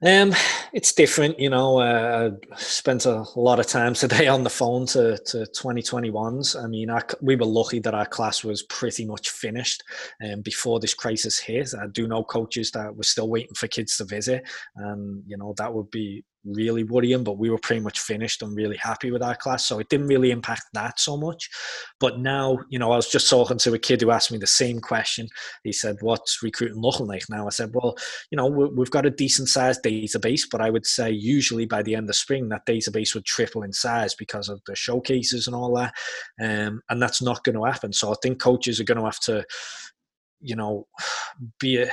Um, 0.00 0.32
it's 0.72 0.92
different, 0.92 1.40
you 1.40 1.50
know. 1.50 1.80
Uh, 1.80 2.30
i 2.52 2.56
spent 2.56 3.04
a 3.04 3.24
lot 3.34 3.58
of 3.58 3.66
time 3.66 3.94
today 3.94 4.28
on 4.28 4.44
the 4.44 4.50
phone 4.50 4.86
to 4.86 5.18
to 5.18 5.38
2021s. 5.38 6.62
I 6.62 6.68
mean, 6.68 6.88
I, 6.88 7.02
we 7.20 7.34
were 7.34 7.46
lucky 7.46 7.80
that 7.80 7.94
our 7.94 8.06
class 8.06 8.44
was 8.44 8.62
pretty 8.62 9.04
much 9.04 9.30
finished 9.30 9.82
um, 10.24 10.42
before 10.42 10.78
this 10.78 10.94
crisis 10.94 11.38
hit. 11.38 11.74
I 11.74 11.88
do 11.88 12.06
know 12.06 12.22
coaches 12.22 12.70
that 12.72 12.94
were 12.94 13.02
still 13.02 13.28
waiting 13.28 13.54
for 13.54 13.66
kids 13.66 13.96
to 13.96 14.04
visit, 14.04 14.48
and 14.76 15.24
you 15.26 15.36
know 15.36 15.52
that 15.56 15.74
would 15.74 15.90
be 15.90 16.24
really 16.54 16.84
worrying, 16.84 17.24
but 17.24 17.38
we 17.38 17.50
were 17.50 17.58
pretty 17.58 17.80
much 17.80 18.00
finished 18.00 18.42
and 18.42 18.56
really 18.56 18.76
happy 18.76 19.10
with 19.10 19.22
our 19.22 19.34
class. 19.34 19.66
So 19.66 19.78
it 19.78 19.88
didn't 19.88 20.06
really 20.06 20.30
impact 20.30 20.62
that 20.74 20.98
so 20.98 21.16
much. 21.16 21.48
But 22.00 22.18
now, 22.18 22.58
you 22.68 22.78
know, 22.78 22.92
I 22.92 22.96
was 22.96 23.08
just 23.08 23.28
talking 23.28 23.58
to 23.58 23.74
a 23.74 23.78
kid 23.78 24.00
who 24.00 24.10
asked 24.10 24.32
me 24.32 24.38
the 24.38 24.46
same 24.46 24.80
question. 24.80 25.28
He 25.64 25.72
said, 25.72 25.96
What's 26.00 26.42
recruiting 26.42 26.80
looking 26.80 27.06
like 27.06 27.24
now? 27.28 27.46
I 27.46 27.50
said, 27.50 27.70
Well, 27.74 27.96
you 28.30 28.36
know, 28.36 28.46
we've 28.46 28.90
got 28.90 29.06
a 29.06 29.10
decent 29.10 29.48
sized 29.48 29.82
database, 29.82 30.42
but 30.50 30.60
I 30.60 30.70
would 30.70 30.86
say 30.86 31.10
usually 31.10 31.66
by 31.66 31.82
the 31.82 31.94
end 31.94 32.08
of 32.08 32.16
spring, 32.16 32.48
that 32.48 32.66
database 32.66 33.14
would 33.14 33.24
triple 33.24 33.62
in 33.62 33.72
size 33.72 34.14
because 34.14 34.48
of 34.48 34.60
the 34.66 34.76
showcases 34.76 35.46
and 35.46 35.54
all 35.54 35.74
that. 35.74 35.94
Um, 36.40 36.80
and 36.88 37.00
that's 37.00 37.22
not 37.22 37.44
going 37.44 37.56
to 37.56 37.64
happen. 37.64 37.92
So 37.92 38.12
I 38.12 38.16
think 38.22 38.40
coaches 38.40 38.80
are 38.80 38.84
going 38.84 38.98
to 38.98 39.04
have 39.04 39.20
to, 39.20 39.44
you 40.40 40.56
know, 40.56 40.86
be, 41.58 41.84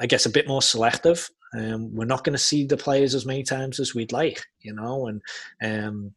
I 0.00 0.06
guess, 0.06 0.26
a 0.26 0.30
bit 0.30 0.48
more 0.48 0.62
selective 0.62 1.28
um, 1.56 1.94
we're 1.94 2.04
not 2.04 2.24
going 2.24 2.34
to 2.34 2.38
see 2.38 2.64
the 2.64 2.76
players 2.76 3.14
as 3.14 3.26
many 3.26 3.42
times 3.42 3.80
as 3.80 3.94
we'd 3.94 4.12
like, 4.12 4.44
you 4.60 4.74
know, 4.74 5.06
and 5.06 5.22
um, 5.62 6.14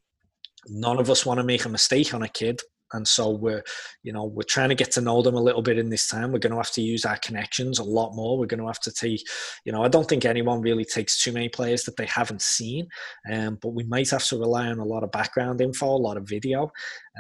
none 0.68 1.00
of 1.00 1.10
us 1.10 1.26
want 1.26 1.40
to 1.40 1.44
make 1.44 1.66
a 1.66 1.70
mistake 1.70 2.14
on 2.14 2.24
a 2.24 2.28
kid. 2.28 2.62
And 2.94 3.06
so 3.06 3.32
we're, 3.32 3.64
you 4.04 4.14
know, 4.14 4.24
we're 4.24 4.44
trying 4.44 4.70
to 4.70 4.76
get 4.76 4.92
to 4.92 5.02
know 5.02 5.22
them 5.22 5.36
a 5.36 5.42
little 5.42 5.62
bit 5.62 5.78
in 5.78 5.90
this 5.90 6.08
time. 6.08 6.32
We're 6.32 6.40
going 6.40 6.52
to 6.52 6.58
have 6.58 6.72
to 6.72 6.82
use 6.82 7.04
our 7.04 7.18
connections 7.18 7.80
a 7.80 7.84
lot 7.84 8.16
more. 8.16 8.38
We're 8.40 8.46
going 8.46 8.62
to 8.62 8.68
have 8.68 8.80
to 8.82 8.92
take, 8.92 9.28
you 9.66 9.74
know, 9.74 9.84
I 9.84 9.90
don't 9.90 10.08
think 10.08 10.24
anyone 10.24 10.62
really 10.62 10.86
takes 10.86 11.22
too 11.22 11.34
many 11.34 11.50
players 11.50 11.84
that 11.84 11.98
they 11.98 12.06
haven't 12.06 12.42
seen, 12.42 12.88
um, 13.32 13.58
but 13.62 13.74
we 13.74 13.84
might 13.84 14.10
have 14.12 14.24
to 14.26 14.40
rely 14.40 14.68
on 14.68 14.80
a 14.80 14.86
lot 14.86 15.04
of 15.04 15.12
background 15.12 15.60
info, 15.60 15.86
a 15.86 15.98
lot 15.98 16.16
of 16.16 16.28
video, 16.30 16.72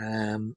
um, 0.02 0.56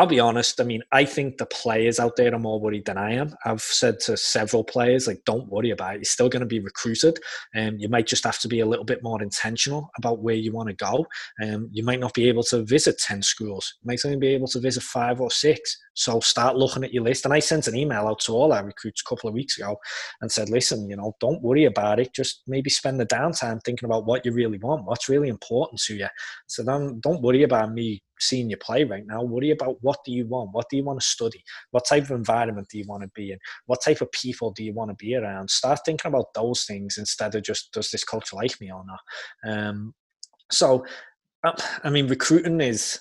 I'll 0.00 0.06
be 0.06 0.18
honest. 0.18 0.62
I 0.62 0.64
mean, 0.64 0.82
I 0.92 1.04
think 1.04 1.36
the 1.36 1.44
players 1.44 2.00
out 2.00 2.16
there 2.16 2.34
are 2.34 2.38
more 2.38 2.58
worried 2.58 2.86
than 2.86 2.96
I 2.96 3.12
am. 3.12 3.34
I've 3.44 3.60
said 3.60 4.00
to 4.06 4.16
several 4.16 4.64
players, 4.64 5.06
like, 5.06 5.22
don't 5.26 5.50
worry 5.50 5.72
about 5.72 5.96
it. 5.96 5.98
You're 5.98 6.04
still 6.04 6.30
going 6.30 6.40
to 6.40 6.46
be 6.46 6.58
recruited. 6.58 7.18
And 7.52 7.74
um, 7.74 7.78
you 7.78 7.90
might 7.90 8.06
just 8.06 8.24
have 8.24 8.38
to 8.38 8.48
be 8.48 8.60
a 8.60 8.66
little 8.66 8.86
bit 8.86 9.02
more 9.02 9.22
intentional 9.22 9.90
about 9.98 10.22
where 10.22 10.36
you 10.36 10.52
want 10.52 10.70
to 10.70 10.74
go. 10.74 11.04
Um, 11.44 11.68
you 11.70 11.84
might 11.84 12.00
not 12.00 12.14
be 12.14 12.30
able 12.30 12.44
to 12.44 12.64
visit 12.64 12.96
10 12.96 13.20
schools. 13.20 13.74
You 13.82 13.88
might 13.88 14.02
only 14.06 14.16
be 14.16 14.28
able 14.28 14.46
to 14.46 14.58
visit 14.58 14.82
five 14.82 15.20
or 15.20 15.30
six. 15.30 15.76
So 15.92 16.18
start 16.20 16.56
looking 16.56 16.82
at 16.82 16.94
your 16.94 17.04
list. 17.04 17.26
And 17.26 17.34
I 17.34 17.40
sent 17.40 17.66
an 17.66 17.76
email 17.76 18.06
out 18.06 18.20
to 18.20 18.32
all 18.32 18.54
our 18.54 18.64
recruits 18.64 19.02
a 19.04 19.08
couple 19.08 19.28
of 19.28 19.34
weeks 19.34 19.58
ago 19.58 19.76
and 20.22 20.32
said, 20.32 20.48
listen, 20.48 20.88
you 20.88 20.96
know, 20.96 21.14
don't 21.20 21.42
worry 21.42 21.66
about 21.66 22.00
it. 22.00 22.14
Just 22.14 22.40
maybe 22.46 22.70
spend 22.70 22.98
the 22.98 23.04
downtime 23.04 23.62
thinking 23.62 23.84
about 23.84 24.06
what 24.06 24.24
you 24.24 24.32
really 24.32 24.56
want, 24.56 24.86
what's 24.86 25.10
really 25.10 25.28
important 25.28 25.78
to 25.82 25.94
you. 25.96 26.08
So 26.46 26.62
then 26.62 27.00
don't 27.00 27.20
worry 27.20 27.42
about 27.42 27.74
me 27.74 28.02
seeing 28.20 28.50
you 28.50 28.56
play 28.56 28.84
right 28.84 29.06
now. 29.06 29.22
Worry 29.22 29.50
about 29.50 29.76
what 29.80 29.98
do 30.04 30.12
you 30.12 30.26
want? 30.26 30.50
What 30.52 30.68
do 30.70 30.76
you 30.76 30.84
want 30.84 31.00
to 31.00 31.06
study? 31.06 31.42
What 31.70 31.86
type 31.86 32.04
of 32.04 32.12
environment 32.12 32.68
do 32.70 32.78
you 32.78 32.84
want 32.86 33.02
to 33.02 33.10
be 33.14 33.32
in? 33.32 33.38
What 33.66 33.82
type 33.84 34.00
of 34.00 34.12
people 34.12 34.50
do 34.52 34.64
you 34.64 34.72
want 34.72 34.90
to 34.90 34.96
be 34.96 35.14
around? 35.14 35.50
Start 35.50 35.80
thinking 35.84 36.08
about 36.08 36.34
those 36.34 36.64
things 36.64 36.98
instead 36.98 37.34
of 37.34 37.42
just 37.42 37.72
does 37.72 37.90
this 37.90 38.04
culture 38.04 38.36
like 38.36 38.60
me 38.60 38.70
or 38.70 38.84
not. 38.86 39.52
Um, 39.52 39.94
so, 40.50 40.84
uh, 41.44 41.52
I 41.84 41.90
mean, 41.90 42.08
recruiting 42.08 42.60
is 42.60 43.00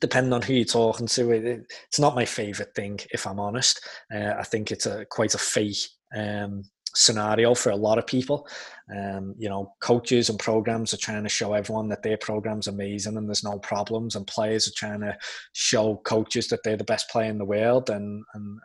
depending 0.00 0.32
on 0.32 0.42
who 0.42 0.54
you're 0.54 0.64
talking 0.64 1.06
to. 1.06 1.30
It, 1.30 1.66
it's 1.86 2.00
not 2.00 2.14
my 2.14 2.24
favorite 2.24 2.74
thing, 2.74 3.00
if 3.12 3.26
I'm 3.26 3.40
honest. 3.40 3.80
Uh, 4.14 4.34
I 4.38 4.42
think 4.44 4.70
it's 4.70 4.86
a 4.86 5.04
quite 5.06 5.34
a 5.34 5.38
fake 5.38 5.76
um, 6.16 6.62
scenario 6.94 7.54
for 7.54 7.70
a 7.70 7.76
lot 7.76 7.98
of 7.98 8.06
people. 8.06 8.48
Um, 8.94 9.34
you 9.38 9.48
know, 9.48 9.72
coaches 9.80 10.28
and 10.28 10.38
programs 10.38 10.92
are 10.92 10.98
trying 10.98 11.22
to 11.22 11.28
show 11.28 11.54
everyone 11.54 11.88
that 11.88 12.02
their 12.02 12.18
program's 12.18 12.66
amazing 12.66 13.16
and 13.16 13.26
there's 13.28 13.42
no 13.42 13.58
problems, 13.58 14.14
and 14.14 14.26
players 14.26 14.68
are 14.68 14.76
trying 14.76 15.00
to 15.00 15.16
show 15.52 15.96
coaches 16.04 16.48
that 16.48 16.62
they're 16.62 16.76
the 16.76 16.84
best 16.84 17.08
player 17.08 17.30
in 17.30 17.38
the 17.38 17.44
world. 17.44 17.88
And, 17.88 18.24
and 18.34 18.58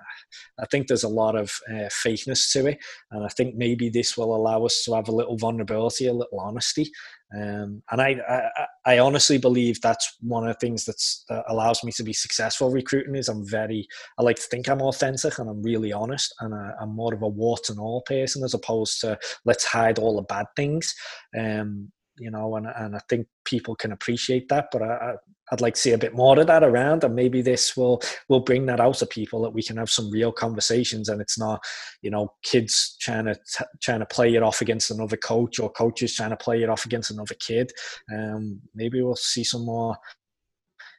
I 0.60 0.66
think 0.66 0.88
there's 0.88 1.06
a 1.06 1.10
lot 1.10 1.36
of 1.36 1.52
uh, 1.70 1.90
fakeness 2.06 2.52
to 2.54 2.68
it. 2.68 2.80
And 3.12 3.26
I 3.26 3.30
think 3.30 3.56
maybe 3.56 3.90
this 3.90 4.18
will 4.18 4.36
allow 4.36 4.66
us 4.66 4.84
to 4.86 4.94
have 4.96 5.08
a 5.08 5.16
little 5.16 5.38
vulnerability, 5.38 6.08
a 6.08 6.14
little 6.14 6.40
honesty, 6.40 6.92
um, 7.36 7.84
and 7.92 8.02
I, 8.02 8.16
I, 8.28 8.94
I, 8.94 9.00
honestly 9.00 9.38
believe 9.38 9.80
that's 9.82 10.16
one 10.20 10.48
of 10.48 10.56
the 10.56 10.60
things 10.60 10.86
that 10.86 11.44
allows 11.48 11.84
me 11.84 11.92
to 11.92 12.04
be 12.04 12.12
successful 12.12 12.72
recruiting 12.72 13.16
is 13.16 13.30
I'm 13.30 13.48
very, 13.48 13.88
I 14.18 14.24
like 14.24 14.38
to 14.38 14.48
think 14.50 14.68
I'm 14.68 14.82
authentic 14.82 15.38
and 15.38 15.48
I'm 15.48 15.62
really 15.62 15.94
honest 15.94 16.34
and 16.40 16.56
I, 16.56 16.72
am 16.82 16.96
more 16.96 17.14
of 17.14 17.22
a 17.22 17.28
warts 17.28 17.70
and 17.70 17.80
all 17.80 18.02
person 18.02 18.44
as 18.44 18.56
opposed 18.56 19.00
to 19.02 19.20
let's 19.46 19.64
hide 19.64 20.00
all 20.00 20.16
the 20.16 20.24
bad 20.24 20.48
things. 20.56 20.96
Um, 21.38 21.92
you 22.18 22.32
know, 22.32 22.56
and, 22.56 22.66
and 22.66 22.96
I 22.96 23.00
think 23.08 23.28
people 23.46 23.76
can 23.76 23.92
appreciate 23.92 24.50
that, 24.50 24.70
but 24.72 24.82
I, 24.82 25.14
I'd 25.52 25.62
like 25.62 25.74
to 25.76 25.80
see 25.80 25.92
a 25.92 25.98
bit 25.98 26.14
more 26.14 26.40
of 26.40 26.48
that 26.48 26.64
around, 26.64 27.04
and 27.04 27.16
maybe 27.16 27.42
this 27.42 27.76
will 27.76 28.02
will 28.28 28.40
bring 28.40 28.66
that 28.68 28.80
out 28.80 28.96
to 28.96 29.06
people 29.06 29.42
that 29.42 29.54
we 29.54 29.64
can 29.64 29.78
have 29.78 29.90
some 29.90 30.12
real 30.12 30.32
conversations, 30.32 31.10
and 31.10 31.22
it's 31.22 31.40
not, 31.40 31.64
you 32.02 32.12
know, 32.12 32.34
kids 32.44 32.96
trying 33.00 33.26
to 33.26 33.36
t- 33.36 33.66
trying 33.82 34.00
to 34.00 34.06
play 34.06 34.36
it 34.36 34.44
off 34.44 34.62
against 34.62 34.92
another 34.92 35.18
coach 35.18 35.60
or 35.60 35.72
coaches 35.72 36.16
trying 36.16 36.30
to 36.32 36.38
play 36.38 36.62
it 36.62 36.70
off 36.70 36.86
against 36.86 37.12
another 37.12 37.36
kid. 37.40 37.72
Um, 38.14 38.62
maybe 38.76 39.02
we'll 39.02 39.16
see 39.16 39.44
some 39.44 39.66
more 39.66 39.96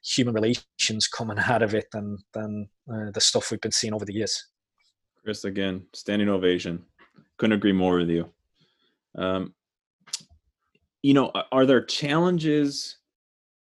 human 0.05 0.35
relations 0.35 1.07
coming 1.07 1.39
out 1.47 1.63
of 1.63 1.75
it 1.75 1.87
than 1.93 2.19
than 2.33 2.69
uh, 2.93 3.11
the 3.13 3.21
stuff 3.21 3.51
we've 3.51 3.61
been 3.61 3.73
seeing 3.73 3.95
over 3.95 4.05
the 4.05 4.15
years. 4.15 4.47
Chris, 5.23 5.45
again, 5.45 5.87
standing 5.95 6.29
ovation. 6.29 6.85
Couldn't 7.37 7.57
agree 7.57 7.73
more 7.73 7.99
with 7.99 8.11
you. 8.11 8.31
Um, 9.17 9.55
you 11.03 11.15
know, 11.15 11.33
are 11.53 11.67
there 11.67 11.83
challenges? 11.83 12.97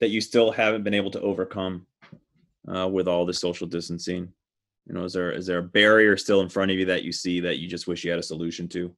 That 0.02 0.10
you 0.10 0.20
still 0.20 0.52
haven't 0.52 0.84
been 0.84 0.94
able 0.94 1.12
to 1.12 1.22
overcome 1.22 1.86
uh, 2.68 2.88
with 2.88 3.08
all 3.08 3.26
the 3.26 3.34
social 3.34 3.68
distancing? 3.68 4.34
You 4.88 4.96
know, 4.96 5.06
is 5.06 5.14
there 5.14 5.32
is 5.32 5.46
there 5.46 5.60
a 5.60 5.64
barrier 5.64 6.18
still 6.18 6.42
in 6.42 6.50
front 6.50 6.72
of 6.72 6.78
you 6.78 6.86
that 6.86 7.04
you 7.04 7.14
see 7.14 7.40
that 7.40 7.60
you 7.60 7.70
just 7.70 7.88
wish 7.88 8.04
you 8.04 8.12
had 8.12 8.20
a 8.20 8.24
solution 8.24 8.68
to? 8.70 8.94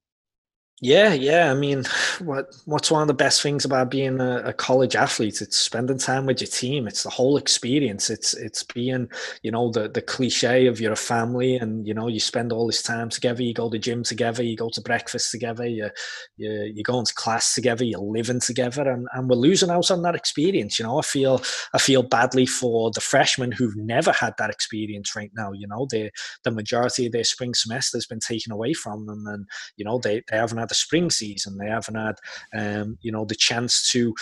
Yeah, 0.85 1.13
yeah. 1.13 1.49
I 1.49 1.53
mean, 1.53 1.85
what 2.19 2.53
what's 2.65 2.91
one 2.91 3.01
of 3.01 3.07
the 3.07 3.13
best 3.13 3.41
things 3.41 3.63
about 3.63 3.89
being 3.89 4.19
a, 4.19 4.39
a, 4.47 4.53
college 4.53 4.97
athlete? 4.97 5.41
It's 5.41 5.55
spending 5.55 5.97
time 5.97 6.25
with 6.25 6.41
your 6.41 6.49
team. 6.49 6.87
It's 6.89 7.03
the 7.03 7.09
whole 7.09 7.37
experience. 7.37 8.09
It's 8.09 8.33
it's 8.33 8.63
being, 8.63 9.07
you 9.43 9.51
know, 9.51 9.71
the 9.71 9.87
the 9.87 10.01
cliche 10.01 10.67
of 10.67 10.81
you're 10.81 10.91
a 10.91 10.97
family 10.97 11.55
and 11.55 11.87
you 11.87 11.93
know 11.93 12.09
you 12.09 12.19
spend 12.19 12.51
all 12.51 12.67
this 12.67 12.81
time 12.81 13.07
together. 13.09 13.41
You 13.43 13.53
go 13.53 13.69
to 13.69 13.79
gym 13.79 14.03
together. 14.03 14.43
You 14.43 14.57
go 14.57 14.69
to 14.73 14.81
breakfast 14.81 15.31
together. 15.31 15.65
You 15.65 15.89
you 16.35 16.51
you 16.75 16.83
go 16.83 16.99
into 16.99 17.13
class 17.13 17.55
together. 17.55 17.85
You're 17.85 18.01
living 18.01 18.41
together, 18.41 18.89
and, 18.89 19.07
and 19.13 19.29
we're 19.29 19.37
losing 19.37 19.69
out 19.69 19.89
on 19.89 20.01
that 20.01 20.15
experience. 20.15 20.79
You 20.79 20.85
know, 20.85 20.99
I 20.99 21.03
feel 21.03 21.41
I 21.73 21.77
feel 21.77 22.03
badly 22.03 22.45
for 22.45 22.91
the 22.91 22.99
freshmen 22.99 23.53
who've 23.53 23.77
never 23.77 24.11
had 24.11 24.33
that 24.37 24.49
experience 24.49 25.15
right 25.15 25.31
now. 25.33 25.53
You 25.53 25.67
know, 25.67 25.87
the 25.89 26.11
the 26.43 26.51
majority 26.51 27.05
of 27.05 27.13
their 27.13 27.23
spring 27.23 27.53
semester 27.53 27.95
has 27.95 28.05
been 28.05 28.19
taken 28.19 28.51
away 28.51 28.73
from 28.73 29.05
them, 29.05 29.23
and 29.27 29.47
you 29.77 29.85
know 29.85 29.97
they 29.97 30.21
they 30.29 30.35
haven't 30.35 30.57
had 30.57 30.72
the 30.73 30.77
spring 30.77 31.09
season. 31.09 31.57
They 31.57 31.67
haven't 31.69 31.95
had, 31.95 32.15
um, 32.57 32.97
you 33.01 33.11
know, 33.11 33.25
the 33.25 33.35
chance 33.35 33.91
to 33.91 34.13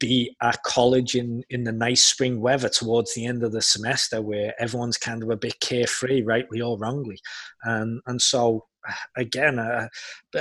be 0.00 0.34
at 0.42 0.62
college 0.64 1.14
in 1.14 1.44
in 1.50 1.64
the 1.64 1.72
nice 1.72 2.02
spring 2.04 2.40
weather 2.40 2.68
towards 2.68 3.14
the 3.14 3.26
end 3.26 3.44
of 3.44 3.52
the 3.52 3.62
semester 3.62 4.20
where 4.20 4.54
everyone's 4.58 4.96
kind 4.96 5.22
of 5.22 5.30
a 5.30 5.36
bit 5.36 5.60
carefree 5.60 6.22
rightly 6.22 6.60
or 6.60 6.78
wrongly 6.78 7.18
and 7.64 8.00
and 8.06 8.20
so 8.20 8.64
uh, 8.88 8.92
again, 9.16 9.58
a, 9.58 9.90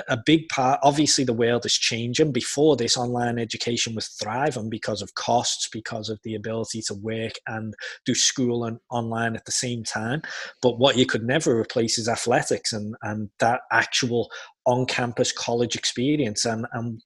a 0.07 0.17
big 0.25 0.47
part, 0.49 0.79
obviously, 0.83 1.23
the 1.23 1.33
world 1.33 1.65
is 1.65 1.73
changing. 1.73 2.31
Before 2.31 2.75
this, 2.75 2.97
online 2.97 3.37
education 3.37 3.95
was 3.95 4.07
thriving 4.07 4.69
because 4.69 5.01
of 5.01 5.15
costs, 5.15 5.67
because 5.71 6.09
of 6.09 6.19
the 6.23 6.35
ability 6.35 6.81
to 6.83 6.93
work 6.93 7.33
and 7.47 7.73
do 8.05 8.15
school 8.15 8.63
and 8.63 8.79
online 8.89 9.35
at 9.35 9.45
the 9.45 9.51
same 9.51 9.83
time. 9.83 10.21
But 10.61 10.79
what 10.79 10.97
you 10.97 11.05
could 11.05 11.23
never 11.23 11.59
replace 11.59 11.97
is 11.97 12.07
athletics 12.07 12.71
and, 12.71 12.95
and 13.01 13.29
that 13.39 13.61
actual 13.71 14.29
on 14.65 14.85
campus 14.85 15.31
college 15.31 15.75
experience. 15.75 16.45
And, 16.45 16.65
and 16.71 17.01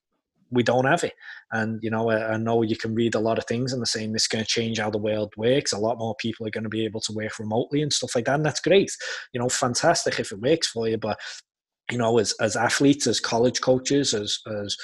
we 0.54 0.62
don't 0.62 0.86
have 0.86 1.04
it. 1.04 1.14
And 1.52 1.82
you 1.82 1.90
know, 1.90 2.10
I, 2.10 2.32
I, 2.32 2.36
know 2.36 2.62
you 2.62 2.76
can 2.76 2.94
read 2.94 3.14
a 3.14 3.20
lot 3.20 3.38
of 3.38 3.44
things 3.44 3.72
and 3.72 3.80
they're 3.80 3.86
saying 3.86 4.12
this 4.12 4.22
is 4.22 4.28
going 4.28 4.44
to 4.44 4.50
change 4.50 4.78
how 4.78 4.90
the 4.90 4.98
world 4.98 5.32
works. 5.36 5.72
A 5.72 5.78
lot 5.78 5.98
more 5.98 6.14
people 6.16 6.46
are 6.46 6.50
going 6.50 6.64
to 6.64 6.70
be 6.70 6.84
able 6.84 7.00
to 7.02 7.12
work 7.12 7.38
remotely 7.38 7.82
and 7.82 7.92
stuff 7.92 8.14
like 8.14 8.24
that. 8.24 8.36
And 8.36 8.46
that's 8.46 8.60
great. 8.60 8.90
You 9.32 9.40
know, 9.40 9.48
fantastic 9.48 10.18
if 10.18 10.32
it 10.32 10.40
works 10.40 10.68
for 10.68 10.88
you. 10.88 10.96
But 10.96 11.18
you 11.90 11.98
know, 11.98 12.18
as, 12.18 12.34
as 12.40 12.56
athletes, 12.56 13.06
as 13.06 13.20
college 13.20 13.60
coaches, 13.60 14.14
as 14.14 14.38
as 14.62 14.76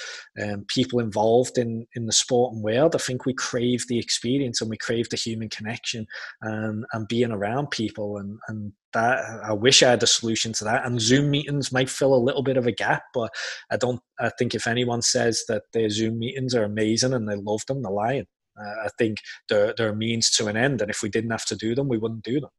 um, 0.42 0.64
people 0.68 1.00
involved 1.00 1.56
in 1.56 1.86
in 1.94 2.06
the 2.06 2.12
sport 2.12 2.52
and 2.52 2.62
world, 2.62 2.94
I 2.94 2.98
think 2.98 3.24
we 3.24 3.32
crave 3.32 3.86
the 3.88 3.98
experience 3.98 4.60
and 4.60 4.68
we 4.68 4.76
crave 4.76 5.08
the 5.08 5.16
human 5.16 5.48
connection 5.48 6.06
and 6.42 6.84
and 6.92 7.08
being 7.08 7.32
around 7.32 7.70
people 7.70 8.18
and 8.18 8.38
and 8.48 8.72
that 8.92 9.18
I 9.44 9.52
wish 9.52 9.82
I 9.82 9.90
had 9.90 10.02
a 10.02 10.06
solution 10.06 10.52
to 10.54 10.64
that. 10.64 10.84
And 10.84 11.00
Zoom 11.00 11.30
meetings 11.30 11.72
might 11.72 11.88
fill 11.88 12.14
a 12.14 12.16
little 12.16 12.42
bit 12.42 12.56
of 12.56 12.66
a 12.66 12.72
gap, 12.72 13.04
but 13.14 13.30
I 13.70 13.76
don't. 13.76 14.00
I 14.18 14.30
think 14.38 14.54
if 14.54 14.66
anyone 14.66 15.02
says 15.02 15.44
that 15.48 15.62
their 15.72 15.88
Zoom 15.88 16.18
meetings 16.18 16.54
are 16.54 16.64
amazing 16.64 17.14
and 17.14 17.28
they 17.28 17.36
love 17.36 17.64
them, 17.66 17.82
they're 17.82 17.92
lying. 17.92 18.26
Uh, 18.60 18.84
I 18.84 18.88
think 18.98 19.18
they're 19.48 19.72
they're 19.76 19.90
a 19.90 19.96
means 19.96 20.30
to 20.32 20.48
an 20.48 20.56
end, 20.56 20.82
and 20.82 20.90
if 20.90 21.02
we 21.02 21.08
didn't 21.08 21.30
have 21.30 21.46
to 21.46 21.56
do 21.56 21.74
them, 21.74 21.88
we 21.88 21.98
wouldn't 21.98 22.24
do 22.24 22.40
them. 22.40 22.50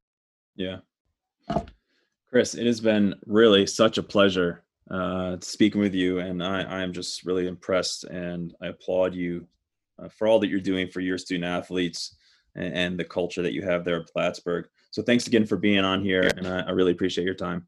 Yeah. 0.56 0.78
Chris, 2.32 2.56
it 2.56 2.66
has 2.66 2.80
been 2.80 3.14
really 3.26 3.68
such 3.68 3.98
a 3.98 4.04
pleasure 4.04 4.64
uh, 4.90 5.36
speaking 5.42 5.82
with 5.82 5.94
you, 5.94 6.20
and 6.20 6.42
I, 6.42 6.82
am 6.82 6.94
just 6.94 7.26
really 7.26 7.46
impressed, 7.46 8.06
and 8.06 8.56
I 8.62 8.68
applaud 8.68 9.14
you 9.14 9.46
uh, 10.02 10.08
for 10.08 10.28
all 10.28 10.40
that 10.40 10.48
you're 10.48 10.62
doing 10.62 10.88
for 10.88 11.02
your 11.02 11.18
student 11.18 11.44
athletes 11.44 12.16
and, 12.56 12.74
and, 12.74 13.00
the 13.00 13.04
culture 13.04 13.42
that 13.42 13.54
you 13.54 13.62
have 13.64 13.84
there 13.84 14.00
at 14.00 14.08
Plattsburgh. 14.08 14.68
So, 14.92 15.02
thanks 15.02 15.28
again 15.28 15.46
for 15.46 15.58
being 15.58 15.84
on 15.84 16.02
here, 16.02 16.32
and 16.38 16.48
I, 16.48 16.62
I 16.62 16.72
really 16.72 16.94
appreciate 16.94 17.26
your 17.26 17.36
time. 17.36 17.68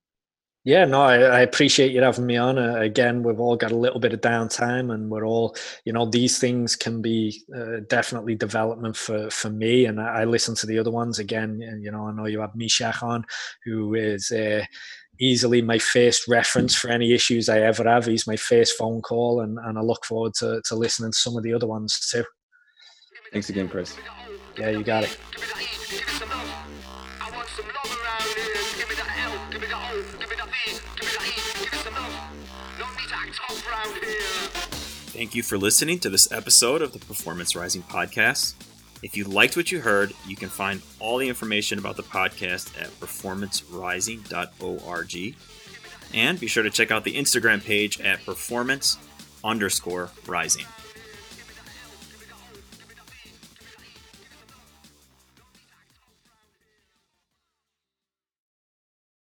Yeah, 0.66 0.86
no, 0.86 1.02
I, 1.02 1.16
I, 1.18 1.40
appreciate 1.42 1.92
you 1.92 2.02
having 2.02 2.26
me 2.26 2.38
on. 2.38 2.58
Uh, 2.58 2.78
again, 2.78 3.22
we've 3.22 3.40
all 3.42 3.58
got 3.58 3.74
a 3.74 3.78
little 3.78 4.00
bit 4.00 4.14
of 4.14 4.22
downtime, 4.22 4.94
and 4.94 5.10
we're 5.10 5.26
all, 5.26 5.58
you 5.84 5.92
know, 5.92 6.06
these 6.06 6.40
things 6.40 6.78
can 6.78 7.02
be 7.02 7.44
uh, 7.54 7.82
definitely 7.90 8.36
development 8.36 8.96
for 8.96 9.30
for 9.30 9.50
me. 9.50 9.86
And 9.86 10.00
I, 10.00 10.22
I, 10.22 10.24
listen 10.24 10.56
to 10.56 10.66
the 10.66 10.80
other 10.80 10.92
ones 10.92 11.20
again. 11.20 11.60
You 11.82 11.92
know, 11.92 12.08
I 12.08 12.14
know 12.14 12.28
you 12.28 12.40
have 12.40 12.54
Mishak 12.54 13.04
on, 13.04 13.26
who 13.66 13.94
is 13.94 14.32
uh, 14.32 14.64
easily 15.20 15.62
my 15.62 15.80
first 15.80 16.30
reference 16.30 16.74
for 16.74 16.90
any 16.90 17.12
issues 17.12 17.50
I 17.50 17.60
ever 17.60 17.84
have. 17.84 18.06
He's 18.06 18.26
my 18.26 18.38
first 18.38 18.78
phone 18.78 19.02
call, 19.02 19.42
and, 19.42 19.58
and 19.60 19.78
I 19.78 19.82
look 19.82 20.06
forward 20.06 20.34
to, 20.36 20.62
to 20.66 20.76
listening 20.76 21.12
to 21.12 21.18
some 21.18 21.36
of 21.36 21.44
the 21.44 21.54
other 21.54 21.68
ones 21.68 22.08
too. 22.10 22.24
Thanks 23.34 23.50
again, 23.50 23.68
Chris. 23.68 23.98
Yeah, 24.58 24.70
you 24.70 24.84
got 24.84 25.04
it. 25.04 25.18
Thank 35.14 35.36
you 35.36 35.44
for 35.44 35.60
listening 35.60 36.00
to 36.00 36.10
this 36.10 36.32
episode 36.32 36.82
of 36.82 36.92
the 36.92 36.98
Performance 36.98 37.56
Rising 37.56 37.84
Podcast. 37.84 38.56
If 39.04 39.16
you 39.16 39.26
liked 39.26 39.56
what 39.56 39.72
you 39.72 39.80
heard, 39.80 40.12
you 40.26 40.36
can 40.36 40.50
find 40.50 40.82
all 41.00 41.20
the 41.20 41.30
information 41.30 41.78
about 41.78 41.98
the 41.98 42.04
podcast 42.04 42.76
at 42.82 42.88
performancerising.org. 43.00 45.36
And 46.16 46.40
be 46.40 46.48
sure 46.48 46.64
to 46.64 46.72
check 46.72 46.90
out 46.90 47.04
the 47.04 47.16
Instagram 47.16 47.64
page 47.64 48.02
at 48.02 48.26
performance 48.26 48.98
underscore 49.44 50.10
rising. 50.26 50.66